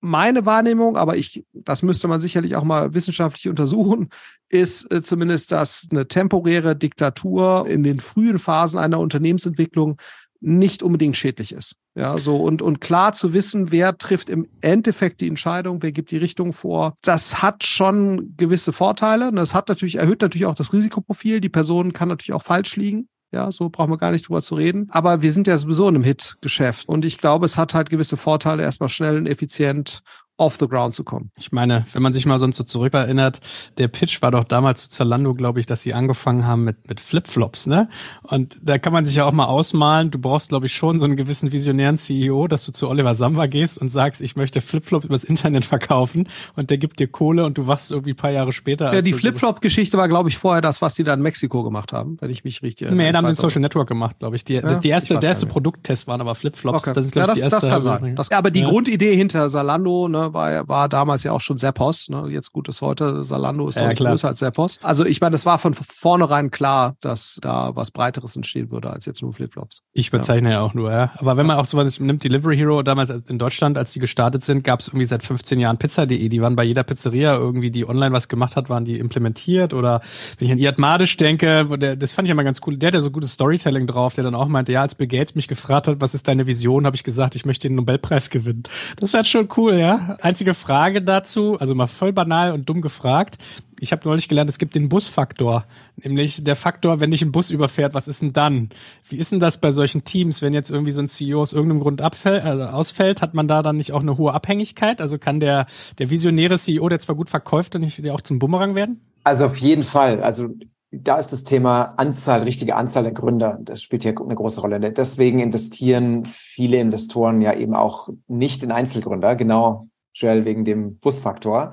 meine 0.02 0.44
Wahrnehmung, 0.44 0.96
aber 0.96 1.16
ich, 1.16 1.44
das 1.52 1.82
müsste 1.82 2.08
man 2.08 2.20
sicherlich 2.20 2.56
auch 2.56 2.64
mal 2.64 2.92
wissenschaftlich 2.92 3.48
untersuchen, 3.48 4.10
ist 4.48 4.92
äh, 4.92 5.00
zumindest, 5.00 5.52
dass 5.52 5.88
eine 5.90 6.08
temporäre 6.08 6.76
Diktatur 6.76 7.66
in 7.68 7.84
den 7.84 8.00
frühen 8.00 8.38
Phasen 8.38 8.78
einer 8.78 8.98
Unternehmensentwicklung 8.98 9.96
nicht 10.40 10.82
unbedingt 10.82 11.16
schädlich 11.16 11.52
ist. 11.52 11.76
Ja, 11.94 12.18
so 12.18 12.36
und, 12.36 12.62
und 12.62 12.80
klar 12.80 13.12
zu 13.12 13.32
wissen, 13.32 13.70
wer 13.70 13.96
trifft 13.96 14.28
im 14.28 14.48
Endeffekt 14.60 15.20
die 15.20 15.28
Entscheidung, 15.28 15.82
wer 15.82 15.92
gibt 15.92 16.10
die 16.10 16.16
Richtung 16.16 16.52
vor, 16.52 16.96
das 17.02 17.42
hat 17.42 17.62
schon 17.64 18.34
gewisse 18.36 18.72
Vorteile. 18.72 19.30
Das 19.30 19.54
hat 19.54 19.68
natürlich, 19.68 19.96
erhöht 19.96 20.20
natürlich 20.20 20.46
auch 20.46 20.54
das 20.54 20.72
Risikoprofil. 20.72 21.40
Die 21.40 21.48
Person 21.48 21.92
kann 21.92 22.08
natürlich 22.08 22.32
auch 22.32 22.42
falsch 22.42 22.76
liegen. 22.76 23.08
Ja, 23.32 23.50
so 23.50 23.70
brauchen 23.70 23.90
wir 23.90 23.96
gar 23.96 24.10
nicht 24.10 24.28
drüber 24.28 24.42
zu 24.42 24.54
reden. 24.54 24.88
Aber 24.90 25.22
wir 25.22 25.32
sind 25.32 25.46
ja 25.46 25.56
sowieso 25.56 25.88
in 25.88 25.94
einem 25.94 26.04
Hit-Geschäft. 26.04 26.86
Und 26.86 27.06
ich 27.06 27.16
glaube, 27.16 27.46
es 27.46 27.56
hat 27.56 27.72
halt 27.72 27.88
gewisse 27.88 28.18
Vorteile, 28.18 28.62
erstmal 28.62 28.90
schnell 28.90 29.16
und 29.16 29.26
effizient 29.26 30.02
off 30.38 30.56
the 30.58 30.66
ground 30.66 30.94
zu 30.94 31.04
kommen. 31.04 31.30
Ich 31.38 31.52
meine, 31.52 31.86
wenn 31.92 32.02
man 32.02 32.12
sich 32.12 32.26
mal 32.26 32.38
sonst 32.38 32.56
so 32.56 32.64
zurückerinnert, 32.64 33.40
der 33.78 33.88
Pitch 33.88 34.22
war 34.22 34.30
doch 34.30 34.44
damals 34.44 34.82
zu 34.82 34.90
Zalando, 34.90 35.34
glaube 35.34 35.60
ich, 35.60 35.66
dass 35.66 35.82
sie 35.82 35.94
angefangen 35.94 36.46
haben 36.46 36.64
mit, 36.64 36.88
mit 36.88 37.00
Flipflops, 37.00 37.66
ne? 37.66 37.88
Und 38.22 38.58
da 38.62 38.78
kann 38.78 38.92
man 38.92 39.04
sich 39.04 39.16
ja 39.16 39.24
auch 39.24 39.32
mal 39.32 39.44
ausmalen, 39.44 40.10
du 40.10 40.18
brauchst, 40.18 40.48
glaube 40.48 40.66
ich, 40.66 40.74
schon 40.74 40.98
so 40.98 41.04
einen 41.04 41.16
gewissen 41.16 41.52
visionären 41.52 41.96
CEO, 41.96 42.48
dass 42.48 42.64
du 42.64 42.72
zu 42.72 42.88
Oliver 42.88 43.14
Samba 43.14 43.46
gehst 43.46 43.78
und 43.78 43.88
sagst, 43.88 44.20
ich 44.22 44.34
möchte 44.34 44.60
Flipflops 44.60 45.04
übers 45.04 45.24
Internet 45.24 45.64
verkaufen 45.72 46.28
und 46.56 46.70
der 46.70 46.78
gibt 46.78 46.98
dir 46.98 47.08
Kohle 47.08 47.44
und 47.44 47.58
du 47.58 47.66
wachst 47.66 47.90
irgendwie 47.90 48.12
ein 48.12 48.16
paar 48.16 48.30
Jahre 48.30 48.52
später. 48.52 48.92
Ja, 48.92 49.00
die 49.00 49.12
Flipflop-Geschichte 49.12 49.98
war, 49.98 50.08
glaube 50.08 50.28
ich, 50.28 50.38
vorher 50.38 50.62
das, 50.62 50.82
was 50.82 50.94
die 50.94 51.04
da 51.04 51.14
in 51.14 51.22
Mexiko 51.22 51.62
gemacht 51.62 51.92
haben, 51.92 52.16
wenn 52.20 52.30
ich 52.30 52.42
mich 52.42 52.62
richtig 52.62 52.86
erinnere. 52.86 53.06
Nee, 53.06 53.12
da 53.12 53.18
haben 53.18 53.26
sie 53.26 53.32
ein 53.32 53.36
Social 53.36 53.60
Network 53.60 53.88
gemacht, 53.88 54.18
glaube 54.18 54.36
ich. 54.36 54.44
Die, 54.44 54.54
ja, 54.54 54.74
die 54.74 54.88
erste, 54.88 55.18
der 55.18 55.30
erste 55.30 55.46
Produkttest 55.46 56.06
waren 56.06 56.20
aber 56.20 56.34
Flipflops. 56.34 56.86
Okay. 56.86 56.94
Das 56.94 57.04
ist, 57.04 57.12
glaube 57.12 57.28
ja, 57.28 57.32
ich, 57.34 57.38
die 57.38 57.44
erste. 57.44 57.60
Das 57.60 57.68
kann 57.68 57.82
sein. 57.82 58.16
Das, 58.16 58.30
aber 58.30 58.50
die 58.50 58.60
ja. 58.60 58.68
Grundidee 58.68 59.14
hinter 59.14 59.48
Salando, 59.48 60.08
ne, 60.08 60.21
war, 60.32 60.68
war 60.68 60.88
damals 60.88 61.22
ja 61.22 61.32
auch 61.32 61.40
schon 61.40 61.58
Seppos. 61.58 62.08
Ne? 62.08 62.28
Jetzt 62.30 62.52
gut 62.52 62.68
ist 62.68 62.82
heute, 62.82 63.24
Salando 63.24 63.68
ist 63.68 63.76
ja, 63.76 63.92
größer 63.92 64.28
als 64.28 64.38
Seppos. 64.40 64.78
Also 64.82 65.04
ich 65.04 65.20
meine, 65.20 65.32
das 65.32 65.46
war 65.46 65.58
von 65.58 65.74
vornherein 65.74 66.50
klar, 66.50 66.96
dass 67.00 67.38
da 67.40 67.74
was 67.74 67.90
Breiteres 67.90 68.36
entstehen 68.36 68.70
würde 68.70 68.90
als 68.90 69.06
jetzt 69.06 69.22
nur 69.22 69.32
Flipflops. 69.32 69.82
Ich 69.92 70.10
bezeichne 70.10 70.50
ja. 70.50 70.56
ja 70.56 70.62
auch 70.62 70.74
nur, 70.74 70.90
ja. 70.90 71.12
Aber 71.16 71.36
wenn 71.36 71.46
man 71.46 71.58
auch 71.58 71.66
sowas 71.66 71.98
nimmt, 72.00 72.24
Delivery 72.24 72.56
Hero, 72.56 72.82
damals 72.82 73.10
in 73.10 73.38
Deutschland, 73.38 73.78
als 73.78 73.92
die 73.92 73.98
gestartet 73.98 74.44
sind, 74.44 74.64
gab 74.64 74.80
es 74.80 74.88
irgendwie 74.88 75.06
seit 75.06 75.22
15 75.22 75.58
Jahren 75.58 75.78
Pizza.de. 75.78 76.28
Die 76.28 76.42
waren 76.42 76.56
bei 76.56 76.64
jeder 76.64 76.84
Pizzeria 76.84 77.34
irgendwie, 77.34 77.70
die 77.70 77.88
online 77.88 78.12
was 78.12 78.28
gemacht 78.28 78.56
hat, 78.56 78.68
waren 78.68 78.84
die 78.84 78.98
implementiert. 78.98 79.74
Oder 79.74 80.00
wenn 80.38 80.46
ich 80.46 80.52
an 80.52 80.58
Iad 80.58 80.78
Madisch 80.78 81.16
denke, 81.16 81.66
der, 81.78 81.96
das 81.96 82.12
fand 82.14 82.28
ich 82.28 82.32
immer 82.32 82.44
ganz 82.44 82.60
cool. 82.66 82.76
Der 82.76 82.88
hat 82.88 82.94
ja 82.94 83.00
so 83.00 83.10
gutes 83.10 83.32
Storytelling 83.32 83.86
drauf, 83.86 84.14
der 84.14 84.24
dann 84.24 84.34
auch 84.34 84.48
meinte, 84.48 84.72
ja, 84.72 84.82
als 84.82 84.94
Bill 84.94 85.06
Gates 85.06 85.34
mich 85.34 85.48
gefragt 85.48 85.88
hat, 85.88 86.00
was 86.00 86.14
ist 86.14 86.28
deine 86.28 86.46
Vision, 86.46 86.86
habe 86.86 86.96
ich 86.96 87.04
gesagt, 87.04 87.34
ich 87.34 87.44
möchte 87.44 87.68
den 87.68 87.76
Nobelpreis 87.76 88.30
gewinnen. 88.30 88.62
Das 88.98 89.12
wäre 89.12 89.24
schon 89.24 89.48
cool, 89.56 89.74
ja. 89.74 90.11
Einzige 90.20 90.54
Frage 90.54 91.02
dazu, 91.02 91.58
also 91.58 91.74
mal 91.74 91.86
voll 91.86 92.12
banal 92.12 92.52
und 92.52 92.68
dumm 92.68 92.80
gefragt. 92.80 93.38
Ich 93.80 93.90
habe 93.90 94.08
neulich 94.08 94.28
gelernt, 94.28 94.48
es 94.48 94.58
gibt 94.58 94.74
den 94.74 94.88
Busfaktor, 94.88 95.64
nämlich 95.96 96.44
der 96.44 96.54
Faktor, 96.54 97.00
wenn 97.00 97.10
dich 97.10 97.22
ein 97.22 97.32
Bus 97.32 97.50
überfährt, 97.50 97.94
was 97.94 98.06
ist 98.06 98.22
denn 98.22 98.32
dann? 98.32 98.70
Wie 99.08 99.16
ist 99.16 99.32
denn 99.32 99.40
das 99.40 99.58
bei 99.58 99.72
solchen 99.72 100.04
Teams, 100.04 100.40
wenn 100.40 100.54
jetzt 100.54 100.70
irgendwie 100.70 100.92
so 100.92 101.00
ein 101.00 101.08
CEO 101.08 101.42
aus 101.42 101.52
irgendeinem 101.52 101.80
Grund 101.80 102.00
abfällt, 102.00 102.44
also 102.44 102.64
ausfällt, 102.64 103.22
hat 103.22 103.34
man 103.34 103.48
da 103.48 103.62
dann 103.62 103.76
nicht 103.76 103.92
auch 103.92 104.02
eine 104.02 104.18
hohe 104.18 104.34
Abhängigkeit? 104.34 105.00
Also 105.00 105.18
kann 105.18 105.40
der, 105.40 105.66
der 105.98 106.10
visionäre 106.10 106.58
CEO, 106.58 106.88
der 106.88 107.00
zwar 107.00 107.16
gut 107.16 107.28
verkauft, 107.28 107.74
dann 107.74 107.82
nicht 107.82 108.08
auch 108.08 108.20
zum 108.20 108.38
Bumerang 108.38 108.74
werden? 108.76 109.00
Also 109.24 109.46
auf 109.46 109.56
jeden 109.56 109.84
Fall. 109.84 110.22
Also 110.22 110.50
da 110.92 111.16
ist 111.16 111.32
das 111.32 111.44
Thema 111.44 111.94
Anzahl, 111.96 112.42
richtige 112.42 112.76
Anzahl 112.76 113.02
der 113.02 113.12
Gründer. 113.12 113.58
Das 113.62 113.80
spielt 113.80 114.02
hier 114.02 114.14
eine 114.20 114.34
große 114.34 114.60
Rolle. 114.60 114.78
Deswegen 114.92 115.40
investieren 115.40 116.26
viele 116.26 116.76
Investoren 116.76 117.40
ja 117.40 117.54
eben 117.54 117.74
auch 117.74 118.10
nicht 118.28 118.62
in 118.62 118.70
Einzelgründer, 118.70 119.34
genau 119.34 119.88
Joel 120.14 120.44
wegen 120.44 120.64
dem 120.64 120.98
Busfaktor. 120.98 121.72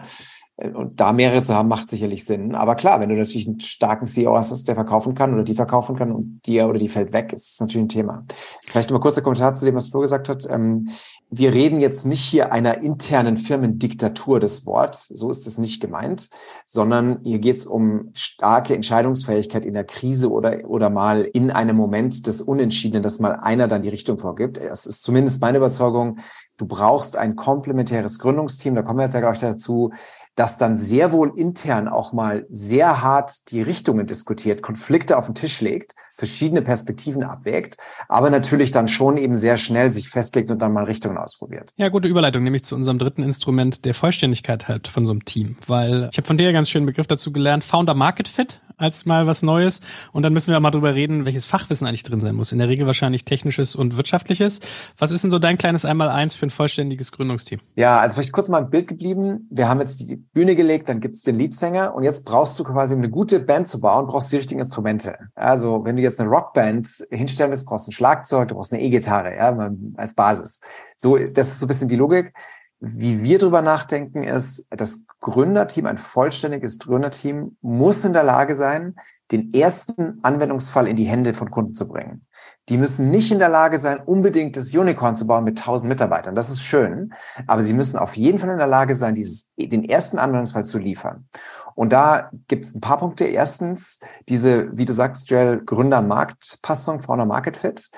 Äh, 0.59 0.69
und 0.71 0.99
da 0.99 1.13
mehrere 1.13 1.41
zu 1.41 1.55
haben, 1.55 1.69
macht 1.69 1.89
sicherlich 1.89 2.25
Sinn. 2.25 2.55
Aber 2.55 2.75
klar, 2.75 2.99
wenn 2.99 3.09
du 3.09 3.15
natürlich 3.15 3.47
einen 3.47 3.59
starken 3.59 4.07
CEO 4.07 4.35
hast, 4.35 4.67
der 4.67 4.75
verkaufen 4.75 5.15
kann 5.15 5.33
oder 5.33 5.43
die 5.43 5.53
verkaufen 5.53 5.95
kann 5.95 6.11
und 6.11 6.41
die 6.45 6.61
oder 6.61 6.79
die 6.79 6.89
fällt 6.89 7.13
weg, 7.13 7.33
ist 7.33 7.53
es 7.53 7.59
natürlich 7.59 7.85
ein 7.85 7.89
Thema. 7.89 8.25
Vielleicht 8.67 8.89
noch 8.89 8.97
mal 8.97 9.01
kurzer 9.01 9.21
Kommentar 9.21 9.53
zu 9.53 9.65
dem, 9.65 9.75
was 9.75 9.87
Flo 9.87 10.01
gesagt 10.01 10.29
hat. 10.29 10.47
Ähm, 10.49 10.89
wir 11.31 11.53
reden 11.53 11.79
jetzt 11.79 12.05
nicht 12.05 12.21
hier 12.21 12.51
einer 12.51 12.81
internen 12.81 13.37
Firmendiktatur 13.37 14.39
des 14.39 14.65
Wortes, 14.65 15.07
so 15.07 15.29
ist 15.29 15.45
es 15.45 15.59
nicht 15.59 15.79
gemeint, 15.79 16.29
sondern 16.65 17.19
hier 17.23 17.37
geht 17.37 17.57
es 17.57 17.67
um 17.67 18.09
starke 18.15 18.73
Entscheidungsfähigkeit 18.73 19.63
in 19.63 19.75
der 19.75 19.83
Krise 19.83 20.31
oder, 20.31 20.67
oder 20.67 20.89
mal 20.89 21.21
in 21.21 21.51
einem 21.51 21.75
Moment 21.75 22.25
des 22.25 22.41
Unentschiedenen, 22.41 23.03
dass 23.03 23.19
mal 23.19 23.33
einer 23.33 23.67
dann 23.67 23.83
die 23.83 23.89
Richtung 23.89 24.17
vorgibt. 24.17 24.57
Es 24.57 24.87
ist 24.87 25.03
zumindest 25.03 25.39
meine 25.39 25.59
Überzeugung, 25.59 26.17
du 26.59 26.67
brauchst 26.67 27.17
ein 27.17 27.35
komplementäres 27.35 28.19
Gründungsteam, 28.19 28.75
da 28.75 28.83
kommen 28.83 28.99
wir 28.99 29.05
jetzt 29.05 29.13
ja 29.13 29.21
gleich 29.21 29.39
dazu, 29.39 29.91
das 30.35 30.57
dann 30.57 30.77
sehr 30.77 31.11
wohl 31.11 31.33
intern 31.37 31.87
auch 31.87 32.13
mal 32.13 32.45
sehr 32.49 33.01
hart 33.01 33.51
die 33.51 33.61
Richtungen 33.61 34.05
diskutiert, 34.05 34.61
Konflikte 34.61 35.17
auf 35.17 35.25
den 35.25 35.35
Tisch 35.35 35.59
legt, 35.59 35.95
verschiedene 36.17 36.61
Perspektiven 36.61 37.23
abwägt, 37.23 37.77
aber 38.07 38.29
natürlich 38.29 38.71
dann 38.71 38.87
schon 38.87 39.17
eben 39.17 39.35
sehr 39.35 39.57
schnell 39.57 39.91
sich 39.91 40.09
festlegt 40.09 40.49
und 40.51 40.59
dann 40.59 40.71
mal 40.71 40.85
Richtungen 40.85 41.17
ausprobiert. 41.17 41.73
Ja, 41.75 41.89
gute 41.89 42.07
Überleitung, 42.07 42.43
nämlich 42.43 42.63
zu 42.63 42.75
unserem 42.75 42.99
dritten 42.99 43.23
Instrument 43.23 43.83
der 43.83 43.93
Vollständigkeit 43.93 44.67
halt 44.67 44.87
von 44.87 45.05
so 45.05 45.11
einem 45.11 45.25
Team, 45.25 45.57
weil 45.65 46.09
ich 46.11 46.17
habe 46.17 46.27
von 46.27 46.37
dir 46.37 46.45
ja 46.45 46.51
ganz 46.51 46.69
schönen 46.69 46.85
Begriff 46.85 47.07
dazu 47.07 47.33
gelernt, 47.33 47.63
Founder 47.63 47.93
Market 47.93 48.27
Fit 48.27 48.61
als 48.79 49.05
mal 49.05 49.27
was 49.27 49.43
Neues 49.43 49.81
und 50.11 50.23
dann 50.23 50.33
müssen 50.33 50.51
wir 50.51 50.59
mal 50.59 50.71
drüber 50.71 50.95
reden, 50.95 51.25
welches 51.25 51.45
Fachwissen 51.45 51.87
eigentlich 51.87 52.03
drin 52.03 52.21
sein 52.21 52.35
muss. 52.35 52.51
In 52.51 52.59
der 52.59 52.69
Regel 52.69 52.87
wahrscheinlich 52.87 53.25
technisches 53.25 53.75
und 53.75 53.97
wirtschaftliches. 53.97 54.59
Was 54.97 55.11
ist 55.11 55.23
denn 55.23 55.31
so 55.31 55.39
dein 55.39 55.57
kleines 55.57 55.85
Einmaleins 55.85 56.33
für 56.33 56.45
ein 56.45 56.49
vollständiges 56.49 57.11
Gründungsteam? 57.11 57.59
Ja, 57.75 57.99
also 57.99 58.15
vielleicht 58.15 58.31
kurz 58.31 58.49
mal 58.49 58.59
ein 58.59 58.69
Bild 58.69 58.87
geblieben. 58.87 59.47
Wir 59.51 59.67
haben 59.67 59.79
jetzt 59.79 59.99
die 59.99 60.15
Bühne 60.15 60.55
gelegt, 60.55 60.89
dann 60.89 60.99
gibt's 60.99 61.21
den 61.21 61.37
Leadsänger 61.37 61.93
und 61.93 62.03
jetzt 62.03 62.25
brauchst 62.25 62.57
du 62.57 62.63
quasi, 62.63 62.93
um 62.93 63.01
eine 63.01 63.09
gute 63.09 63.39
Band 63.39 63.67
zu 63.67 63.79
bauen, 63.79 64.07
brauchst 64.07 64.29
du 64.29 64.31
die 64.31 64.37
richtigen 64.37 64.59
Instrumente. 64.59 65.17
Also 65.35 65.83
wenn 65.83 65.95
du 65.95 66.01
jetzt 66.01 66.19
eine 66.19 66.29
Rockband 66.29 66.87
hinstellen 67.11 67.51
willst, 67.51 67.65
brauchst 67.65 67.87
du 67.87 67.91
ein 67.91 67.93
Schlagzeug, 67.93 68.47
du 68.47 68.55
brauchst 68.55 68.73
eine 68.73 68.81
E-Gitarre, 68.81 69.35
ja, 69.35 69.71
als 69.97 70.13
Basis. 70.13 70.61
So, 70.95 71.17
das 71.17 71.49
ist 71.49 71.59
so 71.59 71.65
ein 71.65 71.67
bisschen 71.67 71.89
die 71.89 71.95
Logik. 71.95 72.33
Wie 72.81 73.21
wir 73.21 73.37
drüber 73.37 73.61
nachdenken, 73.61 74.23
ist, 74.23 74.67
das 74.69 75.05
Gründerteam, 75.19 75.85
ein 75.85 75.97
vollständiges 75.97 76.79
Gründerteam, 76.79 77.57
muss 77.61 78.05
in 78.05 78.13
der 78.13 78.23
Lage 78.23 78.55
sein, 78.55 78.95
den 79.31 79.53
ersten 79.53 80.19
Anwendungsfall 80.23 80.87
in 80.87 80.95
die 80.95 81.03
Hände 81.03 81.33
von 81.33 81.51
Kunden 81.51 81.73
zu 81.73 81.87
bringen. 81.87 82.25
Die 82.69 82.77
müssen 82.77 83.11
nicht 83.11 83.31
in 83.31 83.39
der 83.39 83.49
Lage 83.49 83.77
sein, 83.77 83.99
unbedingt 83.99 84.55
das 84.55 84.73
Unicorn 84.73 85.13
zu 85.13 85.27
bauen 85.27 85.43
mit 85.43 85.59
1000 85.59 85.89
Mitarbeitern. 85.89 86.35
Das 86.35 86.49
ist 86.49 86.63
schön. 86.63 87.13
Aber 87.47 87.63
sie 87.63 87.73
müssen 87.73 87.97
auf 87.97 88.15
jeden 88.15 88.39
Fall 88.39 88.49
in 88.49 88.57
der 88.57 88.67
Lage 88.67 88.95
sein, 88.95 89.13
dieses, 89.13 89.49
den 89.57 89.83
ersten 89.83 90.17
Anwendungsfall 90.17 90.63
zu 90.63 90.77
liefern. 90.77 91.27
Und 91.75 91.93
da 91.93 92.29
gibt 92.47 92.65
es 92.65 92.75
ein 92.75 92.81
paar 92.81 92.97
Punkte. 92.97 93.25
Erstens, 93.25 93.99
diese, 94.29 94.75
wie 94.77 94.85
du 94.85 94.93
sagst, 94.93 95.29
Joel, 95.29 95.63
Gründer-Marktpassung, 95.63 97.01
Founder-Market-Fit 97.01 97.89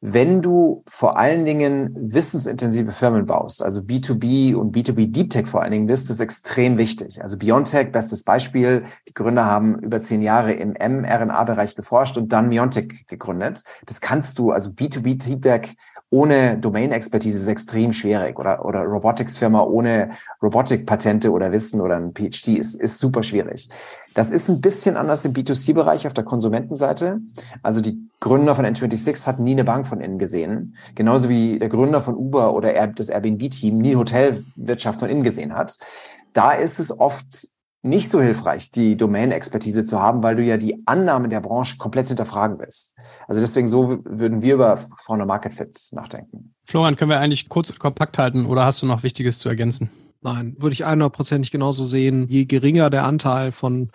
wenn 0.00 0.42
du 0.42 0.84
vor 0.88 1.18
allen 1.18 1.44
Dingen 1.44 1.90
wissensintensive 1.98 2.92
Firmen 2.92 3.26
baust, 3.26 3.62
also 3.62 3.80
B2B 3.80 4.54
und 4.54 4.74
B2B 4.74 5.10
Deep 5.10 5.30
Tech 5.30 5.48
vor 5.48 5.62
allen 5.62 5.72
Dingen 5.72 5.86
bist, 5.88 6.08
ist 6.08 6.20
extrem 6.20 6.78
wichtig. 6.78 7.20
Also 7.20 7.36
Biontech, 7.36 7.90
bestes 7.90 8.22
Beispiel. 8.22 8.84
Die 9.08 9.14
Gründer 9.14 9.46
haben 9.46 9.80
über 9.80 10.00
zehn 10.00 10.22
Jahre 10.22 10.52
im 10.52 10.70
mRNA-Bereich 10.70 11.74
geforscht 11.74 12.16
und 12.16 12.32
dann 12.32 12.50
Biontech 12.50 13.06
gegründet. 13.08 13.64
Das 13.86 14.00
kannst 14.00 14.38
du, 14.38 14.52
also 14.52 14.70
B2B 14.70 15.24
Deep 15.24 15.42
Tech 15.42 15.76
ohne 16.10 16.58
Domain-Expertise 16.58 17.38
ist 17.38 17.48
extrem 17.48 17.92
schwierig 17.92 18.38
oder, 18.38 18.64
oder 18.64 18.82
Robotics-Firma 18.82 19.62
ohne 19.62 20.10
Robotik-Patente 20.42 21.32
oder 21.32 21.50
Wissen 21.50 21.80
oder 21.80 21.96
ein 21.96 22.14
PhD 22.14 22.56
ist, 22.56 22.74
ist 22.74 22.98
super 22.98 23.24
schwierig. 23.24 23.68
Das 24.14 24.30
ist 24.30 24.48
ein 24.48 24.60
bisschen 24.60 24.96
anders 24.96 25.24
im 25.24 25.32
B2C-Bereich 25.32 26.06
auf 26.06 26.14
der 26.14 26.24
Konsumentenseite. 26.24 27.18
Also 27.62 27.80
die 27.80 28.07
Gründer 28.20 28.54
von 28.54 28.64
N26 28.64 29.26
hatten 29.26 29.44
nie 29.44 29.52
eine 29.52 29.64
Bank 29.64 29.86
von 29.86 30.00
innen 30.00 30.18
gesehen. 30.18 30.76
Genauso 30.94 31.28
wie 31.28 31.58
der 31.58 31.68
Gründer 31.68 32.02
von 32.02 32.16
Uber 32.16 32.54
oder 32.54 32.86
das 32.88 33.08
Airbnb-Team 33.08 33.78
nie 33.78 33.96
Hotelwirtschaft 33.96 35.00
von 35.00 35.08
innen 35.08 35.22
gesehen 35.22 35.54
hat. 35.54 35.76
Da 36.32 36.52
ist 36.52 36.78
es 36.80 36.98
oft 36.98 37.48
nicht 37.82 38.10
so 38.10 38.20
hilfreich, 38.20 38.70
die 38.70 38.96
Domain-Expertise 38.96 39.84
zu 39.84 40.00
haben, 40.00 40.22
weil 40.22 40.34
du 40.34 40.42
ja 40.42 40.56
die 40.56 40.82
Annahmen 40.86 41.30
der 41.30 41.40
Branche 41.40 41.76
komplett 41.78 42.08
hinterfragen 42.08 42.58
willst. 42.58 42.96
Also 43.28 43.40
deswegen 43.40 43.68
so 43.68 44.00
würden 44.04 44.42
wir 44.42 44.54
über 44.54 44.78
Fauna 44.98 45.24
Market 45.24 45.54
Fit 45.54 45.78
nachdenken. 45.92 46.54
Florian, 46.66 46.96
können 46.96 47.10
wir 47.10 47.20
eigentlich 47.20 47.48
kurz 47.48 47.70
und 47.70 47.78
kompakt 47.78 48.18
halten 48.18 48.46
oder 48.46 48.64
hast 48.64 48.82
du 48.82 48.86
noch 48.86 49.04
Wichtiges 49.04 49.38
zu 49.38 49.48
ergänzen? 49.48 49.90
Nein, 50.20 50.56
würde 50.58 50.72
ich 50.72 50.84
100%ig 50.84 51.52
genauso 51.52 51.84
sehen. 51.84 52.26
Je 52.28 52.44
geringer 52.44 52.90
der 52.90 53.04
Anteil 53.04 53.52
von 53.52 53.90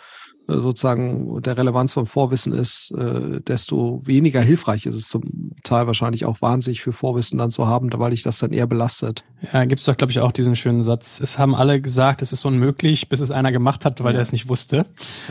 sozusagen 0.47 1.41
der 1.41 1.57
Relevanz 1.57 1.93
vom 1.93 2.05
Vorwissen 2.05 2.53
ist, 2.53 2.91
äh, 2.97 3.39
desto 3.41 4.01
weniger 4.05 4.41
hilfreich 4.41 4.85
ist 4.85 4.95
es 4.95 5.07
zum 5.07 5.53
Teil 5.63 5.87
wahrscheinlich 5.87 6.25
auch 6.25 6.41
wahnsinnig 6.41 6.81
für 6.81 6.91
Vorwissen 6.91 7.37
dann 7.37 7.49
zu 7.49 7.67
haben, 7.67 7.89
weil 7.93 8.13
ich 8.13 8.23
das 8.23 8.39
dann 8.39 8.51
eher 8.51 8.67
belastet. 8.67 9.23
Ja, 9.53 9.65
gibt 9.65 9.79
es 9.79 9.85
doch, 9.85 9.95
glaube 9.95 10.11
ich, 10.11 10.19
auch 10.19 10.31
diesen 10.31 10.55
schönen 10.55 10.83
Satz. 10.83 11.19
Es 11.21 11.39
haben 11.39 11.55
alle 11.55 11.81
gesagt, 11.81 12.21
es 12.21 12.31
ist 12.31 12.45
unmöglich, 12.45 13.09
bis 13.09 13.19
es 13.19 13.31
einer 13.31 13.51
gemacht 13.51 13.85
hat, 13.85 14.03
weil 14.03 14.13
ja. 14.13 14.19
er 14.19 14.21
es 14.21 14.31
nicht 14.31 14.49
wusste. 14.49 14.85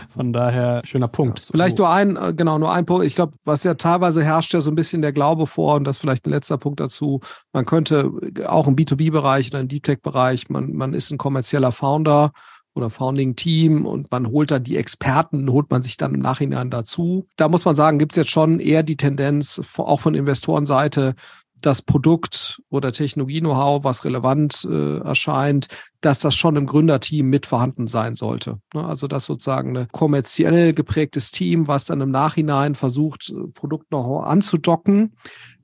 Von 0.09 0.33
daher, 0.33 0.83
schöner 0.85 1.09
Punkt. 1.09 1.41
Ja, 1.41 1.47
vielleicht 1.51 1.79
nur 1.79 1.91
ein, 1.91 2.17
äh, 2.17 2.33
genau, 2.35 2.59
nur 2.59 2.73
ein 2.73 2.87
Punkt. 2.87 3.05
Ich 3.05 3.15
glaube, 3.15 3.35
was 3.45 3.65
ja 3.65 3.75
teilweise 3.75 4.25
herrscht 4.25 4.55
ja 4.55 4.61
so 4.61 4.71
ein 4.71 4.75
bisschen 4.75 5.03
der 5.03 5.13
Glaube 5.13 5.47
vor, 5.47 5.77
und 5.77 5.85
das 5.85 5.99
vielleicht 5.99 6.27
ein 6.27 6.31
letzter 6.31 6.59
Punkt 6.59 6.81
dazu, 6.81 7.21
man 7.53 7.67
könnte 7.67 8.11
auch 8.47 8.67
im 8.67 8.77
B2B-Bereich 8.77 9.49
oder 9.49 9.61
im 9.61 9.69
Deep 9.69 9.83
Tech-Bereich, 9.83 10.49
man, 10.49 10.73
man 10.73 10.95
ist 10.95 11.11
ein 11.11 11.19
kommerzieller 11.19 11.73
Founder, 11.73 12.33
oder 12.75 12.91
Founding 12.91 13.37
Team 13.37 13.87
und 13.87 14.11
man 14.11 14.29
holt 14.29 14.51
dann 14.51 14.65
die 14.65 14.77
Experten, 14.77 15.51
holt 15.51 15.71
man 15.71 15.83
sich 15.83 15.97
dann 15.97 16.15
im 16.15 16.21
Nachhinein 16.21 16.71
dazu. 16.71 17.27
Da 17.37 17.49
muss 17.49 17.65
man 17.65 17.77
sagen, 17.77 17.99
gibt 17.99 18.13
es 18.13 18.17
jetzt 18.17 18.31
schon 18.31 18.61
eher 18.61 18.83
die 18.83 18.97
Tendenz, 18.97 19.61
auch 19.77 20.01
von 20.01 20.15
Investorenseite, 20.15 21.15
das 21.63 21.81
Produkt 21.81 22.61
oder 22.69 22.93
Technologie-Know-how, 22.93 23.85
was 23.85 24.05
relevant 24.05 24.67
äh, 24.69 24.99
erscheint, 24.99 25.69
dass 26.01 26.19
das 26.19 26.35
schon 26.35 26.57
im 26.57 26.67
Gründerteam 26.67 27.29
mit 27.29 27.47
vorhanden 27.47 27.87
sein 27.87 28.15
sollte. 28.15 28.59
Ne? 28.75 28.85
Also 28.85 29.07
dass 29.07 29.25
sozusagen 29.25 29.77
ein 29.77 29.89
kommerziell 29.93 30.75
geprägtes 30.75 31.31
Team, 31.31 31.69
was 31.69 31.85
dann 31.85 32.01
im 32.01 32.11
Nachhinein 32.11 32.75
versucht, 32.75 33.31
äh, 33.31 33.49
Produkt-Know-how 33.55 34.25
anzudocken, 34.25 35.15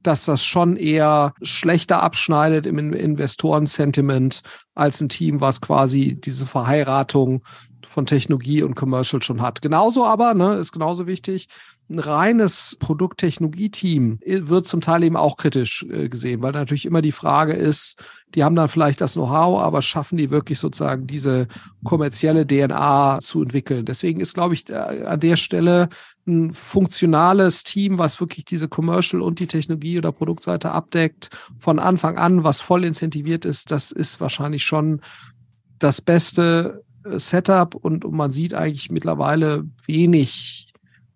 dass 0.02 0.24
das 0.24 0.44
schon 0.44 0.76
eher 0.76 1.34
schlechter 1.42 2.02
abschneidet 2.02 2.66
im 2.66 2.92
Investoren-Sentiment 2.92 4.42
als 4.74 5.00
ein 5.00 5.08
Team, 5.08 5.40
was 5.40 5.60
quasi 5.60 6.16
diese 6.18 6.46
Verheiratung 6.46 7.42
von 7.84 8.06
Technologie 8.06 8.62
und 8.62 8.74
Commercial 8.74 9.22
schon 9.22 9.42
hat. 9.42 9.62
Genauso 9.62 10.04
aber, 10.04 10.34
ne, 10.34 10.54
ist 10.54 10.72
genauso 10.72 11.06
wichtig, 11.06 11.48
ein 11.90 11.98
reines 11.98 12.76
Produkttechnologie-Team 12.80 14.20
wird 14.22 14.66
zum 14.66 14.80
Teil 14.80 15.02
eben 15.04 15.16
auch 15.16 15.36
kritisch 15.36 15.86
äh, 15.90 16.08
gesehen, 16.08 16.42
weil 16.42 16.52
natürlich 16.52 16.84
immer 16.84 17.00
die 17.00 17.12
Frage 17.12 17.54
ist, 17.54 18.02
die 18.34 18.44
haben 18.44 18.56
dann 18.56 18.68
vielleicht 18.68 19.00
das 19.00 19.14
Know-how, 19.14 19.62
aber 19.62 19.80
schaffen 19.80 20.18
die 20.18 20.30
wirklich 20.30 20.58
sozusagen 20.58 21.06
diese 21.06 21.48
kommerzielle 21.84 22.46
DNA 22.46 23.20
zu 23.22 23.42
entwickeln. 23.42 23.86
Deswegen 23.86 24.20
ist, 24.20 24.34
glaube 24.34 24.52
ich, 24.52 24.74
an 24.74 25.20
der 25.20 25.36
Stelle 25.36 25.88
ein 26.26 26.52
funktionales 26.52 27.64
Team, 27.64 27.96
was 27.96 28.20
wirklich 28.20 28.44
diese 28.44 28.68
Commercial 28.68 29.22
und 29.22 29.40
die 29.40 29.46
Technologie 29.46 29.96
oder 29.96 30.12
Produktseite 30.12 30.72
abdeckt, 30.72 31.30
von 31.58 31.78
Anfang 31.78 32.18
an, 32.18 32.44
was 32.44 32.60
voll 32.60 32.84
incentiviert 32.84 33.46
ist, 33.46 33.70
das 33.70 33.92
ist 33.92 34.20
wahrscheinlich 34.20 34.64
schon 34.64 35.00
das 35.78 36.02
beste 36.02 36.84
äh, 37.04 37.18
Setup 37.18 37.74
und, 37.74 38.04
und 38.04 38.14
man 38.14 38.30
sieht 38.30 38.52
eigentlich 38.52 38.90
mittlerweile 38.90 39.64
wenig 39.86 40.67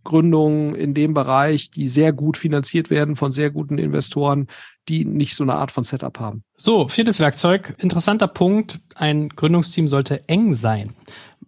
Gründungen 0.04 0.74
in 0.74 0.94
dem 0.94 1.14
Bereich, 1.14 1.70
die 1.70 1.88
sehr 1.88 2.12
gut 2.12 2.36
finanziert 2.36 2.90
werden 2.90 3.16
von 3.16 3.32
sehr 3.32 3.50
guten 3.50 3.78
Investoren, 3.78 4.48
die 4.88 5.04
nicht 5.04 5.36
so 5.36 5.44
eine 5.44 5.54
Art 5.54 5.70
von 5.70 5.84
Setup 5.84 6.18
haben. 6.18 6.44
So, 6.56 6.88
viertes 6.88 7.20
Werkzeug. 7.20 7.74
Interessanter 7.78 8.28
Punkt. 8.28 8.80
Ein 8.96 9.28
Gründungsteam 9.28 9.88
sollte 9.88 10.28
eng 10.28 10.54
sein. 10.54 10.94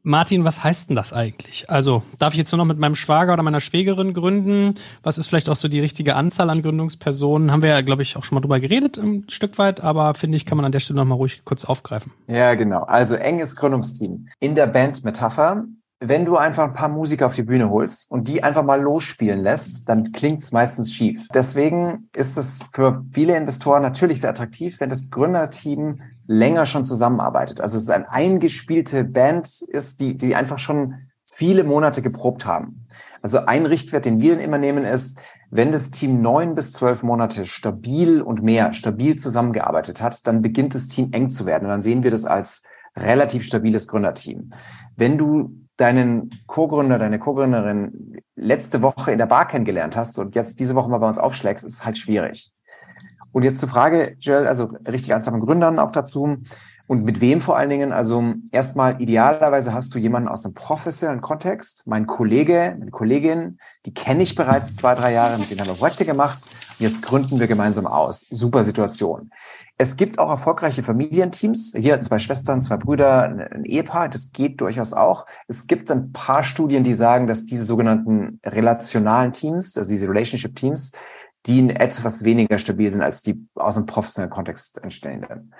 Martin, 0.07 0.45
was 0.45 0.63
heißt 0.63 0.91
denn 0.91 0.97
das 0.97 1.15
eigentlich? 1.15 1.71
Also, 1.71 2.03
darf 2.19 2.35
ich 2.35 2.39
jetzt 2.39 2.53
nur 2.53 2.59
noch 2.59 2.67
mit 2.67 2.79
meinem 2.79 2.95
Schwager 2.95 3.33
oder 3.33 3.43
meiner 3.43 3.61
Schwägerin 3.61 4.13
gründen? 4.13 4.75
Was 5.03 5.17
ist 5.17 5.29
vielleicht 5.29 5.49
auch 5.49 5.57
so 5.57 5.67
die 5.67 5.81
richtige 5.81 6.15
Anzahl 6.15 6.51
an 6.51 6.61
Gründungspersonen? 6.61 7.51
Haben 7.51 7.63
wir 7.63 7.71
ja, 7.71 7.81
glaube 7.81 8.03
ich, 8.03 8.15
auch 8.17 8.23
schon 8.23 8.37
mal 8.37 8.43
drüber 8.43 8.61
geredet, 8.61 8.99
ein 8.99 9.25
Stück 9.29 9.57
weit, 9.57 9.81
aber 9.81 10.15
finde 10.15 10.37
ich, 10.37 10.45
kann 10.45 10.59
man 10.59 10.67
an 10.67 10.73
der 10.73 10.81
Stelle 10.81 10.99
noch 10.99 11.07
mal 11.07 11.15
ruhig 11.15 11.43
kurz 11.47 11.65
aufgreifen. 11.65 12.13
Ja, 12.27 12.55
genau. 12.55 12.83
Also, 12.83 13.15
enges 13.15 13.57
Gründungsteam. 13.57 14.29
In 14.41 14.55
der 14.55 14.67
Band-Metapher 14.67 15.65
wenn 16.09 16.25
du 16.25 16.37
einfach 16.37 16.65
ein 16.65 16.73
paar 16.73 16.89
Musiker 16.89 17.27
auf 17.27 17.35
die 17.35 17.43
Bühne 17.43 17.71
holst 17.71 18.11
und 18.11 18.29
die 18.29 18.43
einfach 18.43 18.63
mal 18.63 18.81
losspielen 18.81 19.43
lässt, 19.43 19.89
dann 19.89 20.13
klingt 20.13 20.43
es 20.43 20.53
meistens 20.53 20.93
schief. 20.93 21.27
Deswegen 21.33 22.09
ist 22.15 22.37
es 22.37 22.61
für 22.73 23.05
viele 23.13 23.37
Investoren 23.37 23.83
natürlich 23.83 24.21
sehr 24.21 24.31
attraktiv, 24.31 24.81
wenn 24.81 24.89
das 24.89 25.11
Gründerteam 25.11 25.97
länger 26.27 26.67
schon 26.67 26.85
zusammenarbeitet. 26.85 27.61
Also 27.61 27.77
es 27.77 27.85
ist 27.85 27.91
eine 27.91 28.11
eingespielte 28.11 29.05
Band 29.05 29.63
ist, 29.69 30.01
die, 30.01 30.17
die 30.17 30.35
einfach 30.35 30.59
schon 30.59 30.95
viele 31.25 31.65
Monate 31.65 32.03
geprobt 32.03 32.47
haben. 32.47 32.87
Also 33.23 33.39
ein 33.47 33.67
Richtwert, 33.67 34.05
den 34.05 34.21
wir 34.21 34.39
immer 34.39 34.59
nehmen, 34.59 34.85
ist, 34.85 35.19
wenn 35.51 35.73
das 35.73 35.91
Team 35.91 36.21
neun 36.21 36.55
bis 36.55 36.73
zwölf 36.73 37.03
Monate 37.03 37.47
stabil 37.47 38.21
und 38.21 38.43
mehr, 38.43 38.73
stabil 38.75 39.17
zusammengearbeitet 39.17 40.03
hat, 40.03 40.27
dann 40.27 40.43
beginnt 40.43 40.75
das 40.75 40.89
Team 40.89 41.11
eng 41.13 41.31
zu 41.31 41.47
werden. 41.47 41.65
Und 41.65 41.71
dann 41.71 41.83
sehen 41.83 42.03
wir 42.03 42.11
das 42.11 42.25
als 42.25 42.65
relativ 42.97 43.45
stabiles 43.45 43.89
Gründerteam. 43.89 44.51
Wenn 44.97 45.19
du 45.19 45.64
deinen 45.77 46.31
Co-Gründer, 46.47 46.99
deine 46.99 47.19
Co-Gründerin 47.19 48.19
letzte 48.37 48.83
Woche 48.83 49.13
in 49.13 49.19
der 49.19 49.27
Bar 49.27 49.49
kennengelernt 49.49 49.97
hast 49.97 50.19
und 50.19 50.35
jetzt 50.35 50.61
diese 50.61 50.75
Woche 50.75 50.91
mal 50.91 50.99
bei 50.99 51.09
uns 51.09 51.19
aufschlägst, 51.19 51.65
ist 51.65 51.85
halt 51.85 51.99
schwierig. 51.99 52.53
Und 53.33 53.43
jetzt 53.43 53.59
zur 53.59 53.69
Frage, 53.69 54.17
Joel, 54.21 54.47
also 54.47 54.71
richtig 54.87 55.11
ernst 55.11 55.29
von 55.29 55.41
Gründern 55.41 55.81
auch 55.81 55.91
dazu. 55.91 56.37
Und 56.87 57.03
mit 57.05 57.21
wem 57.23 57.41
vor 57.41 57.57
allen 57.57 57.71
Dingen? 57.71 57.93
Also 57.93 58.35
erstmal 58.53 59.01
idealerweise 59.01 59.73
hast 59.73 59.95
du 59.95 59.99
jemanden 59.99 60.29
aus 60.29 60.45
einem 60.45 60.53
professionellen 60.53 61.23
Kontext. 61.23 61.85
Mein 61.87 62.07
Kollege, 62.07 62.77
meine 62.79 62.91
Kollegin, 62.91 63.59
die 63.87 63.95
kenne 63.95 64.23
ich 64.23 64.35
bereits 64.35 64.77
zwei, 64.77 64.95
drei 64.95 65.13
Jahre, 65.13 65.39
mit 65.39 65.51
denen 65.51 65.61
haben 65.61 65.69
wir 65.69 65.75
Projekte 65.75 66.05
gemacht. 66.05 66.43
Und 66.79 66.81
jetzt 66.81 67.03
gründen 67.03 67.41
wir 67.41 67.47
gemeinsam 67.47 67.87
aus. 67.87 68.27
Super 68.31 68.65
Situation. 68.65 69.31
Es 69.79 69.97
gibt 69.97 70.19
auch 70.19 70.29
erfolgreiche 70.29 70.83
Familienteams. 70.83 71.75
Hier 71.77 72.01
zwei 72.03 72.19
Schwestern, 72.19 72.61
zwei 72.61 72.77
Brüder, 72.77 73.23
ein 73.23 73.65
Ehepaar. 73.65 74.11
Das 74.11 74.33
geht 74.33 74.61
durchaus 74.61 74.93
auch. 74.93 75.27
Es 75.49 75.67
gibt 75.67 75.91
ein 75.91 76.13
paar 76.13 76.45
Studien, 76.45 76.85
die 76.85 76.95
sagen, 76.95 77.27
dass 77.27 77.47
diese 77.47 77.65
sogenannten 77.65 78.41
relationalen 78.45 79.33
Teams, 79.33 79.77
also 79.79 79.91
diese 79.91 80.09
Relationship 80.09 80.55
Teams, 80.55 80.93
die 81.47 81.71
etwas 81.71 82.25
weniger 82.25 82.59
stabil 82.59 82.91
sind 82.91 83.03
als 83.03 83.23
die 83.23 83.47
aus 83.55 83.77
einem 83.77 83.87
professionellen 83.87 84.33
Kontext 84.33 84.83
entstehenden. 84.83 85.53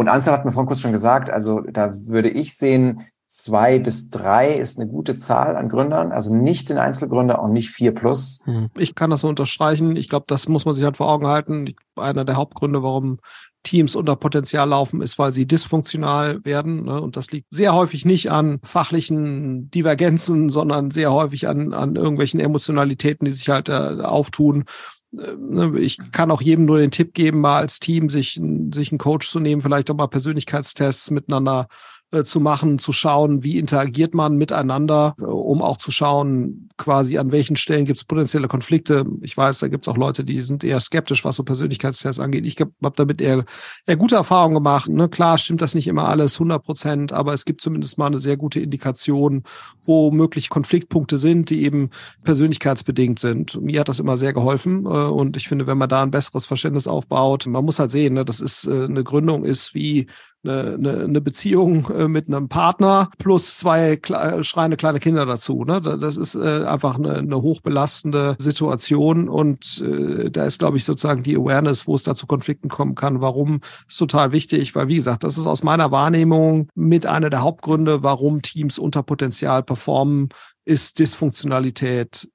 Und 0.00 0.08
Ansel 0.08 0.32
hat 0.32 0.46
mir 0.46 0.52
vorhin 0.52 0.66
kurz 0.66 0.80
schon 0.80 0.92
gesagt, 0.92 1.28
also 1.28 1.60
da 1.60 1.92
würde 2.06 2.30
ich 2.30 2.56
sehen, 2.56 3.02
zwei 3.26 3.78
bis 3.78 4.08
drei 4.08 4.48
ist 4.54 4.80
eine 4.80 4.88
gute 4.88 5.14
Zahl 5.14 5.56
an 5.56 5.68
Gründern, 5.68 6.10
also 6.10 6.34
nicht 6.34 6.70
den 6.70 6.78
Einzelgründer 6.78 7.42
und 7.42 7.52
nicht 7.52 7.68
vier 7.68 7.94
plus. 7.94 8.40
Hm. 8.46 8.70
Ich 8.78 8.94
kann 8.94 9.10
das 9.10 9.20
so 9.20 9.28
unterstreichen. 9.28 9.96
Ich 9.96 10.08
glaube, 10.08 10.24
das 10.26 10.48
muss 10.48 10.64
man 10.64 10.74
sich 10.74 10.84
halt 10.84 10.96
vor 10.96 11.10
Augen 11.10 11.26
halten. 11.26 11.74
Einer 11.96 12.24
der 12.24 12.36
Hauptgründe, 12.36 12.82
warum 12.82 13.18
Teams 13.62 13.94
unter 13.94 14.16
Potenzial 14.16 14.70
laufen, 14.70 15.02
ist, 15.02 15.18
weil 15.18 15.32
sie 15.32 15.46
dysfunktional 15.46 16.42
werden. 16.46 16.86
Ne? 16.86 16.98
Und 16.98 17.18
das 17.18 17.30
liegt 17.30 17.48
sehr 17.52 17.74
häufig 17.74 18.06
nicht 18.06 18.30
an 18.30 18.58
fachlichen 18.62 19.70
Divergenzen, 19.70 20.48
sondern 20.48 20.90
sehr 20.90 21.12
häufig 21.12 21.46
an, 21.46 21.74
an 21.74 21.94
irgendwelchen 21.96 22.40
Emotionalitäten, 22.40 23.26
die 23.26 23.32
sich 23.32 23.50
halt 23.50 23.68
äh, 23.68 24.00
auftun. 24.00 24.64
Ne, 25.12 25.72
ich 25.80 25.98
kann 26.12 26.30
auch 26.30 26.40
jedem 26.40 26.66
nur 26.66 26.78
den 26.78 26.92
Tipp 26.92 27.14
geben, 27.14 27.40
mal 27.40 27.58
als 27.58 27.80
Team 27.80 28.08
sich, 28.08 28.40
sich 28.72 28.92
einen 28.92 28.98
Coach 28.98 29.28
zu 29.28 29.40
nehmen, 29.40 29.60
vielleicht 29.60 29.90
auch 29.90 29.96
mal 29.96 30.06
Persönlichkeitstests 30.06 31.10
miteinander 31.10 31.66
äh, 32.12 32.22
zu 32.22 32.40
machen, 32.40 32.78
zu 32.78 32.92
schauen, 32.92 33.42
wie 33.42 33.58
interagiert 33.58 34.14
man 34.14 34.36
miteinander, 34.36 35.14
äh, 35.18 35.24
um 35.24 35.62
auch 35.62 35.76
zu 35.78 35.90
schauen, 35.90 36.69
quasi 36.80 37.18
an 37.18 37.30
welchen 37.30 37.56
Stellen 37.56 37.84
gibt 37.84 37.98
es 37.98 38.04
potenzielle 38.04 38.48
Konflikte. 38.48 39.04
Ich 39.20 39.36
weiß, 39.36 39.58
da 39.58 39.68
gibt 39.68 39.86
es 39.86 39.92
auch 39.92 39.98
Leute, 39.98 40.24
die 40.24 40.40
sind 40.40 40.64
eher 40.64 40.80
skeptisch, 40.80 41.24
was 41.24 41.36
so 41.36 41.44
Persönlichkeitstests 41.44 42.18
angeht. 42.18 42.46
Ich 42.46 42.56
habe 42.58 42.72
damit 42.96 43.20
eher, 43.20 43.44
eher 43.86 43.96
gute 43.96 44.16
Erfahrungen 44.16 44.54
gemacht. 44.54 44.88
Ne? 44.88 45.08
Klar 45.08 45.38
stimmt 45.38 45.60
das 45.60 45.74
nicht 45.74 45.86
immer 45.86 46.08
alles 46.08 46.36
100 46.36 46.62
Prozent, 46.64 47.12
aber 47.12 47.34
es 47.34 47.44
gibt 47.44 47.60
zumindest 47.60 47.98
mal 47.98 48.06
eine 48.06 48.18
sehr 48.18 48.38
gute 48.38 48.60
Indikation, 48.60 49.44
wo 49.84 50.10
mögliche 50.10 50.48
Konfliktpunkte 50.48 51.18
sind, 51.18 51.50
die 51.50 51.62
eben 51.62 51.90
persönlichkeitsbedingt 52.24 53.18
sind. 53.18 53.60
Mir 53.60 53.80
hat 53.80 53.88
das 53.90 54.00
immer 54.00 54.16
sehr 54.16 54.32
geholfen 54.32 54.86
äh, 54.86 54.88
und 54.88 55.36
ich 55.36 55.48
finde, 55.48 55.66
wenn 55.66 55.78
man 55.78 55.88
da 55.90 56.02
ein 56.02 56.10
besseres 56.10 56.46
Verständnis 56.46 56.88
aufbaut, 56.88 57.46
man 57.46 57.64
muss 57.64 57.78
halt 57.78 57.90
sehen, 57.90 58.14
ne, 58.14 58.24
das 58.24 58.40
ist 58.40 58.66
äh, 58.66 58.84
eine 58.84 59.04
Gründung 59.04 59.44
ist 59.44 59.74
wie 59.74 60.06
eine, 60.42 61.20
Beziehung 61.20 61.90
äh, 61.90 62.08
mit 62.08 62.26
einem 62.28 62.48
Partner 62.48 63.10
plus 63.18 63.58
zwei 63.58 63.96
kle 63.96 64.42
schreiende 64.42 64.76
kleine 64.76 65.00
Kinder 65.00 65.26
dazu. 65.26 65.64
Ne? 65.64 65.80
Das 65.80 66.16
ist 66.16 66.34
einfach 66.70 66.96
eine, 66.96 67.16
eine 67.16 67.42
hochbelastende 67.42 68.36
Situation 68.38 69.28
und 69.28 69.82
äh, 69.84 70.30
da 70.30 70.44
ist, 70.44 70.58
glaube 70.58 70.76
ich, 70.76 70.84
sozusagen 70.84 71.22
die 71.22 71.36
Awareness, 71.36 71.86
wo 71.86 71.94
es 71.94 72.02
da 72.02 72.14
zu 72.14 72.26
Konflikten 72.26 72.68
kommen 72.68 72.94
kann. 72.94 73.20
Warum 73.20 73.60
ist 73.88 73.98
total 73.98 74.32
wichtig, 74.32 74.74
weil 74.74 74.88
wie 74.88 74.96
gesagt, 74.96 75.24
das 75.24 75.38
ist 75.38 75.46
aus 75.46 75.62
meiner 75.62 75.90
Wahrnehmung 75.90 76.68
mit 76.74 77.06
einer 77.06 77.30
der 77.30 77.42
Hauptgründe, 77.42 78.02
warum 78.02 78.42
Teams 78.42 78.78
unter 78.78 79.02
Potenzial 79.02 79.62
performen, 79.62 80.28
ist 80.64 80.98
Dysfunktionalität 80.98 82.28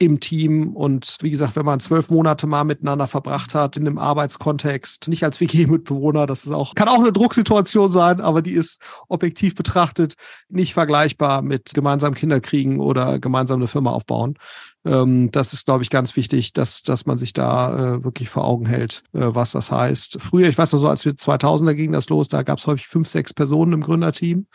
im 0.00 0.18
Team. 0.18 0.74
Und 0.74 1.18
wie 1.20 1.30
gesagt, 1.30 1.56
wenn 1.56 1.66
man 1.66 1.78
zwölf 1.78 2.08
Monate 2.08 2.46
mal 2.46 2.64
miteinander 2.64 3.06
verbracht 3.06 3.54
hat 3.54 3.76
in 3.76 3.86
einem 3.86 3.98
Arbeitskontext, 3.98 5.08
nicht 5.08 5.22
als 5.24 5.40
WG-Mitbewohner, 5.40 6.26
das 6.26 6.46
ist 6.46 6.52
auch, 6.52 6.74
kann 6.74 6.88
auch 6.88 7.00
eine 7.00 7.12
Drucksituation 7.12 7.90
sein, 7.90 8.20
aber 8.22 8.40
die 8.40 8.54
ist 8.54 8.80
objektiv 9.08 9.54
betrachtet 9.54 10.14
nicht 10.48 10.72
vergleichbar 10.72 11.42
mit 11.42 11.74
gemeinsam 11.74 12.14
Kinder 12.14 12.40
kriegen 12.40 12.80
oder 12.80 13.18
gemeinsam 13.18 13.60
eine 13.60 13.68
Firma 13.68 13.90
aufbauen. 13.90 14.38
Ähm, 14.86 15.30
das 15.32 15.52
ist, 15.52 15.66
glaube 15.66 15.82
ich, 15.82 15.90
ganz 15.90 16.16
wichtig, 16.16 16.54
dass, 16.54 16.82
dass 16.82 17.04
man 17.04 17.18
sich 17.18 17.34
da 17.34 17.96
äh, 17.96 18.04
wirklich 18.04 18.30
vor 18.30 18.46
Augen 18.46 18.64
hält, 18.64 19.02
äh, 19.12 19.20
was 19.20 19.52
das 19.52 19.70
heißt. 19.70 20.16
Früher, 20.18 20.48
ich 20.48 20.56
weiß 20.56 20.72
noch 20.72 20.78
so, 20.78 20.88
als 20.88 21.04
wir 21.04 21.12
2000er 21.12 21.74
ging 21.74 21.92
das 21.92 22.08
los, 22.08 22.28
da 22.28 22.42
gab 22.42 22.58
es 22.58 22.66
häufig 22.66 22.88
fünf, 22.88 23.06
sechs 23.06 23.34
Personen 23.34 23.74
im 23.74 23.82
Gründerteam. 23.82 24.46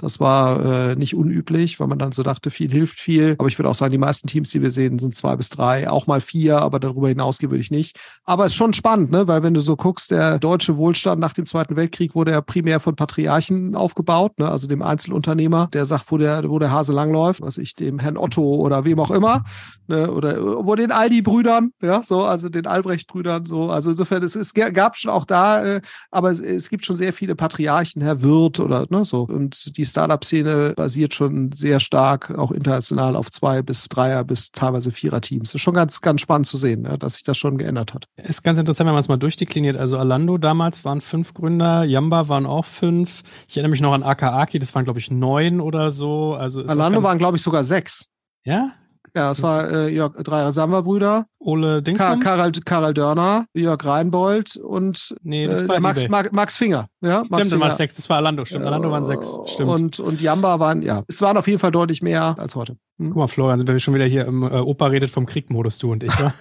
Das 0.00 0.20
war 0.20 0.64
äh, 0.64 0.94
nicht 0.94 1.16
unüblich, 1.16 1.80
weil 1.80 1.88
man 1.88 1.98
dann 1.98 2.12
so 2.12 2.22
dachte, 2.22 2.52
viel 2.52 2.70
hilft 2.70 3.00
viel. 3.00 3.34
Aber 3.36 3.48
ich 3.48 3.58
würde 3.58 3.68
auch 3.68 3.74
sagen, 3.74 3.90
die 3.90 3.98
meisten 3.98 4.28
Teams, 4.28 4.50
die 4.50 4.62
wir 4.62 4.70
sehen, 4.70 5.00
sind 5.00 5.16
zwei 5.16 5.34
bis 5.34 5.48
drei, 5.48 5.90
auch 5.90 6.06
mal 6.06 6.20
vier, 6.20 6.58
aber 6.58 6.78
darüber 6.78 7.08
hinausgehen 7.08 7.50
würde 7.50 7.62
ich 7.62 7.72
nicht. 7.72 7.98
Aber 8.24 8.46
es 8.46 8.52
ist 8.52 8.56
schon 8.56 8.72
spannend, 8.72 9.10
ne? 9.10 9.26
weil 9.26 9.42
wenn 9.42 9.54
du 9.54 9.60
so 9.60 9.74
guckst, 9.74 10.12
der 10.12 10.38
deutsche 10.38 10.76
Wohlstand 10.76 11.20
nach 11.20 11.32
dem 11.32 11.46
Zweiten 11.46 11.74
Weltkrieg 11.74 12.14
wurde 12.14 12.30
ja 12.30 12.40
primär 12.40 12.78
von 12.78 12.94
Patriarchen 12.94 13.74
aufgebaut, 13.74 14.38
ne? 14.38 14.48
also 14.48 14.68
dem 14.68 14.82
Einzelunternehmer, 14.82 15.66
der 15.72 15.84
sagt, 15.84 16.12
wo 16.12 16.16
der, 16.16 16.48
wo 16.48 16.60
der 16.60 16.70
Hase 16.70 16.92
langläuft, 16.92 17.40
was 17.40 17.58
ich 17.58 17.74
dem 17.74 17.98
Herrn 17.98 18.16
Otto 18.16 18.54
oder 18.54 18.84
wem 18.84 19.00
auch 19.00 19.10
immer, 19.10 19.42
ne? 19.88 20.12
oder 20.12 20.64
wo 20.64 20.76
den 20.76 20.92
Aldi-Brüdern, 20.92 21.72
ja, 21.82 22.04
so, 22.04 22.22
also 22.22 22.48
den 22.48 22.68
Albrecht-Brüdern, 22.68 23.46
so. 23.46 23.68
Also 23.70 23.90
insofern, 23.90 24.22
es, 24.22 24.36
es 24.36 24.54
gab 24.54 24.96
schon 24.96 25.10
auch 25.10 25.24
da, 25.24 25.64
äh, 25.64 25.80
aber 26.12 26.30
es, 26.30 26.38
es 26.38 26.68
gibt 26.70 26.86
schon 26.86 26.96
sehr 26.96 27.12
viele 27.12 27.34
Patriarchen, 27.34 28.00
Herr 28.00 28.22
Wirt 28.22 28.60
oder 28.60 28.86
ne, 28.90 29.04
so. 29.04 29.22
Und 29.22 29.76
die 29.76 29.87
Startup-Szene 29.88 30.74
basiert 30.76 31.14
schon 31.14 31.52
sehr 31.52 31.80
stark, 31.80 32.30
auch 32.36 32.52
international, 32.52 33.16
auf 33.16 33.30
zwei 33.30 33.62
bis 33.62 33.88
dreier 33.88 34.24
bis 34.24 34.52
teilweise 34.52 34.90
vierer 34.92 35.20
Teams. 35.20 35.48
Das 35.50 35.56
ist 35.56 35.62
schon 35.62 35.74
ganz, 35.74 36.00
ganz 36.00 36.20
spannend 36.20 36.46
zu 36.46 36.56
sehen, 36.56 36.84
ja, 36.84 36.96
dass 36.96 37.14
sich 37.14 37.24
das 37.24 37.36
schon 37.36 37.58
geändert 37.58 37.94
hat. 37.94 38.06
Ist 38.16 38.42
ganz 38.42 38.58
interessant, 38.58 38.86
wenn 38.86 38.94
man 38.94 39.00
es 39.00 39.08
mal 39.08 39.16
durchdekliniert. 39.16 39.76
Also 39.76 39.98
Alando 39.98 40.38
damals 40.38 40.84
waren 40.84 41.00
fünf 41.00 41.34
Gründer, 41.34 41.84
Yamba 41.84 42.28
waren 42.28 42.46
auch 42.46 42.64
fünf. 42.64 43.22
Ich 43.48 43.56
erinnere 43.56 43.70
mich 43.70 43.80
noch 43.80 43.92
an 43.92 44.02
Akaaki, 44.02 44.58
das 44.58 44.74
waren, 44.74 44.84
glaube 44.84 44.98
ich, 44.98 45.10
neun 45.10 45.60
oder 45.60 45.90
so. 45.90 46.34
Also 46.34 46.62
Alando 46.62 47.02
waren, 47.02 47.18
glaube 47.18 47.36
ich, 47.36 47.42
sogar 47.42 47.64
sechs. 47.64 48.06
Ja? 48.44 48.72
Ja, 49.14 49.30
es 49.30 49.42
war 49.42 49.70
äh, 49.70 49.88
Jörg, 49.88 50.14
drei 50.22 50.50
Samba-Brüder. 50.50 51.26
Ole 51.38 51.82
Dingsbums? 51.82 52.24
Ka 52.24 52.36
Karl, 52.36 52.52
Karl 52.64 52.94
Dörner, 52.94 53.46
Jörg 53.54 53.84
Reinbold 53.84 54.56
und 54.56 55.14
nee, 55.22 55.46
das 55.46 55.66
war 55.68 55.76
äh, 55.76 55.80
Max, 55.80 56.08
Max, 56.08 56.32
Max, 56.32 56.56
Finger. 56.56 56.88
Ja, 57.00 57.18
stimmt, 57.18 57.30
Max 57.30 57.48
Finger. 57.48 57.60
waren 57.60 57.76
sechs, 57.76 57.94
das 57.96 58.10
war 58.10 58.16
Alando, 58.18 58.44
stimmt. 58.44 58.66
Alando 58.66 58.90
waren 58.90 59.04
sechs, 59.04 59.38
stimmt. 59.46 59.70
Und, 59.70 60.00
und 60.00 60.20
Jamba 60.20 60.60
waren, 60.60 60.82
ja, 60.82 61.04
es 61.08 61.22
waren 61.22 61.36
auf 61.36 61.46
jeden 61.46 61.58
Fall 61.58 61.70
deutlich 61.70 62.02
mehr 62.02 62.34
als 62.38 62.56
heute. 62.56 62.76
Hm? 62.98 63.10
Guck 63.10 63.16
mal, 63.16 63.28
Florian, 63.28 63.58
sind 63.58 63.68
wir 63.68 63.78
schon 63.78 63.94
wieder 63.94 64.06
hier 64.06 64.26
im 64.26 64.42
äh, 64.42 64.46
Opa 64.46 64.86
redet 64.86 65.10
vom 65.10 65.26
Kriegmodus, 65.26 65.78
du 65.78 65.92
und 65.92 66.02
ich, 66.02 66.12
ja? 66.18 66.34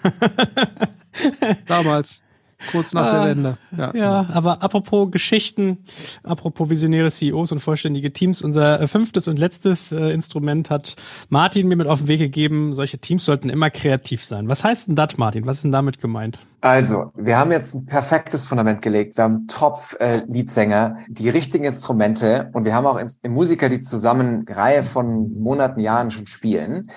Damals. 1.67 2.23
Kurz 2.71 2.93
nach 2.93 3.11
der 3.11 3.25
Wende. 3.25 3.57
Ja, 3.75 3.91
ja 3.93 4.21
genau. 4.23 4.33
aber 4.33 4.63
apropos 4.63 5.11
Geschichten, 5.11 5.85
apropos 6.23 6.69
visionäre 6.69 7.09
CEOs 7.09 7.51
und 7.51 7.59
vollständige 7.59 8.11
Teams, 8.11 8.41
unser 8.41 8.81
äh, 8.81 8.87
fünftes 8.87 9.27
und 9.27 9.37
letztes 9.37 9.91
äh, 9.91 10.09
Instrument 10.09 10.71
hat 10.71 10.95
Martin 11.29 11.67
mir 11.67 11.75
mit 11.75 11.87
auf 11.87 11.99
den 11.99 12.07
Weg 12.07 12.19
gegeben. 12.19 12.73
Solche 12.73 12.97
Teams 12.97 13.25
sollten 13.25 13.49
immer 13.49 13.69
kreativ 13.69 14.23
sein. 14.23 14.47
Was 14.47 14.63
heißt 14.63 14.87
denn 14.87 14.95
das, 14.95 15.17
Martin? 15.17 15.45
Was 15.45 15.57
ist 15.57 15.63
denn 15.65 15.71
damit 15.71 16.01
gemeint? 16.01 16.39
Also, 16.61 17.11
wir 17.15 17.37
haben 17.37 17.51
jetzt 17.51 17.75
ein 17.75 17.85
perfektes 17.85 18.47
Fundament 18.47 18.81
gelegt. 18.81 19.17
Wir 19.17 19.25
haben 19.25 19.47
Top-Leadsänger, 19.47 20.97
die 21.07 21.29
richtigen 21.29 21.65
Instrumente 21.65 22.49
und 22.53 22.65
wir 22.65 22.73
haben 22.73 22.87
auch 22.87 22.99
Musiker, 23.27 23.69
die 23.69 23.79
zusammen 23.79 24.45
Reihe 24.49 24.81
von 24.81 25.39
Monaten, 25.39 25.79
Jahren 25.79 26.09
schon 26.09 26.25
spielen. 26.25 26.89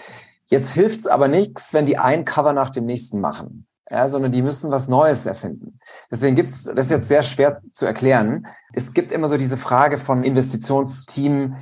Jetzt 0.46 0.72
hilft's 0.72 1.06
aber 1.06 1.28
nichts, 1.28 1.74
wenn 1.74 1.84
die 1.84 1.98
ein 1.98 2.24
Cover 2.24 2.54
nach 2.54 2.70
dem 2.70 2.86
nächsten 2.86 3.20
machen 3.20 3.66
ja, 3.90 4.08
sondern 4.08 4.32
die 4.32 4.42
müssen 4.42 4.70
was 4.70 4.88
Neues 4.88 5.26
erfinden. 5.26 5.78
Deswegen 6.10 6.36
gibt's, 6.36 6.64
das 6.64 6.86
ist 6.86 6.90
jetzt 6.90 7.08
sehr 7.08 7.22
schwer 7.22 7.60
zu 7.72 7.86
erklären. 7.86 8.46
Es 8.72 8.94
gibt 8.94 9.10
immer 9.10 9.28
so 9.28 9.36
diese 9.36 9.56
Frage 9.56 9.98
von 9.98 10.22
Investitionsteam, 10.22 11.56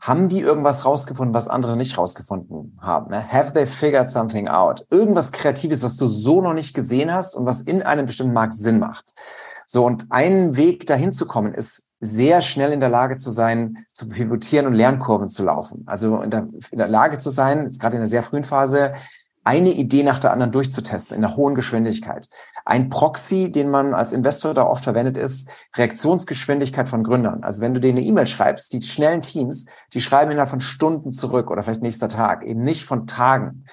haben 0.00 0.28
die 0.28 0.40
irgendwas 0.40 0.84
rausgefunden, 0.84 1.34
was 1.34 1.48
andere 1.48 1.76
nicht 1.76 1.96
rausgefunden 1.96 2.78
haben? 2.80 3.10
Ne? 3.10 3.32
Have 3.32 3.54
they 3.54 3.66
figured 3.66 4.08
something 4.08 4.48
out? 4.48 4.86
Irgendwas 4.90 5.32
Kreatives, 5.32 5.82
was 5.82 5.96
du 5.96 6.04
so 6.06 6.42
noch 6.42 6.52
nicht 6.52 6.74
gesehen 6.74 7.12
hast 7.12 7.34
und 7.34 7.46
was 7.46 7.62
in 7.62 7.82
einem 7.82 8.04
bestimmten 8.04 8.34
Markt 8.34 8.58
Sinn 8.58 8.78
macht. 8.78 9.14
So, 9.66 9.86
und 9.86 10.06
ein 10.10 10.56
Weg 10.56 10.86
dahin 10.86 11.10
zu 11.10 11.26
kommen, 11.26 11.54
ist 11.54 11.90
sehr 12.00 12.42
schnell 12.42 12.72
in 12.72 12.80
der 12.80 12.90
Lage 12.90 13.16
zu 13.16 13.30
sein, 13.30 13.86
zu 13.92 14.10
pivotieren 14.10 14.66
und 14.66 14.74
Lernkurven 14.74 15.28
zu 15.30 15.42
laufen. 15.42 15.84
Also 15.86 16.20
in 16.20 16.30
der, 16.30 16.48
in 16.70 16.78
der 16.78 16.88
Lage 16.88 17.16
zu 17.16 17.30
sein, 17.30 17.62
jetzt 17.62 17.80
gerade 17.80 17.96
in 17.96 18.02
einer 18.02 18.08
sehr 18.10 18.22
frühen 18.22 18.44
Phase, 18.44 18.92
eine 19.44 19.70
Idee 19.72 20.02
nach 20.02 20.18
der 20.18 20.32
anderen 20.32 20.52
durchzutesten 20.52 21.16
in 21.16 21.24
einer 21.24 21.36
hohen 21.36 21.54
Geschwindigkeit. 21.54 22.28
Ein 22.64 22.88
Proxy, 22.88 23.52
den 23.52 23.68
man 23.68 23.92
als 23.92 24.12
Investor 24.12 24.54
da 24.54 24.64
oft 24.64 24.82
verwendet, 24.82 25.18
ist 25.18 25.48
Reaktionsgeschwindigkeit 25.76 26.88
von 26.88 27.04
Gründern. 27.04 27.44
Also 27.44 27.60
wenn 27.60 27.74
du 27.74 27.80
denen 27.80 27.98
eine 27.98 28.06
E-Mail 28.06 28.26
schreibst, 28.26 28.72
die 28.72 28.80
schnellen 28.82 29.20
Teams, 29.20 29.66
die 29.92 30.00
schreiben 30.00 30.30
innerhalb 30.30 30.48
von 30.48 30.60
Stunden 30.60 31.12
zurück 31.12 31.50
oder 31.50 31.62
vielleicht 31.62 31.82
nächster 31.82 32.08
Tag, 32.08 32.44
eben 32.44 32.62
nicht 32.62 32.84
von 32.84 33.06
Tagen. 33.06 33.66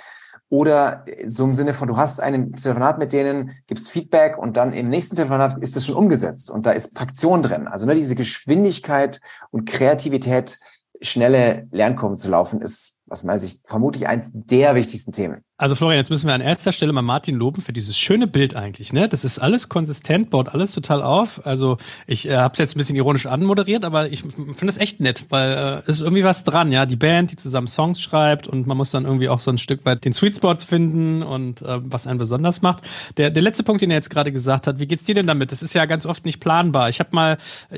Oder 0.50 1.06
so 1.26 1.46
im 1.46 1.56
Sinne 1.56 1.74
von, 1.74 1.88
du 1.88 1.96
hast 1.96 2.20
ein 2.20 2.52
Telefonat 2.52 3.00
mit 3.00 3.14
denen, 3.14 3.52
gibst 3.68 3.90
Feedback 3.90 4.38
und 4.38 4.58
dann 4.58 4.74
im 4.74 4.90
nächsten 4.90 5.16
Telefonat 5.16 5.58
ist 5.64 5.78
es 5.78 5.86
schon 5.86 5.96
umgesetzt 5.96 6.52
und 6.52 6.66
da 6.66 6.72
ist 6.72 6.98
Traktion 6.98 7.42
drin. 7.42 7.70
Also 7.70 7.86
ne, 7.86 7.96
diese 7.96 8.16
Geschwindigkeit 8.16 9.22
und 9.52 9.66
Kreativität, 9.66 10.60
schnelle 11.02 11.70
Lernkurven 11.72 12.18
zu 12.18 12.30
laufen, 12.30 12.62
ist 12.62 13.00
aus 13.10 13.24
meiner 13.24 13.40
Sicht 13.40 13.62
vermutlich 13.66 14.10
eins 14.10 14.30
der 14.34 14.76
wichtigsten 14.76 15.14
Themen. 15.14 15.42
Also 15.62 15.76
Florian, 15.76 16.00
jetzt 16.00 16.10
müssen 16.10 16.26
wir 16.26 16.34
an 16.34 16.42
erster 16.42 16.72
Stelle 16.72 16.92
mal 16.92 17.04
Martin 17.04 17.36
loben 17.36 17.62
für 17.62 17.72
dieses 17.72 17.96
schöne 17.96 18.26
Bild 18.26 18.56
eigentlich. 18.56 18.94
Ne? 18.94 19.08
Das 19.08 19.24
ist 19.24 19.38
alles 19.38 19.70
konsistent, 19.70 20.32
baut 20.32 20.50
alles 20.50 20.72
total 20.72 21.04
auf. 21.04 21.46
Also 21.46 21.78
ich 22.08 22.28
äh, 22.28 22.36
habe 22.36 22.54
es 22.54 22.58
jetzt 22.58 22.76
ein 22.76 22.80
bisschen 22.80 22.96
ironisch 22.96 23.28
anmoderiert, 23.28 23.86
aber 23.86 24.12
ich 24.12 24.22
finde 24.22 24.66
es 24.66 24.80
echt 24.80 25.02
nett, 25.02 25.28
weil 25.30 25.52
äh, 25.52 25.82
es 25.82 25.90
ist 25.90 26.02
irgendwie 26.02 26.24
was 26.24 26.46
dran. 26.46 26.72
Ja, 26.72 26.88
die 26.88 26.96
Band, 26.96 27.32
die 27.32 27.36
zusammen 27.36 27.68
Songs 27.68 28.02
schreibt 28.02 28.48
und 28.48 28.66
man 28.66 28.76
muss 28.76 28.90
dann 28.90 29.06
irgendwie 29.06 29.30
auch 29.30 29.40
so 29.40 29.52
ein 29.52 29.60
Stück 29.60 29.86
weit 29.86 30.04
den 30.04 30.14
Sweet 30.14 30.38
Spots 30.38 30.66
finden 30.66 31.22
und 31.22 31.62
äh, 31.62 31.78
was 31.84 32.08
einen 32.08 32.18
besonders 32.18 32.64
macht. 32.64 32.90
Der, 33.18 33.30
der 33.30 33.44
letzte 33.44 33.62
Punkt, 33.62 33.84
den 33.84 33.92
er 33.92 33.98
jetzt 33.98 34.10
gerade 34.10 34.32
gesagt 34.32 34.66
hat, 34.66 34.80
wie 34.80 34.88
geht's 34.88 35.04
dir 35.04 35.14
denn 35.14 35.28
damit? 35.28 35.52
Das 35.52 35.62
ist 35.62 35.76
ja 35.76 35.86
ganz 35.86 36.08
oft 36.08 36.26
nicht 36.26 36.40
planbar. 36.40 36.90
Ich 36.90 37.00
habe 37.00 37.10
mal, 37.12 37.38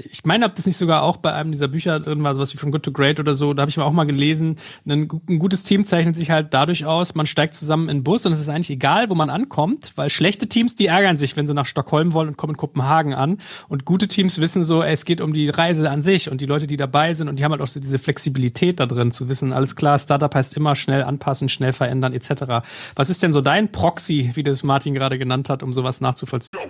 ich 0.10 0.24
meine, 0.24 0.46
ob 0.46 0.56
das 0.56 0.66
nicht 0.66 0.78
sogar 0.78 1.04
auch 1.04 1.18
bei 1.18 1.34
einem 1.34 1.52
dieser 1.52 1.68
Bücher 1.68 2.00
drin 2.00 2.24
war, 2.24 2.34
sowas 2.34 2.54
wie 2.54 2.58
From 2.58 2.72
Good 2.72 2.84
to 2.84 2.94
Great 2.94 3.20
oder 3.20 3.34
so. 3.34 3.54
Da 3.54 3.64
habe 3.64 3.70
ich 3.70 3.76
mal 3.76 3.84
auch 3.84 3.92
mal 3.92 4.06
gelesen, 4.06 4.56
ein, 4.88 5.10
ein 5.28 5.40
gutes 5.40 5.66
Team 5.66 5.84
zeichnet 5.84 6.16
sich 6.16 6.32
halt 6.32 6.54
dadurch 6.54 6.86
aus, 6.86 7.14
man 7.14 7.26
steigt 7.26 7.56
zusammen 7.56 7.73
zusammen 7.74 7.90
in 7.90 7.98
den 7.98 8.04
Bus 8.04 8.26
und 8.26 8.34
es 8.34 8.40
ist 8.40 8.50
eigentlich 8.50 8.70
egal, 8.70 9.10
wo 9.10 9.16
man 9.16 9.32
ankommt, 9.32 9.94
weil 9.96 10.10
schlechte 10.12 10.48
Teams, 10.48 10.76
die 10.76 10.88
ärgern 10.88 11.18
sich, 11.18 11.36
wenn 11.36 11.48
sie 11.48 11.56
nach 11.56 11.66
Stockholm 11.66 12.14
wollen 12.14 12.28
und 12.30 12.38
kommen 12.38 12.54
in 12.54 12.58
Kopenhagen 12.58 13.16
an. 13.16 13.40
Und 13.68 13.84
gute 13.84 14.08
Teams 14.08 14.40
wissen 14.40 14.64
so, 14.64 14.84
ey, 14.84 14.94
es 14.94 15.06
geht 15.06 15.22
um 15.22 15.34
die 15.34 15.50
Reise 15.50 15.90
an 15.90 16.04
sich 16.04 16.30
und 16.30 16.40
die 16.40 16.46
Leute, 16.46 16.68
die 16.68 16.78
dabei 16.78 17.16
sind 17.16 17.30
und 17.30 17.40
die 17.40 17.44
haben 17.44 17.52
halt 17.52 17.62
auch 17.62 17.68
so 17.68 17.80
diese 17.80 17.98
Flexibilität 17.98 18.80
da 18.80 18.86
drin, 18.86 19.12
zu 19.12 19.28
wissen, 19.28 19.54
alles 19.54 19.76
klar, 19.76 19.98
Startup 19.98 20.34
heißt 20.34 20.56
immer 20.56 20.76
schnell 20.76 21.04
anpassen, 21.04 21.50
schnell 21.50 21.74
verändern, 21.74 22.14
etc. 22.14 22.64
Was 22.96 23.10
ist 23.10 23.24
denn 23.24 23.34
so 23.34 23.42
dein 23.42 23.72
Proxy, 23.72 24.32
wie 24.36 24.44
das 24.44 24.62
Martin 24.62 24.94
gerade 24.94 25.18
genannt 25.18 25.50
hat, 25.50 25.64
um 25.64 25.74
sowas 25.74 26.00
nachzuvollziehen? 26.00 26.70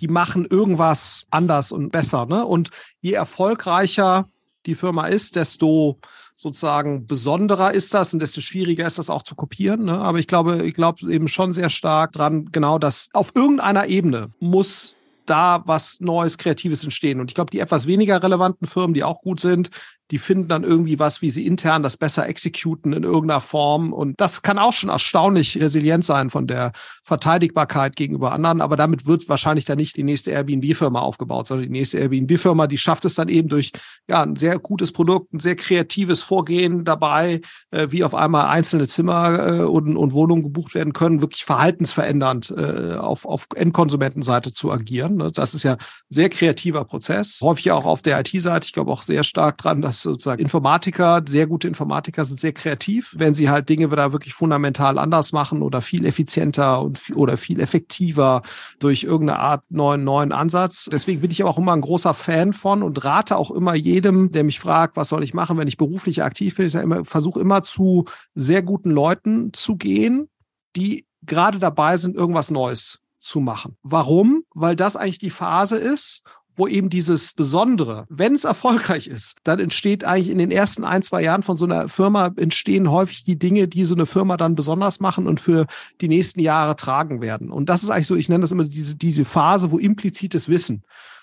die 0.00 0.08
machen 0.08 0.46
irgendwas 0.46 1.26
anders 1.30 1.72
und 1.72 1.90
besser. 1.90 2.26
Ne? 2.26 2.44
Und 2.44 2.70
je 3.00 3.12
erfolgreicher 3.12 4.28
die 4.66 4.74
Firma 4.74 5.06
ist, 5.06 5.36
desto 5.36 5.98
sozusagen 6.36 7.06
besonderer 7.06 7.72
ist 7.72 7.94
das 7.94 8.12
und 8.12 8.20
desto 8.20 8.40
schwieriger 8.40 8.86
ist 8.86 8.98
das 8.98 9.10
auch 9.10 9.22
zu 9.22 9.34
kopieren. 9.34 9.84
Ne? 9.84 9.98
Aber 9.98 10.18
ich 10.18 10.26
glaube, 10.26 10.66
ich 10.66 10.74
glaube 10.74 11.10
eben 11.12 11.28
schon 11.28 11.52
sehr 11.52 11.70
stark 11.70 12.12
dran, 12.12 12.50
genau, 12.50 12.78
dass 12.78 13.08
auf 13.12 13.32
irgendeiner 13.34 13.86
Ebene 13.86 14.32
muss 14.40 14.96
da 15.26 15.62
was 15.64 16.00
Neues, 16.00 16.38
Kreatives 16.38 16.84
entstehen. 16.84 17.20
Und 17.20 17.30
ich 17.30 17.34
glaube, 17.34 17.50
die 17.50 17.60
etwas 17.60 17.86
weniger 17.86 18.22
relevanten 18.22 18.66
Firmen, 18.66 18.94
die 18.94 19.04
auch 19.04 19.22
gut 19.22 19.40
sind, 19.40 19.70
die 20.10 20.18
finden 20.18 20.48
dann 20.48 20.64
irgendwie 20.64 20.98
was, 20.98 21.22
wie 21.22 21.30
sie 21.30 21.46
intern 21.46 21.82
das 21.82 21.96
besser 21.96 22.28
exekuten 22.28 22.92
in 22.92 23.04
irgendeiner 23.04 23.40
Form. 23.40 23.92
Und 23.92 24.20
das 24.20 24.42
kann 24.42 24.58
auch 24.58 24.72
schon 24.72 24.90
erstaunlich 24.90 25.60
resilient 25.60 26.04
sein 26.04 26.28
von 26.28 26.46
der 26.46 26.72
Verteidigbarkeit 27.02 27.96
gegenüber 27.96 28.32
anderen. 28.32 28.60
Aber 28.60 28.76
damit 28.76 29.06
wird 29.06 29.28
wahrscheinlich 29.28 29.64
dann 29.64 29.78
nicht 29.78 29.96
die 29.96 30.02
nächste 30.02 30.30
Airbnb-Firma 30.30 31.00
aufgebaut, 31.00 31.46
sondern 31.46 31.66
die 31.66 31.72
nächste 31.72 31.98
Airbnb-Firma, 31.98 32.66
die 32.66 32.76
schafft 32.76 33.06
es 33.06 33.14
dann 33.14 33.28
eben 33.28 33.48
durch 33.48 33.72
ja, 34.06 34.22
ein 34.22 34.36
sehr 34.36 34.58
gutes 34.58 34.92
Produkt, 34.92 35.32
ein 35.32 35.40
sehr 35.40 35.56
kreatives 35.56 36.22
Vorgehen 36.22 36.84
dabei, 36.84 37.40
äh, 37.70 37.88
wie 37.90 38.04
auf 38.04 38.14
einmal 38.14 38.48
einzelne 38.48 38.86
Zimmer 38.86 39.60
äh, 39.60 39.62
und, 39.62 39.96
und 39.96 40.12
Wohnungen 40.12 40.42
gebucht 40.42 40.74
werden 40.74 40.92
können, 40.92 41.22
wirklich 41.22 41.44
verhaltensverändernd 41.44 42.52
äh, 42.56 42.96
auf, 42.96 43.24
auf 43.24 43.46
Endkonsumentenseite 43.54 44.52
zu 44.52 44.70
agieren. 44.70 45.16
Ne? 45.16 45.32
Das 45.32 45.54
ist 45.54 45.62
ja 45.62 45.78
sehr 46.10 46.28
kreativer 46.28 46.84
Prozess. 46.84 47.40
Häufig 47.42 47.70
auch 47.70 47.86
auf 47.86 48.02
der 48.02 48.20
IT-Seite. 48.20 48.66
Ich 48.66 48.72
glaube 48.72 48.92
auch 48.92 49.02
sehr 49.02 49.24
stark 49.24 49.56
dran, 49.58 49.80
dass 49.80 49.93
sozusagen 50.02 50.40
Informatiker, 50.40 51.22
sehr 51.26 51.46
gute 51.46 51.68
Informatiker 51.68 52.24
sind 52.24 52.40
sehr 52.40 52.52
kreativ, 52.52 53.14
wenn 53.16 53.34
sie 53.34 53.50
halt 53.50 53.68
Dinge 53.68 53.88
da 53.88 54.12
wirklich 54.12 54.34
fundamental 54.34 54.98
anders 54.98 55.32
machen 55.32 55.62
oder 55.62 55.82
viel 55.82 56.04
effizienter 56.04 56.80
und 56.80 57.00
oder 57.14 57.36
viel 57.36 57.60
effektiver 57.60 58.42
durch 58.78 59.04
irgendeine 59.04 59.38
Art 59.38 59.64
neuen, 59.70 60.04
neuen 60.04 60.32
Ansatz. 60.32 60.88
Deswegen 60.90 61.20
bin 61.20 61.30
ich 61.30 61.42
aber 61.42 61.50
auch 61.50 61.58
immer 61.58 61.72
ein 61.72 61.80
großer 61.80 62.14
Fan 62.14 62.52
von 62.52 62.82
und 62.82 63.04
rate 63.04 63.36
auch 63.36 63.50
immer 63.50 63.74
jedem, 63.74 64.32
der 64.32 64.44
mich 64.44 64.60
fragt, 64.60 64.96
was 64.96 65.08
soll 65.08 65.22
ich 65.22 65.34
machen, 65.34 65.58
wenn 65.58 65.68
ich 65.68 65.76
beruflich 65.76 66.22
aktiv 66.22 66.56
bin. 66.56 66.66
Ich 66.66 66.74
immer, 66.74 67.04
versuche 67.04 67.40
immer 67.40 67.62
zu 67.62 68.04
sehr 68.34 68.62
guten 68.62 68.90
Leuten 68.90 69.52
zu 69.52 69.76
gehen, 69.76 70.28
die 70.76 71.06
gerade 71.22 71.58
dabei 71.58 71.96
sind, 71.96 72.16
irgendwas 72.16 72.50
Neues 72.50 73.00
zu 73.18 73.40
machen. 73.40 73.76
Warum? 73.82 74.44
Weil 74.54 74.76
das 74.76 74.96
eigentlich 74.96 75.18
die 75.18 75.30
Phase 75.30 75.78
ist, 75.78 76.22
wo 76.54 76.68
eben 76.68 76.88
dieses 76.88 77.34
Besondere, 77.34 78.06
wenn 78.08 78.34
es 78.34 78.44
erfolgreich 78.44 79.08
ist, 79.08 79.38
dann 79.44 79.58
entsteht 79.58 80.04
eigentlich 80.04 80.30
in 80.30 80.38
den 80.38 80.50
ersten 80.50 80.84
ein, 80.84 81.02
zwei 81.02 81.22
Jahren 81.22 81.42
von 81.42 81.56
so 81.56 81.64
einer 81.64 81.88
Firma 81.88 82.30
entstehen 82.36 82.90
häufig 82.90 83.24
die 83.24 83.38
Dinge, 83.38 83.68
die 83.68 83.84
so 83.84 83.94
eine 83.94 84.06
Firma 84.06 84.36
dann 84.36 84.54
besonders 84.54 85.00
machen 85.00 85.26
und 85.26 85.40
für 85.40 85.66
die 86.00 86.08
nächsten 86.08 86.40
Jahre 86.40 86.76
tragen 86.76 87.20
werden. 87.20 87.50
Und 87.50 87.68
das 87.68 87.82
ist 87.82 87.90
eigentlich 87.90 88.06
so, 88.06 88.16
ich 88.16 88.28
nenne 88.28 88.42
das 88.42 88.52
immer 88.52 88.64
diese, 88.64 88.96
diese 88.96 89.24
Phase, 89.24 89.72
wo 89.72 89.78
implizites 89.78 90.48
Wissen 90.48 90.82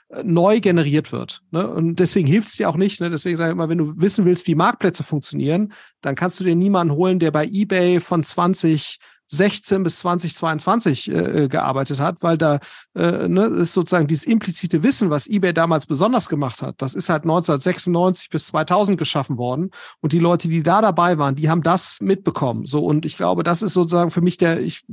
äh, 0.09 0.23
neu 0.23 0.59
generiert 0.59 1.11
wird. 1.11 1.41
Ne? 1.51 1.67
Und 1.67 1.99
deswegen 1.99 2.27
hilft 2.27 2.49
es 2.49 2.57
dir 2.57 2.69
auch 2.69 2.77
nicht. 2.77 2.99
Ne? 2.99 3.09
Deswegen 3.09 3.37
sage 3.37 3.51
ich 3.51 3.53
immer, 3.53 3.69
wenn 3.69 3.77
du 3.77 3.93
wissen 3.97 4.25
willst, 4.25 4.47
wie 4.47 4.55
Marktplätze 4.55 5.03
funktionieren, 5.03 5.73
dann 6.01 6.15
kannst 6.15 6.39
du 6.39 6.43
dir 6.43 6.55
niemanden 6.55 6.93
holen, 6.93 7.19
der 7.19 7.31
bei 7.31 7.45
eBay 7.45 7.99
von 7.99 8.23
20 8.23 8.97
16 9.31 9.83
bis 9.83 9.99
2022 9.99 11.09
äh, 11.09 11.47
gearbeitet 11.47 11.99
hat, 11.99 12.21
weil 12.21 12.37
da 12.37 12.59
äh, 12.95 13.27
ne, 13.27 13.45
ist 13.45 13.73
sozusagen 13.73 14.07
dieses 14.07 14.25
implizite 14.25 14.83
Wissen, 14.83 15.09
was 15.09 15.27
eBay 15.27 15.53
damals 15.53 15.87
besonders 15.87 16.27
gemacht 16.29 16.61
hat, 16.61 16.81
das 16.81 16.93
ist 16.93 17.09
halt 17.09 17.23
1996 17.23 18.29
bis 18.29 18.47
2000 18.47 18.97
geschaffen 18.97 19.37
worden 19.37 19.71
und 20.01 20.11
die 20.13 20.19
Leute, 20.19 20.49
die 20.49 20.63
da 20.63 20.81
dabei 20.81 21.17
waren, 21.17 21.35
die 21.35 21.49
haben 21.49 21.63
das 21.63 22.01
mitbekommen. 22.01 22.65
So 22.65 22.83
und 22.85 23.05
ich 23.05 23.15
glaube, 23.15 23.43
das 23.43 23.61
ist 23.61 23.73
sozusagen 23.73 24.11
für 24.11 24.21
mich 24.21 24.37
der, 24.37 24.59
ich, 24.59 24.83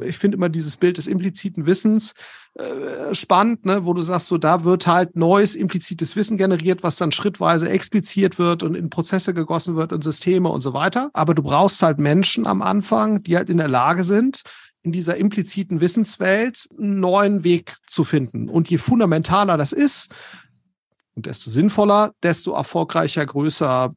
ich 0.00 0.18
finde 0.18 0.36
immer 0.36 0.48
dieses 0.48 0.76
Bild 0.76 0.96
des 0.96 1.06
impliziten 1.06 1.66
Wissens 1.66 2.14
äh, 2.56 3.14
spannend, 3.14 3.66
ne, 3.66 3.84
wo 3.84 3.94
du 3.94 4.02
sagst, 4.02 4.28
so 4.28 4.38
da 4.38 4.62
wird 4.62 4.86
halt 4.86 5.16
neues 5.16 5.56
implizites 5.56 6.14
Wissen 6.14 6.36
generiert, 6.36 6.84
was 6.84 6.94
dann 6.94 7.10
schrittweise 7.10 7.68
expliziert 7.68 8.38
wird 8.38 8.62
und 8.62 8.76
in 8.76 8.90
Prozesse 8.90 9.34
gegossen 9.34 9.74
wird 9.74 9.92
und 9.92 10.04
Systeme 10.04 10.48
und 10.48 10.60
so 10.60 10.72
weiter. 10.72 11.10
Aber 11.14 11.34
du 11.34 11.42
brauchst 11.42 11.82
halt 11.82 11.98
Menschen 11.98 12.46
am 12.46 12.62
Anfang, 12.62 13.24
die 13.24 13.36
halt 13.36 13.50
in 13.50 13.56
der 13.58 13.66
Lage 13.66 14.04
sind, 14.04 14.42
in 14.82 14.92
dieser 14.92 15.16
impliziten 15.16 15.80
Wissenswelt 15.80 16.68
einen 16.78 17.00
neuen 17.00 17.42
Weg 17.42 17.76
zu 17.88 18.04
finden. 18.04 18.48
Und 18.48 18.70
je 18.70 18.78
fundamentaler 18.78 19.56
das 19.56 19.72
ist, 19.72 20.12
und 21.16 21.26
desto 21.26 21.50
sinnvoller, 21.50 22.12
desto 22.22 22.52
erfolgreicher, 22.52 23.24
größer, 23.24 23.92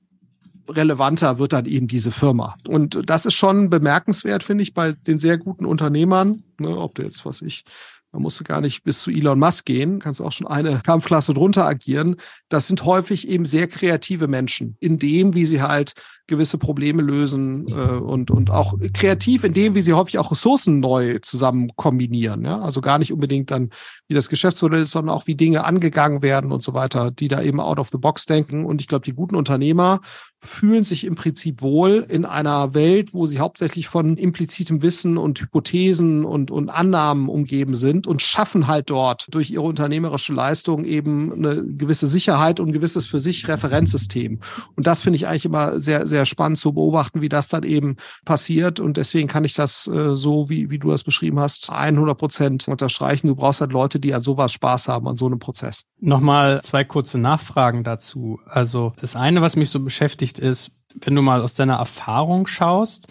relevanter 0.70 1.40
wird 1.40 1.54
dann 1.54 1.66
eben 1.66 1.88
diese 1.88 2.12
Firma. 2.12 2.56
Und 2.68 3.02
das 3.06 3.26
ist 3.26 3.36
schon 3.36 3.70
bemerkenswert, 3.70 4.44
finde 4.44 4.64
ich, 4.64 4.74
bei 4.74 4.92
den 4.92 5.20
sehr 5.20 5.38
guten 5.38 5.66
Unternehmern, 5.66 6.44
ne, 6.60 6.76
ob 6.78 6.96
du 6.96 7.04
jetzt, 7.04 7.26
was 7.26 7.42
ich, 7.42 7.64
man 8.12 8.22
musste 8.22 8.44
gar 8.44 8.62
nicht 8.62 8.84
bis 8.84 9.02
zu 9.02 9.12
Elon 9.12 9.40
Musk 9.40 9.66
gehen, 9.66 10.00
kannst 10.00 10.22
auch 10.22 10.32
schon 10.32 10.48
eine 10.48 10.82
Kampfklasse 10.84 11.34
drunter 11.34 11.66
agieren. 11.66 12.16
Das 12.50 12.68
sind 12.68 12.86
häufig 12.86 13.28
eben 13.28 13.46
sehr 13.46 13.68
kreative 13.68 14.28
Menschen 14.28 14.78
in 14.80 14.98
dem, 14.98 15.34
wie 15.34 15.46
sie 15.46 15.62
halt 15.62 15.94
gewisse 16.28 16.58
Probleme 16.58 17.02
lösen 17.02 17.68
äh, 17.70 17.72
und, 17.72 18.32
und 18.32 18.52
auch 18.52 18.76
kreativ 18.94 19.44
in 19.44 19.54
dem, 19.54 19.76
wie 19.76 19.82
sie 19.82 19.94
häufig 19.94 20.20
auch 20.20 20.32
Ressourcen 20.32 20.80
neu 20.80 21.20
zusammen 21.20 21.72
kombinieren. 21.76 22.44
Ja? 22.44 22.60
Also 22.60 22.82
gar 22.82 23.00
nicht 23.00 23.14
unbedingt 23.14 23.50
dann, 23.50 23.70
wie 24.08 24.16
das 24.16 24.30
Geschäftsmodell 24.30 24.82
ist, 24.82 24.92
sondern 24.92 25.16
auch 25.16 25.28
wie 25.28 25.36
Dinge 25.36 25.64
angegangen 25.64 26.22
werden 26.22 26.52
und 26.52 26.62
so 26.62 26.74
weiter, 26.74 27.12
die 27.12 27.28
da 27.28 27.42
eben 27.42 27.60
out 27.60 27.80
of 27.80 27.90
the 27.90 27.98
box 27.98 28.26
denken. 28.26 28.66
Und 28.66 28.82
ich 28.82 28.88
glaube, 28.88 29.06
die 29.06 29.14
guten 29.14 29.36
Unternehmer 29.36 30.02
fühlen 30.40 30.84
sich 30.84 31.04
im 31.04 31.16
Prinzip 31.16 31.62
wohl 31.62 32.06
in 32.10 32.24
einer 32.24 32.74
Welt, 32.74 33.14
wo 33.14 33.26
sie 33.26 33.40
hauptsächlich 33.40 33.88
von 33.88 34.18
implizitem 34.18 34.82
Wissen 34.84 35.18
und 35.18 35.40
Hypothesen 35.42 36.26
und, 36.26 36.52
und 36.52 36.70
Annahmen 36.70 37.28
umgeben 37.28 37.76
sind 37.76 38.06
und 38.06 38.22
schaffen 38.22 38.68
halt 38.68 38.90
dort 38.90 39.28
durch 39.32 39.50
ihre 39.50 39.64
unternehmerische 39.64 40.34
Leistung 40.34 40.86
eben 40.86 41.34
eine 41.34 41.66
gewisse 41.66 42.08
Sicherheit 42.08 42.60
und 42.60 42.70
ein 42.70 42.74
gewisses 42.74 43.06
für 43.06 43.20
sich 43.20 43.48
Referenzsystem. 43.48 44.40
Und 44.76 44.88
das 44.88 45.02
finde 45.02 45.18
ich 45.18 45.28
eigentlich 45.28 45.46
immer 45.46 45.80
sehr, 45.80 46.08
sehr 46.08 46.17
spannend 46.26 46.58
zu 46.58 46.74
beobachten, 46.74 47.22
wie 47.22 47.30
das 47.30 47.48
dann 47.48 47.64
eben 47.64 47.98
passiert. 48.26 48.80
Und 48.80 48.98
deswegen 48.98 49.28
kann 49.28 49.44
ich 49.44 49.54
das 49.54 49.88
äh, 49.88 50.16
so, 50.16 50.50
wie, 50.50 50.70
wie 50.70 50.80
du 50.80 50.90
das 50.90 51.04
beschrieben 51.04 51.40
hast, 51.40 51.70
100 51.72 52.18
Prozent 52.18 52.68
unterstreichen. 52.68 53.28
Du 53.28 53.36
brauchst 53.36 53.62
halt 53.62 53.72
Leute, 53.72 54.00
die 54.00 54.14
an 54.14 54.22
sowas 54.22 54.52
Spaß 54.52 54.88
haben, 54.88 55.08
an 55.08 55.16
so 55.16 55.26
einem 55.26 55.40
Prozess. 55.40 55.84
Nochmal 56.00 56.62
zwei 56.62 56.84
kurze 56.84 57.18
Nachfragen 57.18 57.84
dazu. 57.84 58.40
Also 58.46 58.94
das 59.00 59.16
eine, 59.16 59.42
was 59.42 59.56
mich 59.56 59.70
so 59.70 59.80
beschäftigt, 59.80 60.40
ist, 60.40 60.72
wenn 61.02 61.16
du 61.16 61.22
mal 61.22 61.42
aus 61.42 61.54
deiner 61.54 61.76
Erfahrung 61.76 62.48
schaust, 62.48 63.08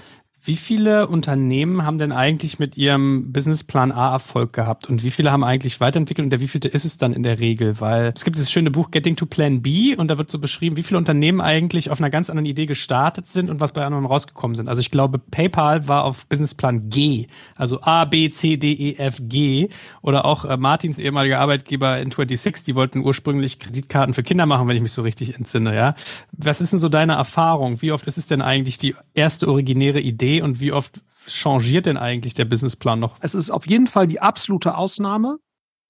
Wie 0.47 0.55
viele 0.55 1.09
Unternehmen 1.09 1.85
haben 1.85 1.99
denn 1.99 2.13
eigentlich 2.13 2.61
mit 2.61 2.77
ihrem 2.77 3.33
Businessplan 3.33 3.91
A 3.91 4.13
Erfolg 4.13 4.53
gehabt 4.53 4.89
und 4.89 5.03
wie 5.03 5.11
viele 5.11 5.33
haben 5.33 5.43
eigentlich 5.43 5.81
weiterentwickelt 5.81 6.25
und 6.25 6.31
der 6.31 6.39
wievielte 6.39 6.69
ist 6.69 6.85
es 6.85 6.99
dann 6.99 7.13
in 7.13 7.25
der 7.25 7.41
Regel? 7.41 7.81
Weil 7.81 8.13
es 8.15 8.23
gibt 8.23 8.37
dieses 8.37 8.53
schöne 8.53 8.71
Buch 8.71 8.93
Getting 8.93 9.17
to 9.17 9.27
Plan 9.27 9.61
B 9.61 9.97
und 9.97 10.09
da 10.09 10.19
wird 10.19 10.31
so 10.31 10.39
beschrieben, 10.39 10.77
wie 10.77 10.85
viele 10.85 10.99
Unternehmen 10.99 11.41
eigentlich 11.41 11.91
auf 11.91 11.99
einer 11.99 12.11
ganz 12.11 12.31
anderen 12.31 12.47
Idee 12.47 12.67
gestartet 12.67 13.27
sind 13.27 13.51
und 13.51 13.59
was 13.59 13.73
bei 13.73 13.85
anderen 13.85 14.07
rausgekommen 14.07 14.55
sind. 14.55 14.69
Also 14.69 14.81
ich 14.81 14.93
glaube, 14.93 15.19
PayPal 15.19 15.89
war 15.89 16.05
auf 16.05 16.29
Businessplan 16.29 16.91
G, 16.91 17.27
also 17.57 17.81
A, 17.81 18.05
B, 18.05 18.31
C, 18.31 18.57
D, 18.57 18.73
E, 18.73 18.95
F, 18.99 19.19
G 19.23 19.69
oder 20.01 20.25
auch 20.25 20.45
äh, 20.45 20.57
Martins 20.57 21.01
ehemaliger 21.01 21.41
Arbeitgeber 21.41 21.99
in 21.99 22.13
26, 22.13 22.65
die 22.65 22.77
wollten 22.77 23.01
ursprünglich 23.01 23.59
Kreditkarten 23.59 24.15
für 24.15 24.23
Kinder 24.23 24.47
machen, 24.47 24.69
wenn 24.69 24.77
ich 24.77 24.83
mich 24.83 24.93
so 24.93 25.03
richtig 25.03 25.35
entsinne, 25.35 25.75
ja. 25.75 25.97
Was 26.31 26.61
ist 26.61 26.73
denn 26.73 26.79
so 26.79 26.89
deine 26.89 27.15
Erfahrung? 27.15 27.83
Wie 27.83 27.91
oft 27.91 28.07
ist 28.07 28.17
es 28.17 28.29
denn 28.29 28.43
eigentlich 28.43 28.79
die 28.79 28.95
erste 29.13 29.49
originäre 29.49 29.99
Idee 29.99 30.36
und 30.43 30.61
wie 30.61 30.73
oft 30.73 31.03
changiert 31.27 31.87
denn 31.87 31.97
eigentlich 31.97 32.35
der 32.35 32.45
Businessplan 32.45 33.01
noch? 33.01 33.17
Es 33.21 33.35
ist 33.35 33.51
auf 33.51 33.67
jeden 33.67 33.87
Fall 33.87 34.07
die 34.07 34.21
absolute 34.21 34.77
Ausnahme, 34.77 35.39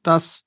dass 0.03 0.45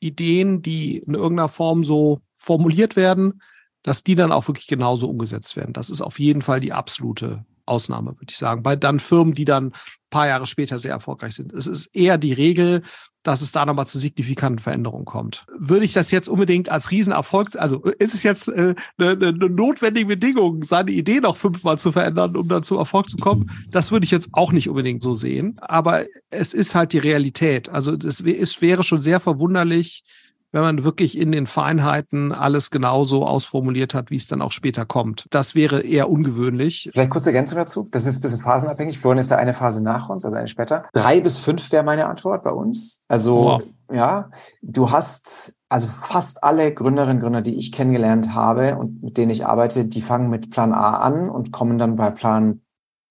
Ideen, 0.00 0.62
die 0.62 0.98
in 0.98 1.14
irgendeiner 1.14 1.48
Form 1.48 1.84
so 1.84 2.20
formuliert 2.36 2.96
werden, 2.96 3.40
dass 3.82 4.02
die 4.02 4.14
dann 4.14 4.32
auch 4.32 4.48
wirklich 4.48 4.66
genauso 4.66 5.08
umgesetzt 5.08 5.56
werden. 5.56 5.72
Das 5.72 5.90
ist 5.90 6.00
auf 6.00 6.18
jeden 6.18 6.42
Fall 6.42 6.60
die 6.60 6.72
absolute 6.72 7.44
Ausnahme, 7.66 8.12
würde 8.12 8.30
ich 8.30 8.38
sagen. 8.38 8.62
Bei 8.62 8.76
dann 8.76 9.00
Firmen, 9.00 9.34
die 9.34 9.44
dann 9.44 9.72
paar 10.10 10.28
Jahre 10.28 10.46
später 10.46 10.78
sehr 10.78 10.92
erfolgreich 10.92 11.34
sind. 11.34 11.52
Es 11.52 11.66
ist 11.66 11.86
eher 11.94 12.18
die 12.18 12.32
Regel, 12.32 12.82
dass 13.26 13.42
es 13.42 13.52
da 13.52 13.66
nochmal 13.66 13.86
zu 13.86 13.98
signifikanten 13.98 14.58
Veränderungen 14.58 15.04
kommt. 15.04 15.46
Würde 15.58 15.84
ich 15.84 15.92
das 15.92 16.10
jetzt 16.10 16.28
unbedingt 16.28 16.68
als 16.68 16.90
Riesenerfolg, 16.90 17.56
also 17.56 17.82
ist 17.98 18.14
es 18.14 18.22
jetzt 18.22 18.48
äh, 18.48 18.74
eine, 18.98 19.10
eine 19.10 19.32
notwendige 19.32 20.06
Bedingung, 20.06 20.62
seine 20.62 20.92
Idee 20.92 21.20
noch 21.20 21.36
fünfmal 21.36 21.78
zu 21.78 21.92
verändern, 21.92 22.36
um 22.36 22.48
dann 22.48 22.62
zum 22.62 22.78
Erfolg 22.78 23.08
zu 23.08 23.16
kommen? 23.16 23.50
Das 23.70 23.90
würde 23.90 24.04
ich 24.04 24.10
jetzt 24.10 24.28
auch 24.32 24.52
nicht 24.52 24.68
unbedingt 24.68 25.02
so 25.02 25.14
sehen. 25.14 25.56
Aber 25.60 26.04
es 26.30 26.54
ist 26.54 26.74
halt 26.74 26.92
die 26.92 26.98
Realität. 26.98 27.68
Also 27.68 27.94
es 27.94 28.62
wäre 28.62 28.84
schon 28.84 29.00
sehr 29.00 29.20
verwunderlich, 29.20 30.04
wenn 30.52 30.62
man 30.62 30.84
wirklich 30.84 31.18
in 31.18 31.32
den 31.32 31.46
Feinheiten 31.46 32.32
alles 32.32 32.70
genauso 32.70 33.26
ausformuliert 33.26 33.94
hat, 33.94 34.10
wie 34.10 34.16
es 34.16 34.26
dann 34.26 34.42
auch 34.42 34.52
später 34.52 34.86
kommt. 34.86 35.26
Das 35.30 35.54
wäre 35.54 35.82
eher 35.82 36.08
ungewöhnlich. 36.08 36.88
Vielleicht 36.92 37.10
kurze 37.10 37.30
Ergänzung 37.30 37.58
dazu. 37.58 37.88
Das 37.90 38.06
ist 38.06 38.18
ein 38.18 38.22
bisschen 38.22 38.40
phasenabhängig. 38.40 38.98
Florian 38.98 39.18
ist 39.18 39.30
ja 39.30 39.36
eine 39.36 39.54
Phase 39.54 39.82
nach 39.82 40.08
uns, 40.08 40.24
also 40.24 40.36
eine 40.36 40.48
später. 40.48 40.84
Drei 40.92 41.20
bis 41.20 41.38
fünf 41.38 41.72
wäre 41.72 41.82
meine 41.82 42.06
Antwort 42.06 42.44
bei 42.44 42.50
uns. 42.50 43.02
Also, 43.08 43.36
wow. 43.36 43.62
ja, 43.92 44.30
du 44.62 44.90
hast 44.90 45.56
also 45.68 45.88
fast 45.88 46.44
alle 46.44 46.72
Gründerinnen 46.72 47.16
und 47.16 47.22
Gründer, 47.22 47.42
die 47.42 47.56
ich 47.56 47.72
kennengelernt 47.72 48.34
habe 48.34 48.76
und 48.76 49.02
mit 49.02 49.18
denen 49.18 49.30
ich 49.30 49.44
arbeite, 49.44 49.84
die 49.84 50.00
fangen 50.00 50.30
mit 50.30 50.50
Plan 50.50 50.72
A 50.72 50.98
an 50.98 51.28
und 51.28 51.52
kommen 51.52 51.78
dann 51.78 51.96
bei 51.96 52.10
Plan 52.10 52.60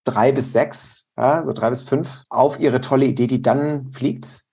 drei 0.05 0.31
bis 0.31 0.53
sechs, 0.53 1.07
ja, 1.17 1.43
so 1.43 1.51
drei 1.51 1.69
bis 1.69 1.81
fünf, 1.81 2.23
auf 2.29 2.59
ihre 2.59 2.79
tolle 2.79 3.05
Idee, 3.05 3.27
die 3.27 3.41
dann 3.41 3.91
fliegt. 3.91 4.44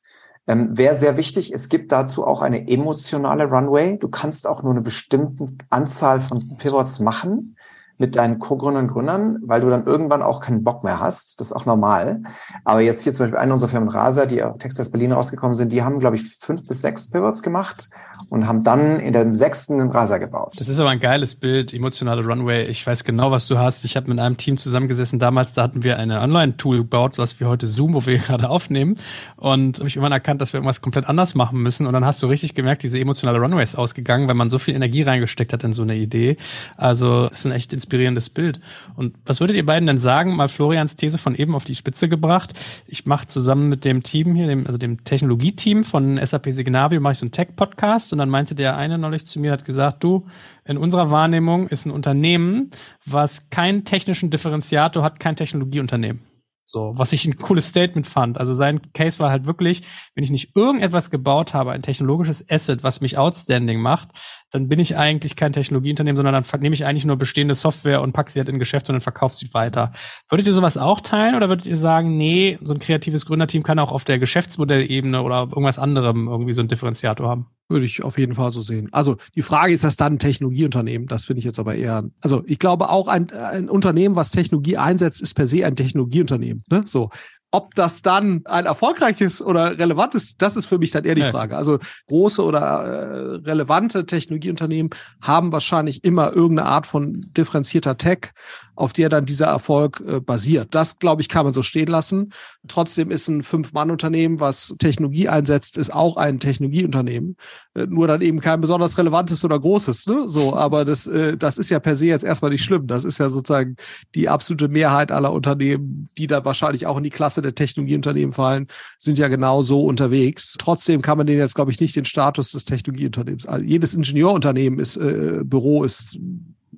Ähm, 0.47 0.77
Wäre 0.77 0.95
sehr 0.95 1.17
wichtig, 1.17 1.53
es 1.53 1.69
gibt 1.69 1.93
dazu 1.93 2.27
auch 2.27 2.43
eine 2.43 2.69
emotionale 2.69 3.45
Runway. 3.45 3.99
Du 3.99 4.09
kannst 4.09 4.49
auch 4.49 4.63
nur 4.63 4.73
eine 4.73 4.83
bestimmte 4.83 5.49
Anzahl 5.71 6.21
von 6.21 6.57
Pivots 6.57 7.01
machen 7.01 7.57
mit 7.99 8.17
deinen 8.17 8.41
Co-Gründern 8.41 8.87
und 8.87 8.93
Gründern, 8.93 9.39
weil 9.45 9.61
du 9.61 9.71
dann 9.71 9.87
irgendwann 9.87 10.23
auch 10.23 10.41
keinen 10.41 10.65
Bock 10.65 10.83
mehr 10.83 10.99
hast. 10.99 11.39
Das 11.39 11.49
ist 11.49 11.53
auch 11.53 11.67
normal. 11.67 12.23
Aber 12.65 12.81
jetzt 12.81 13.03
hier 13.03 13.13
zum 13.13 13.25
Beispiel 13.27 13.39
eine 13.39 13.53
unserer 13.53 13.71
Firmen 13.71 13.89
Rasa, 13.89 14.27
die 14.27 14.43
auf 14.43 14.59
Texas 14.59 14.91
Berlin 14.91 15.13
rausgekommen 15.13 15.55
sind, 15.55 15.73
die 15.73 15.85
haben, 15.85 16.01
glaube 16.01 16.17
ich, 16.17 16.37
fünf 16.37 16.67
bis 16.67 16.83
sechs 16.83 17.11
Pivots 17.11 17.43
gemacht 17.43 17.91
und 18.31 18.47
haben 18.47 18.63
dann 18.63 19.01
in 19.01 19.13
dem 19.13 19.35
sechsten 19.35 19.81
einen 19.81 19.91
Rasa 19.91 20.19
gebaut. 20.19 20.55
Das 20.57 20.69
ist 20.69 20.79
aber 20.79 20.91
ein 20.91 21.01
geiles 21.01 21.35
Bild, 21.35 21.73
emotionale 21.73 22.25
Runway. 22.25 22.67
Ich 22.67 22.87
weiß 22.87 23.05
genau, 23.05 23.31
was 23.31 23.49
du 23.49 23.59
hast. 23.59 23.85
Ich 23.85 23.97
habe 23.97 24.09
mit 24.09 24.19
einem 24.19 24.37
Team 24.37 24.57
zusammengesessen. 24.59 25.19
Damals, 25.19 25.53
da 25.53 25.63
hatten 25.63 25.83
wir 25.85 25.99
eine 25.99 26.21
Online-Tool 26.21 26.79
gebaut, 26.79 27.19
was 27.19 27.39
wir 27.41 27.49
heute 27.49 27.67
Zoom, 27.67 27.95
wo 27.95 28.07
wir 28.07 28.19
gerade 28.19 28.49
aufnehmen. 28.49 28.99
Und 29.37 29.79
habe 29.79 29.89
ich 29.89 29.97
irgendwann 29.97 30.13
erkannt, 30.13 30.41
dass 30.41 30.53
wir 30.53 30.59
irgendwas 30.59 30.81
komplett 30.81 31.09
anders 31.09 31.35
machen 31.35 31.63
müssen. 31.63 31.87
Und 31.87 31.93
dann 31.93 32.05
hast 32.05 32.23
du 32.23 32.27
richtig 32.27 32.55
gemerkt, 32.55 32.83
diese 32.83 32.99
emotionale 32.99 33.39
Runway 33.39 33.63
ist 33.63 33.77
ausgegangen, 33.77 34.29
wenn 34.29 34.37
man 34.37 34.51
so 34.51 34.59
viel 34.59 34.75
Energie 34.75 35.03
reingesteckt 35.03 35.53
hat 35.53 35.65
in 35.65 35.73
so 35.73 35.83
eine 35.83 35.97
Idee. 35.97 36.37
Also 36.77 37.29
ist 37.33 37.47
ein 37.47 37.53
echt 37.53 37.73
inspirierendes 37.73 38.31
Bild. 38.31 38.61
Und 38.97 39.15
was 39.27 39.41
würdet 39.41 39.57
ihr 39.57 39.67
beiden 39.67 39.87
denn 39.87 39.99
sagen? 39.99 40.37
Mal 40.37 40.49
Florians 40.49 40.97
These 40.97 41.19
von 41.19 41.35
eben 41.35 41.55
auf 41.55 41.65
die 41.65 41.75
Spitze 41.75 42.09
gebracht. 42.09 42.53
Ich 42.87 43.07
mache 43.07 43.27
zusammen 43.27 43.69
mit 43.69 43.85
dem 43.85 44.03
Team 44.03 44.35
hier, 44.35 44.47
dem, 44.47 44.67
also 44.67 44.79
dem 44.79 45.05
Technologieteam 45.05 45.85
von 45.85 46.21
SAP 46.25 46.53
Signavio, 46.53 47.01
mache 47.01 47.13
ich 47.13 47.19
so 47.19 47.25
einen 47.25 47.33
Tech-Podcast 47.33 48.13
und 48.13 48.19
dann 48.23 48.31
meinte 48.31 48.55
der 48.55 48.77
eine 48.77 48.99
neulich 48.99 49.27
zu 49.27 49.41
mir, 49.41 49.53
hat 49.53 49.65
gesagt, 49.65 50.03
du, 50.05 50.27
in 50.65 50.79
unserer 50.79 51.11
Wahrnehmung 51.11 51.69
ist 51.69 51.85
ein 51.85 51.91
Unternehmen, 51.91 52.71
was 53.05 53.51
keinen 53.51 53.85
technischen 53.85 54.31
Differenziator 54.31 55.03
hat, 55.03 55.19
kein 55.19 55.37
Technologieunternehmen. 55.37 56.23
So, 56.65 56.93
was 56.97 57.13
ich 57.13 57.27
ein 57.27 57.37
cooles 57.37 57.67
Statement 57.67 58.07
fand. 58.07 58.39
Also 58.39 58.55
sein 58.55 58.81
Case 58.93 59.19
war 59.19 59.31
halt 59.31 59.47
wirklich, 59.47 59.83
wenn 60.15 60.23
ich 60.23 60.31
nicht 60.31 60.57
irgendetwas 60.57 61.11
gebaut 61.11 61.53
habe, 61.53 61.73
ein 61.73 61.83
technologisches 61.83 62.49
Asset, 62.49 62.85
was 62.85 63.01
mich 63.01 63.19
outstanding 63.19 63.81
macht, 63.81 64.11
dann 64.53 64.69
bin 64.69 64.79
ich 64.79 64.97
eigentlich 64.97 65.35
kein 65.35 65.53
Technologieunternehmen, 65.53 66.17
sondern 66.17 66.35
dann 66.35 66.61
nehme 66.61 66.75
ich 66.75 66.85
eigentlich 66.85 67.07
nur 67.07 67.17
bestehende 67.17 67.55
Software 67.55 68.03
und 68.03 68.13
packe 68.13 68.31
sie 68.31 68.39
halt 68.39 68.51
in 68.51 68.59
Geschäft 68.59 68.89
und 68.89 68.93
dann 68.93 69.01
verkaufe 69.01 69.35
sie 69.35 69.53
weiter. 69.55 69.93
Würdet 70.29 70.47
ihr 70.47 70.53
sowas 70.53 70.77
auch 70.77 71.01
teilen 71.01 71.35
oder 71.35 71.49
würdet 71.49 71.67
ihr 71.67 71.77
sagen, 71.77 72.19
nee, 72.19 72.59
so 72.63 72.75
ein 72.75 72.81
kreatives 72.81 73.25
Gründerteam 73.25 73.63
kann 73.63 73.79
auch 73.79 73.93
auf 73.93 74.05
der 74.05 74.19
Geschäftsmodellebene 74.19 75.23
oder 75.23 75.49
irgendwas 75.51 75.79
anderem 75.79 76.29
irgendwie 76.29 76.53
so 76.53 76.61
ein 76.61 76.69
Differenziator 76.69 77.29
haben? 77.29 77.47
Würde 77.71 77.87
ich 77.87 78.05
auf 78.05 78.19
jeden 78.19 78.35
Fall 78.35 78.53
so 78.53 78.61
sehen. 78.61 78.89
Also 78.93 79.17
die 79.35 79.43
Frage 79.43 79.73
ist 79.73 79.85
das 79.85 79.97
dann 79.97 80.15
ein 80.15 80.19
Technologieunternehmen? 80.19 81.09
Das 81.09 81.25
finde 81.25 81.39
ich 81.39 81.47
jetzt 81.47 81.59
aber 81.59 81.75
eher. 81.75 82.05
Also 82.21 82.43
ich 82.47 82.59
glaube 82.59 82.91
auch 82.91 83.09
ein, 83.09 83.31
ein 83.31 83.71
Unternehmen, 83.71 84.17
was 84.17 84.31
Technologie 84.31 84.77
einsetzt, 84.77 85.23
ist 85.23 85.33
per 85.33 85.47
se 85.47 85.65
ein 85.65 85.77
Technologieunternehmen. 85.77 86.63
Ne? 86.71 86.85
So, 86.87 87.09
ob 87.53 87.75
das 87.75 88.01
dann 88.01 88.41
ein 88.47 88.65
erfolgreiches 88.65 89.43
oder 89.43 89.79
relevantes, 89.79 90.37
das 90.39 90.57
ist 90.57 90.65
für 90.65 90.79
mich 90.79 90.91
dann 90.91 91.05
eher 91.05 91.15
die 91.15 91.21
ja. 91.21 91.31
Frage. 91.31 91.55
Also 91.57 91.79
große 92.09 92.43
oder 92.43 92.61
äh, 92.61 93.35
relevante 93.47 94.07
Technologieunternehmen 94.07 94.91
haben 95.21 95.53
wahrscheinlich 95.53 96.03
immer 96.03 96.35
irgendeine 96.35 96.69
Art 96.69 96.87
von 96.87 97.21
differenzierter 97.37 97.99
Tech, 97.99 98.31
auf 98.75 98.95
der 98.95 99.11
dann 99.11 99.27
dieser 99.27 99.47
Erfolg 99.47 100.03
äh, 100.07 100.21
basiert. 100.21 100.75
Das, 100.75 100.99
glaube 100.99 101.21
ich, 101.21 101.29
kann 101.29 101.45
man 101.45 101.53
so 101.53 101.63
stehen 101.63 101.89
lassen. 101.89 102.33
Trotzdem 102.69 103.11
ist 103.11 103.29
ein 103.29 103.43
Fünf-Mann-Unternehmen, 103.43 104.41
was 104.41 104.75
Technologie 104.79 105.29
einsetzt, 105.29 105.77
ist 105.77 105.93
auch 105.93 106.17
ein 106.17 106.41
Technologieunternehmen. 106.41 107.37
Äh, 107.75 107.87
nur 107.87 108.07
dann 108.07 108.23
eben 108.23 108.41
kein 108.41 108.63
besonders 108.63 108.97
relevantes 108.97 109.45
oder 109.45 109.61
großes. 109.61 110.07
Ne? 110.07 110.25
So, 110.27 110.57
aber 110.57 110.87
das, 110.87 111.11
das 111.39 111.59
ist 111.59 111.69
ja 111.69 111.81
per 111.81 111.97
se 111.97 112.07
jetzt 112.07 112.25
erstmal 112.25 112.51
nicht 112.51 112.65
schlimm. 112.65 112.87
Das 112.87 113.05
ist 113.05 113.19
ja 113.19 113.29
sozusagen 113.29 113.77
die 114.15 114.31
absolute 114.31 114.69
Mehrheit 114.69 115.13
aller 115.13 115.33
Unternehmen, 115.33 116.09
die 116.17 116.27
da 116.27 116.45
wahrscheinlich 116.45 116.87
auch 116.87 116.97
in 116.97 117.03
die 117.03 117.11
Klasse 117.11 117.42
der 117.43 117.55
Technologieunternehmen 117.55 118.33
fallen, 118.33 118.69
sind 118.99 119.19
ja 119.19 119.29
genau 119.29 119.63
so 119.63 119.85
unterwegs. 119.85 120.57
Trotzdem 120.59 121.03
kann 121.03 121.19
man 121.19 121.27
denen 121.27 121.41
jetzt, 121.41 121.55
glaube 121.55 121.71
ich, 121.71 121.81
nicht 121.81 121.97
den 121.97 122.05
Status 122.05 122.53
des 122.53 122.65
Technologieunternehmens. 122.65 123.47
Also 123.47 123.65
jedes 123.65 123.95
Ingenieurunternehmen 123.95 124.79
ist, 124.79 124.97
äh, 124.97 125.41
Büro 125.45 125.85
ist 125.85 126.19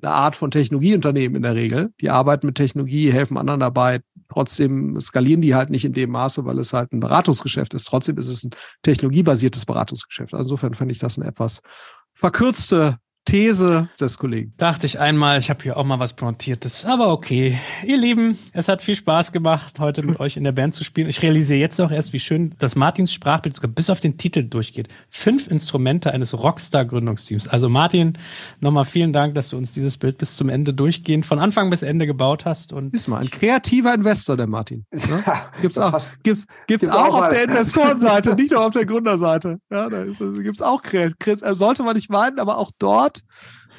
eine 0.03 0.13
Art 0.13 0.37
von 0.37 0.51
Technologieunternehmen 0.51 1.37
in 1.37 1.43
der 1.43 1.55
Regel. 1.55 1.93
Die 2.01 2.11
arbeiten 2.11 2.47
mit 2.47 2.57
Technologie, 2.57 3.13
helfen 3.13 3.39
anderen 3.39 3.61
dabei. 3.61 4.01
Trotzdem 4.29 5.01
skalieren 5.01 5.41
die 5.41 5.55
halt 5.55 5.71
nicht 5.71 5.85
in 5.85 5.93
dem 5.93 6.11
Maße, 6.11 6.45
weil 6.45 6.59
es 6.59 6.73
halt 6.73 6.93
ein 6.93 7.01
Beratungsgeschäft 7.01 7.75
ist. 7.75 7.85
Trotzdem 7.85 8.19
ist 8.19 8.29
es 8.29 8.45
ein 8.45 8.51
technologiebasiertes 8.83 9.65
Beratungsgeschäft. 9.65 10.35
Also 10.35 10.45
insofern 10.45 10.75
finde 10.75 10.93
ich 10.93 10.99
das 10.99 11.19
eine 11.19 11.29
etwas 11.29 11.61
verkürzte 12.13 12.99
These 13.25 13.89
des 13.99 14.19
Kollegen. 14.19 14.53
Dachte 14.59 14.87
ich 14.87 15.01
einmal, 15.01 15.39
ich 15.39 15.49
habe 15.49 15.63
hier 15.63 15.77
auch 15.77 15.85
mal 15.85 15.99
was 15.99 16.13
Pointiertes. 16.13 16.85
Aber 16.85 17.09
okay. 17.09 17.59
Ihr 17.85 17.97
Lieben, 17.97 18.39
es 18.53 18.69
hat 18.69 18.83
viel 18.83 18.95
Spaß 18.95 19.33
gemacht, 19.33 19.81
heute 19.81 20.03
mit 20.03 20.21
euch 20.21 20.37
in 20.37 20.45
der 20.45 20.53
Band 20.53 20.75
zu 20.75 20.85
spielen. 20.85 21.09
Ich 21.09 21.23
realisiere 21.23 21.59
jetzt 21.59 21.81
auch 21.81 21.91
erst, 21.91 22.13
wie 22.13 22.19
schön 22.19 22.55
das 22.59 22.77
Martins 22.77 23.13
Sprachbild 23.13 23.55
sogar 23.55 23.71
bis 23.71 23.89
auf 23.89 24.01
den 24.01 24.19
Titel 24.19 24.45
durchgeht. 24.45 24.89
Fünf 25.09 25.49
Instrumente 25.49 26.13
eines 26.13 26.39
Rockstar-Gründungsteams. 26.39 27.49
Also 27.49 27.69
Martin, 27.69 28.19
nochmal 28.61 28.85
vielen 28.85 29.13
Dank, 29.13 29.35
dass 29.35 29.49
du 29.49 29.57
uns 29.57 29.73
dieses 29.73 29.97
Bild 29.97 30.19
bis 30.19 30.37
zum 30.37 30.49
Ende 30.49 30.75
durchgehend 30.75 31.25
von 31.25 31.39
Anfang 31.39 31.71
bis 31.71 31.83
Ende 31.83 32.07
gebaut 32.07 32.45
hast. 32.45 32.73
Und 32.73 32.93
Ist 32.93 33.09
mal 33.09 33.21
ein 33.21 33.31
kreativer 33.31 33.95
Investor, 33.95 34.37
der 34.37 34.47
Martin. 34.47 34.85
Ja? 35.15 35.51
Gibt's 35.61 35.79
auch, 35.79 36.01
gibt's, 36.23 36.45
gibt's, 36.67 36.89
auch, 36.89 37.09
auch 37.09 37.23
auf 37.23 37.29
der 37.29 37.45
Investorenseite, 37.45 38.35
nicht 38.37 38.51
nur 38.51 38.65
auf 38.65 38.73
der 38.73 38.85
Gründerseite. 38.85 39.59
Ja, 39.71 39.89
da 39.89 40.03
ist, 40.03 40.19
gibt's 40.19 40.63
auch 40.63 40.83
kreativ. 40.83 41.41
Sollte 41.53 41.83
man 41.83 41.95
nicht 41.95 42.11
meinen, 42.11 42.39
aber 42.41 42.59
auch 42.59 42.71
dort 42.79 43.14
Art 43.15 43.25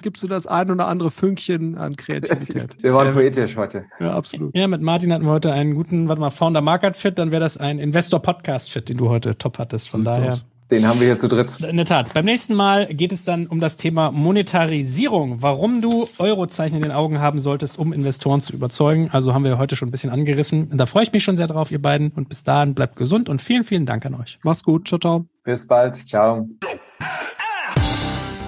gibst 0.02 0.22
du 0.22 0.28
das 0.28 0.46
ein 0.46 0.70
oder 0.70 0.88
andere 0.88 1.10
Fünkchen 1.10 1.78
an 1.78 1.96
Kreativität. 1.96 2.78
Wir 2.84 2.94
waren 2.94 3.14
poetisch 3.14 3.58
heute. 3.58 3.86
Ja, 4.00 4.14
absolut. 4.14 4.56
Ja, 4.56 4.68
mit 4.68 4.82
Martin 4.82 5.12
hatten 5.12 5.26
wir 5.26 5.32
heute 5.32 5.52
einen 5.52 5.74
guten, 5.74 6.08
warte 6.08 6.20
mal, 6.20 6.30
Founder 6.30 6.62
Market 6.62 6.96
Fit, 6.96 7.18
dann 7.18 7.32
wäre 7.32 7.40
das 7.40 7.58
ein 7.58 7.80
Investor 7.80 8.22
Podcast 8.22 8.70
Fit, 8.70 8.90
den 8.90 8.98
du 8.98 9.10
heute 9.10 9.38
top 9.38 9.58
hattest. 9.58 9.90
Von 9.90 10.04
so 10.04 10.12
daher. 10.12 10.28
Aus. 10.28 10.46
Den 10.70 10.88
haben 10.88 11.00
wir 11.00 11.08
hier 11.08 11.18
zu 11.18 11.28
dritt. 11.28 11.60
In 11.60 11.78
der 11.78 11.86
Tat. 11.86 12.14
Beim 12.14 12.26
nächsten 12.26 12.56
Mal 12.56 12.88
geht 12.88 13.12
es 13.12 13.24
dann 13.24 13.46
um 13.48 13.60
das 13.60 13.78
Thema 13.78 14.12
Monetarisierung. 14.12 15.42
Warum 15.44 15.82
du 15.82 16.08
Eurozeichen 16.18 16.78
in 16.78 16.82
den 16.84 16.92
Augen 16.92 17.20
haben 17.20 17.40
solltest, 17.40 17.78
um 17.78 17.94
Investoren 17.94 18.42
zu 18.42 18.54
überzeugen. 18.54 19.10
Also 19.12 19.36
haben 19.36 19.44
wir 19.44 19.60
heute 19.60 19.76
schon 19.76 19.90
ein 19.90 19.92
bisschen 19.92 20.10
angerissen. 20.10 20.68
Und 20.72 20.78
da 20.78 20.88
freue 20.88 21.04
ich 21.04 21.14
mich 21.14 21.24
schon 21.24 21.38
sehr 21.38 21.48
drauf, 21.48 21.72
ihr 21.72 21.82
beiden. 21.82 22.10
Und 22.12 22.30
bis 22.30 22.44
dahin 22.44 22.74
bleibt 22.74 22.96
gesund 22.96 23.30
und 23.30 23.44
vielen, 23.44 23.64
vielen 23.64 23.86
Dank 23.86 24.06
an 24.08 24.16
euch. 24.16 24.40
Mach's 24.44 24.64
gut. 24.64 24.88
Ciao, 24.88 25.00
ciao. 25.00 25.26
Bis 25.44 25.68
bald. 25.68 25.96
Ciao. 25.96 26.48